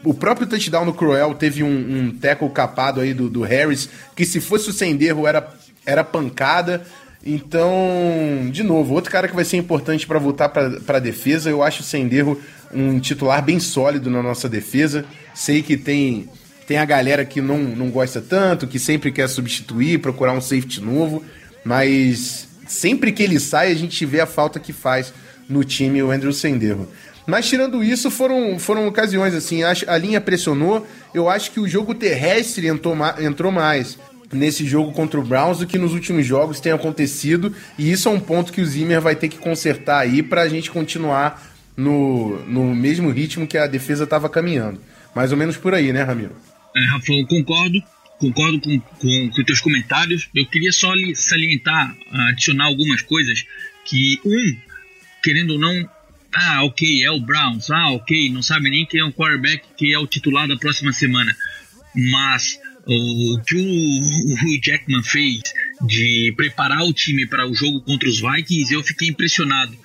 o 0.04 0.14
próprio 0.14 0.48
touchdown 0.48 0.86
no 0.86 0.94
Cruel 0.94 1.34
teve 1.34 1.64
um, 1.64 1.68
um 1.68 2.12
tackle 2.12 2.50
capado 2.50 3.02
aí 3.02 3.14
do, 3.14 3.30
do, 3.30 3.42
Harris, 3.42 3.90
que 4.16 4.26
se 4.26 4.40
fosse 4.40 4.70
o 4.70 4.74
Senderro 4.74 5.28
era, 5.28 5.48
era 5.86 6.04
pancada. 6.04 6.84
Então, 7.26 8.50
de 8.52 8.64
novo, 8.64 8.94
outro 8.94 9.12
cara 9.12 9.28
que 9.28 9.36
vai 9.36 9.44
ser 9.44 9.58
importante 9.58 10.08
para 10.08 10.20
voltar 10.20 10.50
para 10.50 10.98
a 10.98 11.00
defesa. 11.00 11.50
Eu 11.50 11.62
acho 11.62 11.82
o 11.82 11.86
Senderro 11.86 12.40
um 12.74 13.00
titular 13.00 13.44
bem 13.44 13.60
sólido 13.60 14.10
na 14.10 14.24
nossa 14.24 14.48
defesa. 14.48 15.04
Sei 15.34 15.62
que 15.62 15.76
tem, 15.76 16.30
tem 16.66 16.78
a 16.78 16.86
galera 16.86 17.26
que 17.26 17.42
não, 17.42 17.58
não 17.60 17.90
gosta 17.90 18.22
tanto, 18.22 18.68
que 18.68 18.80
sempre 18.80 19.12
quer 19.12 19.28
substituir, 19.28 20.00
procurar 20.00 20.34
um 20.34 20.42
safety 20.42 20.82
novo, 20.82 21.24
mas 21.64 22.48
sempre 22.66 23.12
que 23.12 23.24
ele 23.24 23.40
sai, 23.40 23.72
a 23.72 23.76
gente 23.76 24.06
vê 24.06 24.22
a 24.22 24.26
falta 24.26 24.60
que 24.60 24.72
faz 24.72 25.14
no 25.50 25.64
time 25.64 26.02
o 26.02 26.12
Andrew 26.12 26.34
Senderro. 26.34 26.88
Mas 27.28 27.50
tirando 27.50 27.84
isso, 27.84 28.10
foram, 28.10 28.58
foram 28.58 28.88
ocasiões 28.88 29.34
assim. 29.36 29.62
A, 29.62 29.74
a 29.88 29.98
linha 29.98 30.22
pressionou. 30.22 30.88
Eu 31.14 31.30
acho 31.30 31.52
que 31.52 31.60
o 31.60 31.68
jogo 31.68 31.94
terrestre 31.94 32.68
entrou, 32.68 32.96
entrou 33.20 33.52
mais 33.52 34.00
nesse 34.32 34.66
jogo 34.66 34.94
contra 34.94 35.20
o 35.20 35.24
Browns 35.24 35.60
do 35.60 35.68
que 35.68 35.78
nos 35.78 35.94
últimos 35.94 36.26
jogos 36.26 36.62
tem 36.62 36.72
acontecido. 36.72 37.54
E 37.78 37.92
isso 37.92 38.08
é 38.08 38.12
um 38.12 38.20
ponto 38.20 38.54
que 38.54 38.62
o 38.62 38.66
Zimmer 38.66 39.02
vai 39.02 39.16
ter 39.16 39.28
que 39.28 39.38
consertar 39.38 40.00
aí 40.00 40.24
para 40.24 40.42
a 40.42 40.48
gente 40.48 40.72
continuar 40.72 41.46
no, 41.76 42.40
no 42.46 42.74
mesmo 42.74 43.10
ritmo 43.10 43.46
que 43.46 43.58
a 43.58 43.68
defesa 43.68 44.06
estava 44.06 44.30
caminhando. 44.30 44.82
Mais 45.14 45.32
ou 45.32 45.38
menos 45.38 45.58
por 45.58 45.74
aí, 45.74 45.92
né, 45.92 46.04
Ramiro? 46.04 46.36
É, 46.76 46.86
Rafael, 46.86 47.28
concordo. 47.28 47.84
Concordo 48.20 48.60
com, 48.62 48.80
com, 48.80 49.30
com 49.32 49.40
os 49.42 49.46
teus 49.46 49.60
comentários. 49.60 50.30
Eu 50.34 50.46
queria 50.48 50.72
só 50.72 50.92
salientar, 51.14 51.94
adicionar 52.30 52.66
algumas 52.66 53.02
coisas 53.02 53.44
que, 53.86 54.20
um, 54.26 54.58
querendo 55.22 55.52
ou 55.52 55.60
não, 55.60 55.90
ah, 56.34 56.64
ok, 56.64 57.04
é 57.04 57.12
o 57.12 57.20
Browns. 57.20 57.70
Ah, 57.70 57.92
ok, 57.92 58.30
não 58.32 58.42
sabe 58.42 58.70
nem 58.70 58.86
quem 58.86 59.00
é 59.00 59.06
o 59.06 59.14
quarterback 59.14 59.64
que 59.78 59.94
é 59.94 60.00
o 60.00 60.08
titular 60.08 60.48
da 60.48 60.58
próxima 60.58 60.92
semana. 60.92 61.36
Mas 61.96 62.60
o 62.88 63.40
que 63.46 63.56
o, 63.56 64.34
Hugh 64.34 64.62
Jackman 64.64 65.04
fez 65.04 65.42
de 65.86 66.34
preparar 66.38 66.84
o 66.84 66.94
time 66.94 67.26
para 67.28 67.48
o 67.48 67.54
jogo 67.54 67.82
contra 67.82 68.08
os 68.08 68.22
Vikings, 68.22 68.74
eu 68.74 68.84
fiquei 68.84 69.10
impressionado. 69.10 69.78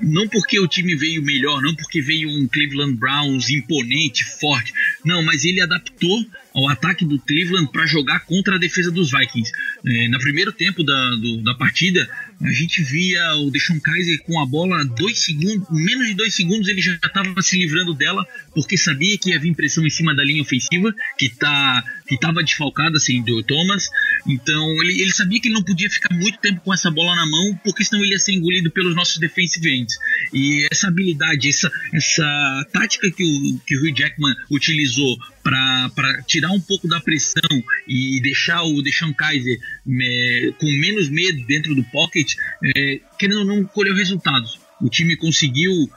Não 0.00 0.26
porque 0.26 0.58
o 0.58 0.66
time 0.66 0.94
veio 0.94 1.22
melhor, 1.22 1.60
não 1.60 1.74
porque 1.74 2.00
veio 2.00 2.30
um 2.30 2.48
Cleveland 2.48 2.96
Browns 2.96 3.50
imponente, 3.50 4.24
forte. 4.24 4.72
Não, 5.04 5.22
mas 5.22 5.44
ele 5.44 5.60
adaptou 5.60 6.24
ao 6.54 6.68
ataque 6.70 7.04
do 7.04 7.18
Cleveland 7.18 7.70
para 7.70 7.84
jogar 7.84 8.20
contra 8.20 8.54
a 8.54 8.58
defesa 8.58 8.90
dos 8.90 9.10
Vikings. 9.10 9.52
É, 9.84 10.08
no 10.08 10.18
primeiro 10.18 10.52
tempo 10.52 10.82
da, 10.82 11.10
do, 11.16 11.42
da 11.42 11.54
partida, 11.54 12.08
a 12.42 12.52
gente 12.52 12.82
via 12.82 13.34
o 13.36 13.50
Deshaun 13.50 13.78
Kaiser 13.80 14.22
com 14.22 14.40
a 14.40 14.46
bola 14.46 14.82
dois 14.84 15.18
segundos, 15.18 15.68
menos 15.70 16.06
de 16.08 16.14
dois 16.14 16.34
segundos 16.34 16.68
ele 16.68 16.80
já 16.80 16.94
estava 16.94 17.40
se 17.42 17.58
livrando 17.58 17.92
dela, 17.92 18.26
porque 18.54 18.78
sabia 18.78 19.18
que 19.18 19.30
ia 19.30 19.38
vir 19.38 19.54
pressão 19.54 19.86
em 19.86 19.90
cima 19.90 20.14
da 20.14 20.24
linha 20.24 20.42
ofensiva, 20.42 20.92
que 21.18 21.28
tá 21.28 21.84
que 22.08 22.16
estava 22.16 22.42
desfalcada 22.42 22.96
assim 22.96 23.22
do 23.22 23.42
Thomas. 23.42 23.88
Então 24.26 24.82
ele, 24.82 25.02
ele 25.02 25.12
sabia 25.12 25.40
que 25.40 25.48
ele 25.48 25.54
não 25.54 25.62
podia 25.62 25.88
ficar 25.88 26.12
muito 26.14 26.38
tempo 26.38 26.60
com 26.60 26.74
essa 26.74 26.90
bola 26.90 27.14
na 27.14 27.26
mão, 27.26 27.60
porque 27.62 27.84
senão 27.84 28.02
ele 28.02 28.12
ia 28.12 28.18
ser 28.18 28.32
engolido 28.32 28.70
pelos 28.70 28.96
nossos 28.96 29.18
defensive 29.18 29.70
ends. 29.70 29.96
E 30.32 30.66
essa 30.72 30.88
habilidade, 30.88 31.48
essa, 31.48 31.70
essa 31.92 32.66
tática 32.72 33.10
que 33.12 33.22
o, 33.22 33.60
que 33.64 33.76
o 33.76 33.82
Hugh 33.82 33.94
Jackman 33.96 34.34
utilizou 34.50 35.16
para 35.42 36.22
tirar 36.26 36.50
um 36.50 36.60
pouco 36.60 36.86
da 36.88 37.00
pressão 37.00 37.42
e 37.88 38.20
deixar 38.20 38.62
o 38.62 38.82
Deshaun 38.82 39.12
Kaiser 39.12 39.58
é, 39.88 40.52
com 40.58 40.66
menos 40.66 41.08
medo 41.08 41.44
dentro 41.46 41.74
do 41.74 41.84
pocket, 41.84 42.34
é, 42.64 43.00
querendo 43.18 43.40
ou 43.40 43.44
não, 43.44 43.64
colheu 43.64 43.94
resultados. 43.94 44.60
O 44.80 44.88
time 44.88 45.16
conseguiu 45.16 45.90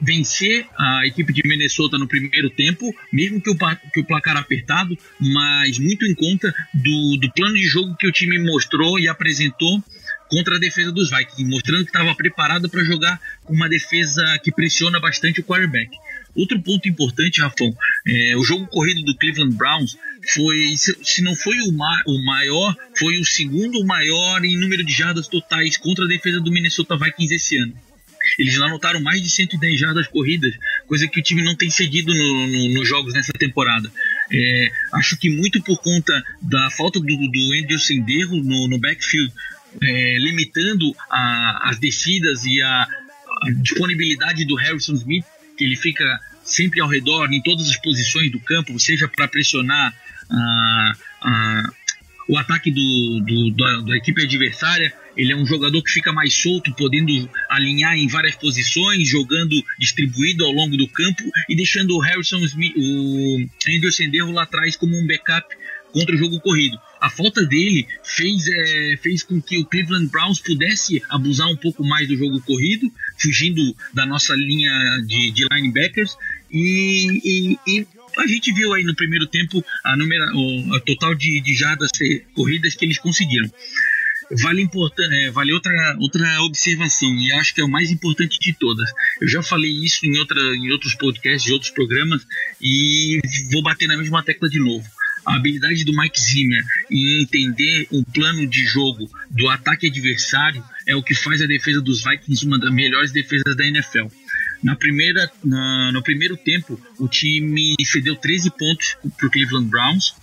vencer 0.00 0.66
a 0.78 1.06
equipe 1.06 1.32
de 1.32 1.42
Minnesota 1.44 1.98
no 1.98 2.06
primeiro 2.06 2.50
tempo, 2.50 2.94
mesmo 3.12 3.40
que 3.40 3.50
o, 3.50 3.56
que 3.92 4.00
o 4.00 4.04
placar 4.04 4.36
apertado, 4.36 4.96
mas 5.20 5.78
muito 5.78 6.06
em 6.06 6.14
conta 6.14 6.54
do, 6.72 7.16
do 7.16 7.32
plano 7.32 7.54
de 7.54 7.66
jogo 7.66 7.96
que 7.96 8.06
o 8.06 8.12
time 8.12 8.38
mostrou 8.38 8.98
e 8.98 9.08
apresentou 9.08 9.82
contra 10.28 10.56
a 10.56 10.58
defesa 10.60 10.92
dos 10.92 11.10
Vikings, 11.10 11.44
mostrando 11.44 11.82
que 11.82 11.90
estava 11.90 12.14
preparado 12.14 12.70
para 12.70 12.84
jogar 12.84 13.20
com 13.44 13.52
uma 13.52 13.68
defesa 13.68 14.38
que 14.44 14.52
pressiona 14.52 15.00
bastante 15.00 15.40
o 15.40 15.44
quarterback. 15.44 15.90
Outro 16.34 16.60
ponto 16.60 16.88
importante, 16.88 17.40
Rafão, 17.40 17.74
é, 18.06 18.36
o 18.36 18.44
jogo 18.44 18.66
corrido 18.66 19.02
do 19.02 19.16
Cleveland 19.16 19.56
Browns 19.56 19.96
foi, 20.32 20.74
se 20.76 21.22
não 21.22 21.34
foi 21.34 21.60
o, 21.60 21.72
ma 21.72 22.02
o 22.06 22.24
maior, 22.24 22.74
foi 22.98 23.18
o 23.18 23.24
segundo 23.24 23.84
maior 23.84 24.44
em 24.44 24.58
número 24.58 24.84
de 24.84 24.92
jardas 24.92 25.26
totais 25.26 25.76
contra 25.76 26.04
a 26.04 26.08
defesa 26.08 26.40
do 26.40 26.52
Minnesota 26.52 26.96
Vikings 26.96 27.34
esse 27.34 27.56
ano. 27.56 27.74
Eles 28.38 28.60
anotaram 28.60 29.00
mais 29.00 29.22
de 29.22 29.30
110 29.30 29.80
jardas 29.80 30.06
corridas, 30.06 30.54
coisa 30.86 31.08
que 31.08 31.18
o 31.18 31.22
time 31.22 31.42
não 31.42 31.54
tem 31.54 31.70
cedido 31.70 32.14
no, 32.14 32.46
no, 32.46 32.68
nos 32.74 32.88
jogos 32.88 33.14
nessa 33.14 33.32
temporada. 33.32 33.90
É, 34.30 34.68
acho 34.92 35.16
que 35.16 35.30
muito 35.30 35.60
por 35.62 35.80
conta 35.80 36.22
da 36.40 36.70
falta 36.70 37.00
do, 37.00 37.06
do 37.06 37.52
Andrew 37.54 37.78
Senderro 37.78 38.36
no, 38.36 38.68
no 38.68 38.78
backfield, 38.78 39.32
é, 39.82 40.18
limitando 40.18 40.94
a, 41.08 41.70
as 41.70 41.78
descidas 41.78 42.44
e 42.44 42.60
a, 42.60 42.82
a 42.82 43.50
disponibilidade 43.62 44.44
do 44.44 44.54
Harrison 44.54 44.94
Smith, 44.94 45.24
que 45.60 45.64
ele 45.64 45.76
fica 45.76 46.18
sempre 46.42 46.80
ao 46.80 46.88
redor, 46.88 47.30
em 47.30 47.42
todas 47.42 47.68
as 47.68 47.76
posições 47.76 48.32
do 48.32 48.40
campo, 48.40 48.80
seja 48.80 49.06
para 49.06 49.28
pressionar 49.28 49.94
a, 50.30 50.92
a, 51.20 51.62
o 52.26 52.38
ataque 52.38 52.70
do, 52.70 53.20
do, 53.20 53.50
da, 53.50 53.80
da, 53.82 53.96
equipe 53.98 54.22
adversária. 54.22 54.90
Ele 55.14 55.32
é 55.32 55.36
um 55.36 55.44
jogador 55.44 55.82
que 55.82 55.90
fica 55.90 56.14
mais 56.14 56.32
solto, 56.32 56.72
podendo 56.74 57.28
alinhar 57.50 57.94
em 57.94 58.08
várias 58.08 58.36
posições, 58.36 59.06
jogando 59.06 59.54
distribuído 59.78 60.46
ao 60.46 60.52
longo 60.52 60.78
do 60.78 60.88
campo 60.88 61.24
e 61.46 61.54
deixando 61.54 61.94
o 61.94 62.00
Harrison 62.00 62.38
Smith, 62.38 62.74
o 62.74 63.46
Anderson 63.68 64.08
Derro 64.08 64.32
lá 64.32 64.44
atrás 64.44 64.76
como 64.76 64.96
um 64.96 65.06
backup 65.06 65.46
contra 65.92 66.14
o 66.14 66.18
jogo 66.18 66.40
corrido. 66.40 66.80
A 67.00 67.08
falta 67.08 67.44
dele 67.46 67.86
fez, 68.04 68.46
é, 68.46 68.96
fez 69.02 69.22
com 69.22 69.40
que 69.40 69.58
o 69.58 69.64
Cleveland 69.64 70.08
Browns 70.08 70.38
pudesse 70.38 71.02
abusar 71.08 71.48
um 71.48 71.56
pouco 71.56 71.82
mais 71.82 72.06
do 72.06 72.16
jogo 72.16 72.40
corrido, 72.42 72.92
fugindo 73.18 73.74
da 73.94 74.04
nossa 74.04 74.34
linha 74.34 74.70
de, 75.06 75.30
de 75.30 75.46
linebackers. 75.50 76.14
E, 76.52 77.20
e, 77.24 77.58
e, 77.66 77.86
a 78.18 78.26
gente 78.26 78.52
viu 78.52 78.74
aí 78.74 78.84
no 78.84 78.94
primeiro 78.94 79.26
tempo 79.26 79.64
a, 79.84 79.94
o 80.34 80.80
total 80.80 81.14
de, 81.14 81.40
de 81.40 81.54
jardas 81.54 81.90
corridas 82.34 82.74
que 82.74 82.84
eles 82.84 82.98
conseguiram. 82.98 83.50
Vale, 84.32 84.68
é, 85.12 85.30
vale 85.30 85.52
outra, 85.52 85.96
outra 85.98 86.42
observação, 86.42 87.12
e 87.16 87.32
acho 87.32 87.52
que 87.52 87.60
é 87.60 87.64
o 87.64 87.68
mais 87.68 87.90
importante 87.90 88.38
de 88.38 88.52
todas. 88.52 88.88
Eu 89.20 89.28
já 89.28 89.42
falei 89.42 89.70
isso 89.70 90.06
em, 90.06 90.18
outra, 90.18 90.40
em 90.54 90.70
outros 90.70 90.94
podcasts, 90.94 91.50
em 91.50 91.52
outros 91.52 91.72
programas, 91.72 92.24
e 92.60 93.20
vou 93.50 93.62
bater 93.62 93.88
na 93.88 93.96
mesma 93.96 94.22
tecla 94.22 94.48
de 94.48 94.60
novo 94.60 94.86
a 95.24 95.36
habilidade 95.36 95.84
do 95.84 95.92
Mike 95.94 96.18
Zimmer 96.18 96.64
em 96.90 97.22
entender 97.22 97.86
o 97.90 98.04
plano 98.04 98.46
de 98.46 98.64
jogo 98.64 99.10
do 99.30 99.48
ataque 99.48 99.86
adversário 99.86 100.62
é 100.86 100.96
o 100.96 101.02
que 101.02 101.14
faz 101.14 101.42
a 101.42 101.46
defesa 101.46 101.80
dos 101.80 102.02
Vikings 102.02 102.46
uma 102.46 102.58
das 102.58 102.72
melhores 102.72 103.12
defesas 103.12 103.56
da 103.56 103.66
NFL. 103.66 104.06
Na 104.62 104.76
primeira, 104.76 105.30
na, 105.44 105.92
no 105.92 106.02
primeiro 106.02 106.36
tempo, 106.36 106.80
o 106.98 107.08
time 107.08 107.74
cedeu 107.84 108.16
13 108.16 108.50
pontos 108.50 108.96
para 109.16 109.26
o 109.26 109.30
Cleveland 109.30 109.68
Browns 109.68 110.14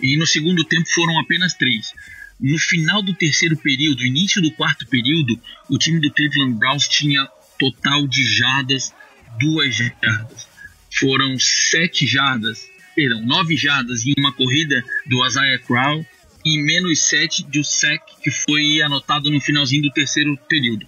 e 0.00 0.16
no 0.16 0.26
segundo 0.26 0.64
tempo 0.64 0.88
foram 0.90 1.18
apenas 1.18 1.54
3. 1.54 1.92
No 2.40 2.58
final 2.58 3.02
do 3.02 3.14
terceiro 3.14 3.56
período, 3.56 4.04
início 4.04 4.42
do 4.42 4.50
quarto 4.52 4.86
período, 4.86 5.38
o 5.68 5.78
time 5.78 6.00
do 6.00 6.10
Cleveland 6.10 6.58
Browns 6.58 6.88
tinha 6.88 7.26
total 7.58 8.06
de 8.06 8.24
jardas, 8.24 8.92
duas 9.38 9.76
jardas. 9.76 10.48
Foram 10.92 11.38
sete 11.38 12.06
jardas 12.06 12.68
perdão, 12.94 13.24
9 13.24 13.56
jardas 13.56 14.06
em 14.06 14.14
uma 14.18 14.32
corrida 14.32 14.82
do 15.06 15.26
Isaiah 15.26 15.58
Crowell 15.58 16.06
e 16.44 16.58
menos 16.58 17.00
7 17.08 17.44
do 17.44 17.64
sec 17.64 18.02
que 18.22 18.30
foi 18.30 18.82
anotado 18.82 19.30
no 19.30 19.40
finalzinho 19.40 19.82
do 19.82 19.90
terceiro 19.90 20.36
período. 20.48 20.86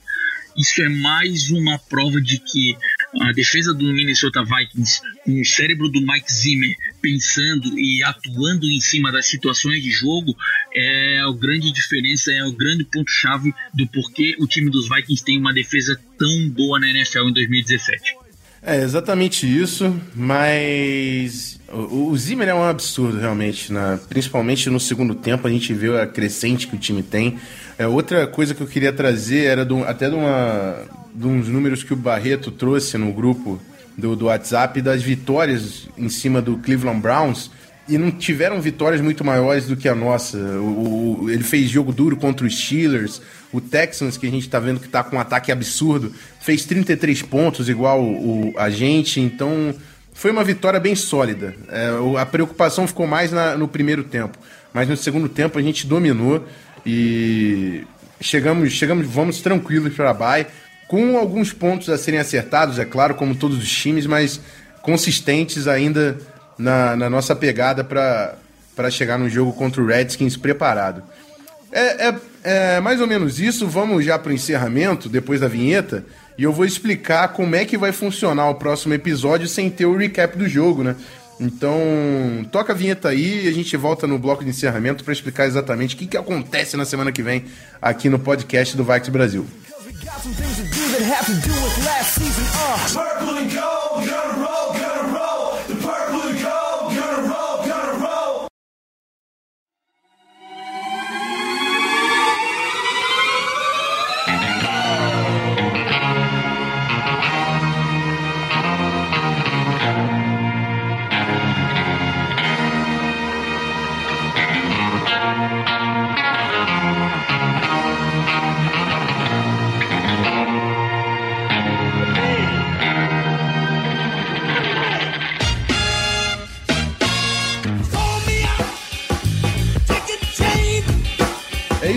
Isso 0.57 0.83
é 0.83 0.89
mais 0.89 1.51
uma 1.51 1.79
prova 1.79 2.21
de 2.21 2.39
que 2.39 2.75
a 3.21 3.31
defesa 3.33 3.75
do 3.75 3.85
Minnesota 3.93 4.43
Vikings, 4.43 5.01
com 5.23 5.41
o 5.41 5.45
cérebro 5.45 5.89
do 5.89 6.01
Mike 6.01 6.33
Zimmer 6.33 6.75
pensando 7.01 7.79
e 7.79 8.03
atuando 8.03 8.67
em 8.67 8.81
cima 8.81 9.13
das 9.13 9.27
situações 9.27 9.83
de 9.83 9.91
jogo, 9.91 10.35
é 10.75 11.21
a 11.21 11.31
grande 11.33 11.71
diferença, 11.71 12.33
é 12.33 12.43
o 12.45 12.53
grande 12.53 12.85
ponto-chave 12.85 13.55
do 13.75 13.87
porquê 13.87 14.35
o 14.39 14.47
time 14.47 14.71
dos 14.71 14.89
Vikings 14.89 15.25
tem 15.25 15.39
uma 15.39 15.53
defesa 15.53 16.01
tão 16.19 16.49
boa 16.51 16.81
na 16.81 16.89
NFL 16.89 17.29
em 17.29 17.33
2017. 17.35 18.26
É 18.69 18.83
exatamente 18.83 19.47
isso, 19.47 19.95
mas 20.13 21.61
o, 21.73 22.09
o 22.09 22.19
Zimmer 22.19 22.49
é 22.49 22.55
um 22.55 22.65
absurdo 22.65 23.17
realmente, 23.17 23.73
né? 23.73 23.97
principalmente 24.09 24.69
no 24.69 24.81
segundo 24.81 25.15
tempo 25.15 25.47
a 25.47 25.51
gente 25.51 25.73
vê 25.73 26.01
a 26.01 26.05
crescente 26.05 26.67
que 26.67 26.75
o 26.75 26.79
time 26.79 27.01
tem. 27.01 27.39
É, 27.79 27.87
outra 27.87 28.27
coisa 28.27 28.57
que 28.57 28.61
eu 28.61 28.67
queria 28.67 28.93
trazer 28.93 29.45
era 29.45 29.65
do, 29.65 29.85
até 29.85 30.11
de, 30.11 30.17
uma, 30.17 30.83
de 31.15 31.29
uns 31.29 31.47
números 31.47 31.85
que 31.85 31.93
o 31.93 31.97
Barreto 31.97 32.51
trouxe 32.51 32.99
no 32.99 33.13
grupo 33.13 33.61
do, 33.97 34.17
do 34.17 34.25
WhatsApp 34.25 34.83
das 34.83 35.01
vitórias 35.01 35.89
em 35.97 36.09
cima 36.09 36.43
do 36.43 36.59
Cleveland 36.59 37.01
Browns 37.01 37.53
e 37.89 37.97
não 37.97 38.11
tiveram 38.11 38.61
vitórias 38.61 39.01
muito 39.01 39.25
maiores 39.25 39.67
do 39.67 39.77
que 39.77 39.89
a 39.89 39.95
nossa. 39.95 40.39
O, 40.39 41.23
o, 41.23 41.31
ele 41.31 41.45
fez 41.45 41.71
jogo 41.71 41.93
duro 41.93 42.17
contra 42.17 42.47
os 42.47 42.59
Steelers, 42.59 43.23
o 43.53 43.61
Texans, 43.61 44.17
que 44.17 44.27
a 44.27 44.31
gente 44.31 44.49
tá 44.49 44.59
vendo 44.59 44.81
que 44.81 44.89
tá 44.89 45.05
com 45.05 45.17
um 45.17 45.21
ataque 45.21 45.53
absurdo, 45.53 46.13
fez 46.41 46.65
33 46.65 47.23
pontos, 47.23 47.69
igual 47.69 48.03
o, 48.03 48.53
a 48.57 48.71
gente, 48.71 49.21
então 49.21 49.75
foi 50.13 50.31
uma 50.31 50.43
vitória 50.43 50.81
bem 50.81 50.97
sólida. 50.97 51.55
É, 51.69 51.91
a 52.21 52.27
preocupação 52.27 52.87
ficou 52.87 53.07
mais 53.07 53.31
na, 53.31 53.57
no 53.57 53.69
primeiro 53.69 54.03
tempo, 54.03 54.37
mas 54.73 54.89
no 54.89 54.97
segundo 54.97 55.29
tempo 55.29 55.59
a 55.59 55.63
gente 55.63 55.87
dominou 55.87 56.47
e 56.85 57.85
chegamos, 58.21 58.73
chegamos 58.73 59.07
vamos 59.07 59.41
tranquilos 59.41 59.95
para 59.95 60.11
a 60.11 60.15
Bay, 60.15 60.47
com 60.89 61.17
alguns 61.17 61.53
pontos 61.53 61.89
a 61.89 61.99
serem 61.99 62.19
acertados, 62.19 62.79
é 62.79 62.85
claro, 62.85 63.15
como 63.15 63.35
todos 63.35 63.59
os 63.59 63.71
times, 63.71 64.07
mas 64.07 64.41
consistentes 64.83 65.67
ainda 65.67 66.17
na, 66.59 66.97
na 66.97 67.11
nossa 67.11 67.35
pegada 67.35 67.85
para 67.85 68.91
chegar 68.91 69.19
no 69.19 69.29
jogo 69.29 69.53
contra 69.53 69.83
o 69.83 69.87
Redskins 69.87 70.37
preparado. 70.37 71.03
É, 71.73 72.09
é, 72.09 72.15
é 72.45 72.81
mais 72.81 73.01
ou 73.01 73.07
menos 73.07 73.39
isso. 73.41 73.67
Vamos 73.67 74.05
já 74.05 74.19
para 74.19 74.31
o 74.31 74.35
encerramento, 74.35 75.09
depois 75.09 75.41
da 75.41 75.49
vinheta, 75.49 76.05
e 76.39 76.43
eu 76.43 76.53
vou 76.53 76.65
explicar 76.65 77.29
como 77.29 77.57
é 77.57 77.65
que 77.65 77.77
vai 77.77 77.93
funcionar 77.93 78.49
o 78.49 78.55
próximo 78.55 78.95
episódio 78.95 79.49
sem 79.49 79.71
ter 79.71 79.87
o 79.87 79.97
recap 79.97 80.37
do 80.37 80.49
jogo, 80.49 80.83
né? 80.83 80.97
Então, 81.39 81.79
toca 82.51 82.73
a 82.73 82.77
vinheta 82.77 83.11
aí 83.11 83.45
e 83.45 83.49
a 83.49 83.53
gente 83.53 83.77
volta 83.77 84.07
no 84.07 84.19
bloco 84.19 84.43
de 84.43 84.51
encerramento 84.51 85.05
para 85.05 85.13
explicar 85.13 85.47
exatamente 85.47 85.95
o 85.95 85.99
que, 85.99 86.07
que 86.07 86.17
acontece 86.17 86.77
na 86.77 86.85
semana 86.87 87.13
que 87.13 87.23
vem 87.23 87.45
aqui 87.81 88.09
no 88.09 88.19
podcast 88.19 88.75
do 88.75 88.85
Vikes 88.85 89.11
Brasil. 89.11 89.47
Purple 92.93 93.39
and 93.39 93.49
gold, 93.51 93.86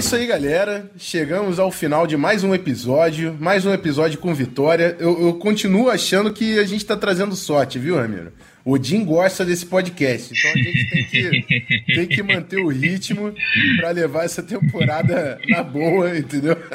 isso 0.09 0.15
aí, 0.15 0.25
galera. 0.25 0.89
Chegamos 0.97 1.59
ao 1.59 1.71
final 1.71 2.07
de 2.07 2.17
mais 2.17 2.43
um 2.43 2.55
episódio. 2.55 3.37
Mais 3.39 3.63
um 3.63 3.71
episódio 3.71 4.17
com 4.17 4.33
vitória. 4.33 4.97
Eu, 4.99 5.21
eu 5.21 5.33
continuo 5.35 5.87
achando 5.87 6.33
que 6.33 6.57
a 6.57 6.65
gente 6.65 6.83
tá 6.83 6.97
trazendo 6.97 7.35
sorte, 7.35 7.77
viu, 7.77 7.95
Ramiro? 7.95 8.33
O 8.65 8.75
Jim 8.83 9.05
gosta 9.05 9.45
desse 9.45 9.67
podcast. 9.67 10.33
Então 10.35 10.49
a 10.49 10.57
gente 10.57 10.89
tem 10.89 11.05
que, 11.05 11.85
tem 11.93 12.07
que 12.07 12.23
manter 12.23 12.57
o 12.57 12.69
ritmo 12.69 13.31
para 13.77 13.91
levar 13.91 14.25
essa 14.25 14.41
temporada 14.41 15.39
na 15.47 15.61
boa, 15.61 16.17
entendeu? 16.17 16.57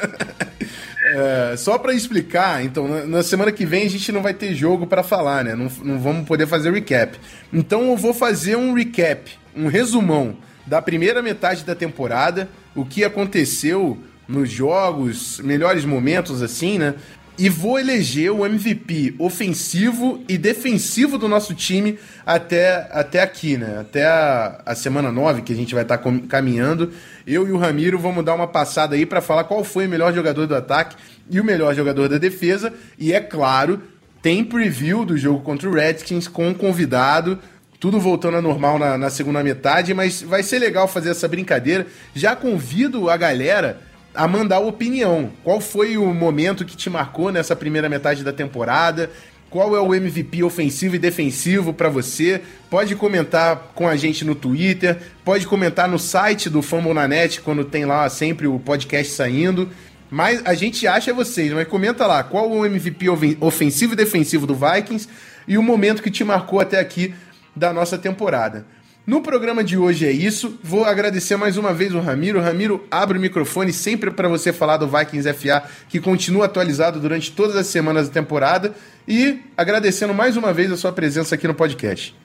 É, 1.07 1.55
só 1.55 1.77
para 1.77 1.93
explicar, 1.93 2.65
então, 2.65 2.87
na, 2.87 3.05
na, 3.05 3.21
semana 3.21 3.51
que 3.51 3.63
vem 3.63 3.85
a 3.85 3.89
gente 3.89 4.11
não 4.11 4.23
vai 4.23 4.33
ter 4.33 4.55
jogo 4.55 4.87
para 4.87 5.03
falar, 5.03 5.43
né? 5.43 5.53
Não, 5.53 5.71
não 5.83 5.99
vamos 5.99 6.27
poder 6.27 6.47
fazer 6.47 6.73
recap. 6.73 7.15
Então 7.53 7.91
eu 7.91 7.95
vou 7.95 8.11
fazer 8.11 8.55
um 8.55 8.73
recap, 8.73 9.31
um 9.55 9.67
resumão 9.67 10.35
da 10.65 10.81
primeira 10.81 11.21
metade 11.21 11.63
da 11.63 11.75
temporada, 11.75 12.49
o 12.75 12.85
que 12.85 13.03
aconteceu 13.03 13.97
nos 14.27 14.49
jogos, 14.49 15.39
melhores 15.39 15.85
momentos, 15.85 16.41
assim, 16.41 16.77
né? 16.77 16.95
E 17.37 17.49
vou 17.49 17.77
eleger 17.77 18.31
o 18.31 18.45
MVP 18.45 19.15
ofensivo 19.19 20.23
e 20.27 20.37
defensivo 20.37 21.17
do 21.17 21.27
nosso 21.27 21.53
time 21.53 21.99
até, 22.25 22.87
até 22.91 23.21
aqui, 23.21 23.57
né? 23.57 23.79
Até 23.79 24.05
a, 24.05 24.61
a 24.65 24.75
semana 24.75 25.11
9, 25.11 25.41
que 25.41 25.51
a 25.51 25.55
gente 25.55 25.73
vai 25.73 25.83
estar 25.83 25.97
tá 25.97 26.11
caminhando. 26.29 26.91
Eu 27.27 27.45
e 27.47 27.51
o 27.51 27.57
Ramiro 27.57 27.99
vamos 27.99 28.23
dar 28.23 28.35
uma 28.35 28.47
passada 28.47 28.95
aí 28.95 29.05
para 29.05 29.19
falar 29.21 29.43
qual 29.43 29.63
foi 29.65 29.85
o 29.85 29.89
melhor 29.89 30.13
jogador 30.13 30.47
do 30.47 30.55
ataque 30.55 30.95
e 31.29 31.39
o 31.39 31.43
melhor 31.43 31.75
jogador 31.75 32.07
da 32.07 32.17
defesa. 32.17 32.73
E 32.97 33.11
é 33.11 33.19
claro, 33.19 33.81
tem 34.21 34.43
preview 34.43 35.03
do 35.03 35.17
jogo 35.17 35.41
contra 35.41 35.69
o 35.69 35.73
Redskins 35.73 36.29
com 36.29 36.47
um 36.47 36.53
convidado 36.53 37.37
tudo 37.79 37.99
voltando 37.99 38.37
a 38.37 38.41
normal 38.41 38.79
na, 38.79 38.97
na, 38.97 39.09
segunda 39.09 39.43
metade, 39.43 39.93
mas 39.93 40.21
vai 40.21 40.43
ser 40.43 40.59
legal 40.59 40.87
fazer 40.87 41.09
essa 41.09 41.27
brincadeira. 41.27 41.87
Já 42.13 42.35
convido 42.35 43.09
a 43.09 43.17
galera 43.17 43.81
a 44.13 44.27
mandar 44.27 44.59
opinião. 44.59 45.31
Qual 45.43 45.59
foi 45.59 45.97
o 45.97 46.13
momento 46.13 46.65
que 46.65 46.77
te 46.77 46.89
marcou 46.89 47.31
nessa 47.31 47.55
primeira 47.55 47.89
metade 47.89 48.23
da 48.23 48.31
temporada? 48.31 49.09
Qual 49.49 49.75
é 49.75 49.79
o 49.79 49.93
MVP 49.93 50.43
ofensivo 50.43 50.95
e 50.95 50.99
defensivo 50.99 51.73
para 51.73 51.87
você? 51.87 52.41
Pode 52.69 52.95
comentar 52.95 53.71
com 53.75 53.87
a 53.87 53.95
gente 53.95 54.25
no 54.25 54.35
Twitter, 54.35 54.97
pode 55.23 55.45
comentar 55.45 55.87
no 55.87 55.99
site 55.99 56.49
do 56.49 56.61
Fambonanet 56.61 57.41
quando 57.41 57.63
tem 57.63 57.85
lá 57.85 58.09
sempre 58.09 58.47
o 58.47 58.59
podcast 58.59 59.13
saindo. 59.13 59.69
Mas 60.09 60.41
a 60.45 60.53
gente 60.53 60.87
acha 60.87 61.13
vocês, 61.13 61.51
mas 61.51 61.67
comenta 61.67 62.05
lá 62.05 62.23
qual 62.23 62.49
o 62.49 62.65
MVP 62.65 63.07
ofensivo 63.39 63.93
e 63.93 63.95
defensivo 63.95 64.45
do 64.45 64.55
Vikings 64.55 65.07
e 65.47 65.57
o 65.57 65.63
momento 65.63 66.01
que 66.01 66.11
te 66.11 66.23
marcou 66.23 66.59
até 66.59 66.79
aqui 66.79 67.13
da 67.55 67.73
nossa 67.73 67.97
temporada. 67.97 68.65
No 69.05 69.21
programa 69.21 69.63
de 69.63 69.77
hoje 69.77 70.05
é 70.05 70.11
isso. 70.11 70.59
Vou 70.63 70.83
agradecer 70.83 71.35
mais 71.35 71.57
uma 71.57 71.71
vez 71.71 71.93
o 71.93 71.99
Ramiro. 71.99 72.41
Ramiro, 72.41 72.87
abre 72.89 73.19
o 73.19 73.21
microfone 73.21 73.71
sempre 73.71 74.09
para 74.09 74.27
você 74.27 74.51
falar 74.51 74.77
do 74.77 74.87
Vikings 74.87 75.31
FA, 75.33 75.63
que 75.87 75.99
continua 75.99 76.45
atualizado 76.45 76.99
durante 76.99 77.31
todas 77.31 77.55
as 77.55 77.67
semanas 77.67 78.07
da 78.07 78.13
temporada. 78.13 78.75
E 79.07 79.41
agradecendo 79.55 80.11
mais 80.11 80.35
uma 80.35 80.51
vez 80.51 80.71
a 80.71 80.77
sua 80.77 80.91
presença 80.91 81.35
aqui 81.35 81.47
no 81.47 81.53
podcast. 81.53 82.15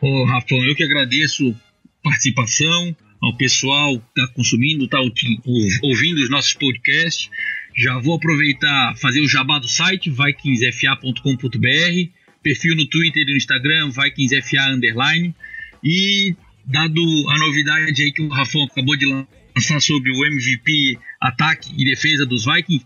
Ô, 0.00 0.24
Rafão, 0.24 0.64
eu 0.64 0.76
que 0.76 0.84
agradeço 0.84 1.50
a 1.50 2.10
participação, 2.10 2.96
ao 3.20 3.36
pessoal 3.36 3.98
que 3.98 4.20
está 4.20 4.32
consumindo, 4.34 4.84
está 4.84 5.00
ouvindo 5.00 6.18
os 6.18 6.30
nossos 6.30 6.54
podcasts. 6.54 7.28
Já 7.76 7.98
vou 7.98 8.14
aproveitar 8.14 8.94
fazer 8.98 9.20
o 9.20 9.28
jabá 9.28 9.58
do 9.58 9.66
site, 9.66 10.10
vikingsfa.com.br, 10.10 12.10
perfil 12.44 12.76
no 12.76 12.86
Twitter 12.86 13.22
e 13.22 13.30
no 13.32 13.36
Instagram, 13.36 13.90
vikingsfa 13.90 14.68
underline. 14.68 15.34
E 15.82 16.36
dado 16.64 17.00
a 17.30 17.38
novidade 17.38 18.02
aí 18.02 18.12
que 18.12 18.22
o 18.22 18.28
Rafão 18.28 18.62
acabou 18.64 18.96
de 18.96 19.06
lançar 19.06 19.80
sobre 19.80 20.10
o 20.10 20.24
MVP 20.24 20.98
ataque 21.20 21.72
e 21.76 21.84
defesa 21.84 22.24
dos 22.24 22.44
Vikings, 22.44 22.84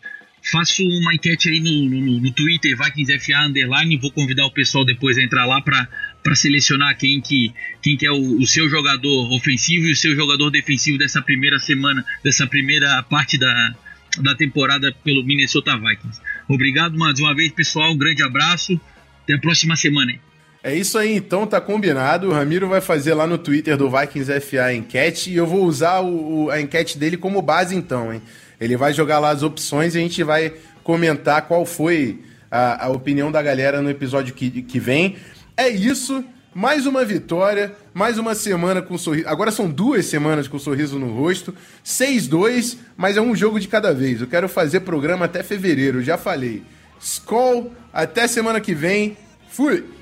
faço 0.50 0.82
uma 0.82 1.14
enquete 1.14 1.48
aí 1.50 1.60
no, 1.60 1.84
no, 1.88 2.20
no 2.20 2.32
Twitter, 2.32 2.76
VikingsFA 2.76 3.46
Underline, 3.46 3.98
vou 3.98 4.10
convidar 4.10 4.46
o 4.46 4.50
pessoal 4.50 4.84
depois 4.84 5.18
a 5.18 5.22
entrar 5.22 5.44
lá 5.44 5.60
para 5.60 6.34
selecionar 6.34 6.96
quem 6.96 7.20
que, 7.20 7.52
quem 7.82 7.96
que 7.96 8.06
é 8.06 8.10
o, 8.10 8.38
o, 8.38 8.46
seu 8.46 8.68
jogador 8.68 9.32
ofensivo 9.32 9.86
e 9.86 9.92
o 9.92 9.96
seu 9.96 10.14
jogador 10.14 10.50
defensivo 10.50 10.98
dessa 10.98 11.20
primeira 11.20 11.58
semana, 11.58 12.04
dessa 12.22 12.46
primeira 12.46 13.02
parte 13.02 13.38
da, 13.38 13.74
da 14.22 14.34
temporada 14.34 14.92
pelo 15.04 15.24
Minnesota 15.24 15.76
Vikings. 15.76 16.20
Obrigado 16.48 16.96
mais 16.96 17.18
uma 17.18 17.34
vez, 17.34 17.52
pessoal, 17.52 17.92
um 17.92 17.98
grande 17.98 18.22
abraço, 18.22 18.80
até 19.28 19.34
a 19.34 19.38
próxima 19.38 19.76
semana 19.76 20.12
aí. 20.12 20.20
É 20.62 20.74
isso 20.74 20.98
aí, 20.98 21.14
então 21.14 21.46
tá 21.46 21.60
combinado. 21.60 22.28
O 22.28 22.32
Ramiro 22.32 22.68
vai 22.68 22.80
fazer 22.80 23.14
lá 23.14 23.26
no 23.26 23.38
Twitter 23.38 23.76
do 23.76 23.90
Vikings 23.90 24.40
FA 24.40 24.64
a 24.64 24.74
enquete 24.74 25.30
e 25.30 25.36
eu 25.36 25.46
vou 25.46 25.64
usar 25.64 26.00
o, 26.00 26.50
a 26.50 26.60
enquete 26.60 26.98
dele 26.98 27.16
como 27.16 27.40
base 27.40 27.76
então, 27.76 28.12
hein? 28.12 28.20
Ele 28.60 28.76
vai 28.76 28.92
jogar 28.92 29.20
lá 29.20 29.30
as 29.30 29.42
opções 29.42 29.94
e 29.94 29.98
a 29.98 30.00
gente 30.00 30.22
vai 30.24 30.52
comentar 30.82 31.42
qual 31.42 31.64
foi 31.64 32.20
a, 32.50 32.86
a 32.86 32.88
opinião 32.88 33.30
da 33.30 33.40
galera 33.40 33.80
no 33.80 33.88
episódio 33.88 34.34
que, 34.34 34.62
que 34.62 34.80
vem. 34.80 35.16
É 35.56 35.68
isso, 35.68 36.24
mais 36.52 36.86
uma 36.86 37.04
vitória, 37.04 37.72
mais 37.94 38.18
uma 38.18 38.34
semana 38.34 38.82
com 38.82 38.98
sorriso. 38.98 39.28
Agora 39.28 39.52
são 39.52 39.70
duas 39.70 40.06
semanas 40.06 40.48
com 40.48 40.58
sorriso 40.58 40.98
no 40.98 41.14
rosto. 41.14 41.54
6-2, 41.84 42.78
mas 42.96 43.16
é 43.16 43.20
um 43.20 43.36
jogo 43.36 43.60
de 43.60 43.68
cada 43.68 43.94
vez. 43.94 44.20
Eu 44.20 44.26
quero 44.26 44.48
fazer 44.48 44.80
programa 44.80 45.26
até 45.26 45.44
fevereiro, 45.44 46.02
já 46.02 46.18
falei. 46.18 46.62
Skol, 47.00 47.72
até 47.92 48.26
semana 48.26 48.60
que 48.60 48.74
vem. 48.74 49.16
Fui! 49.50 49.97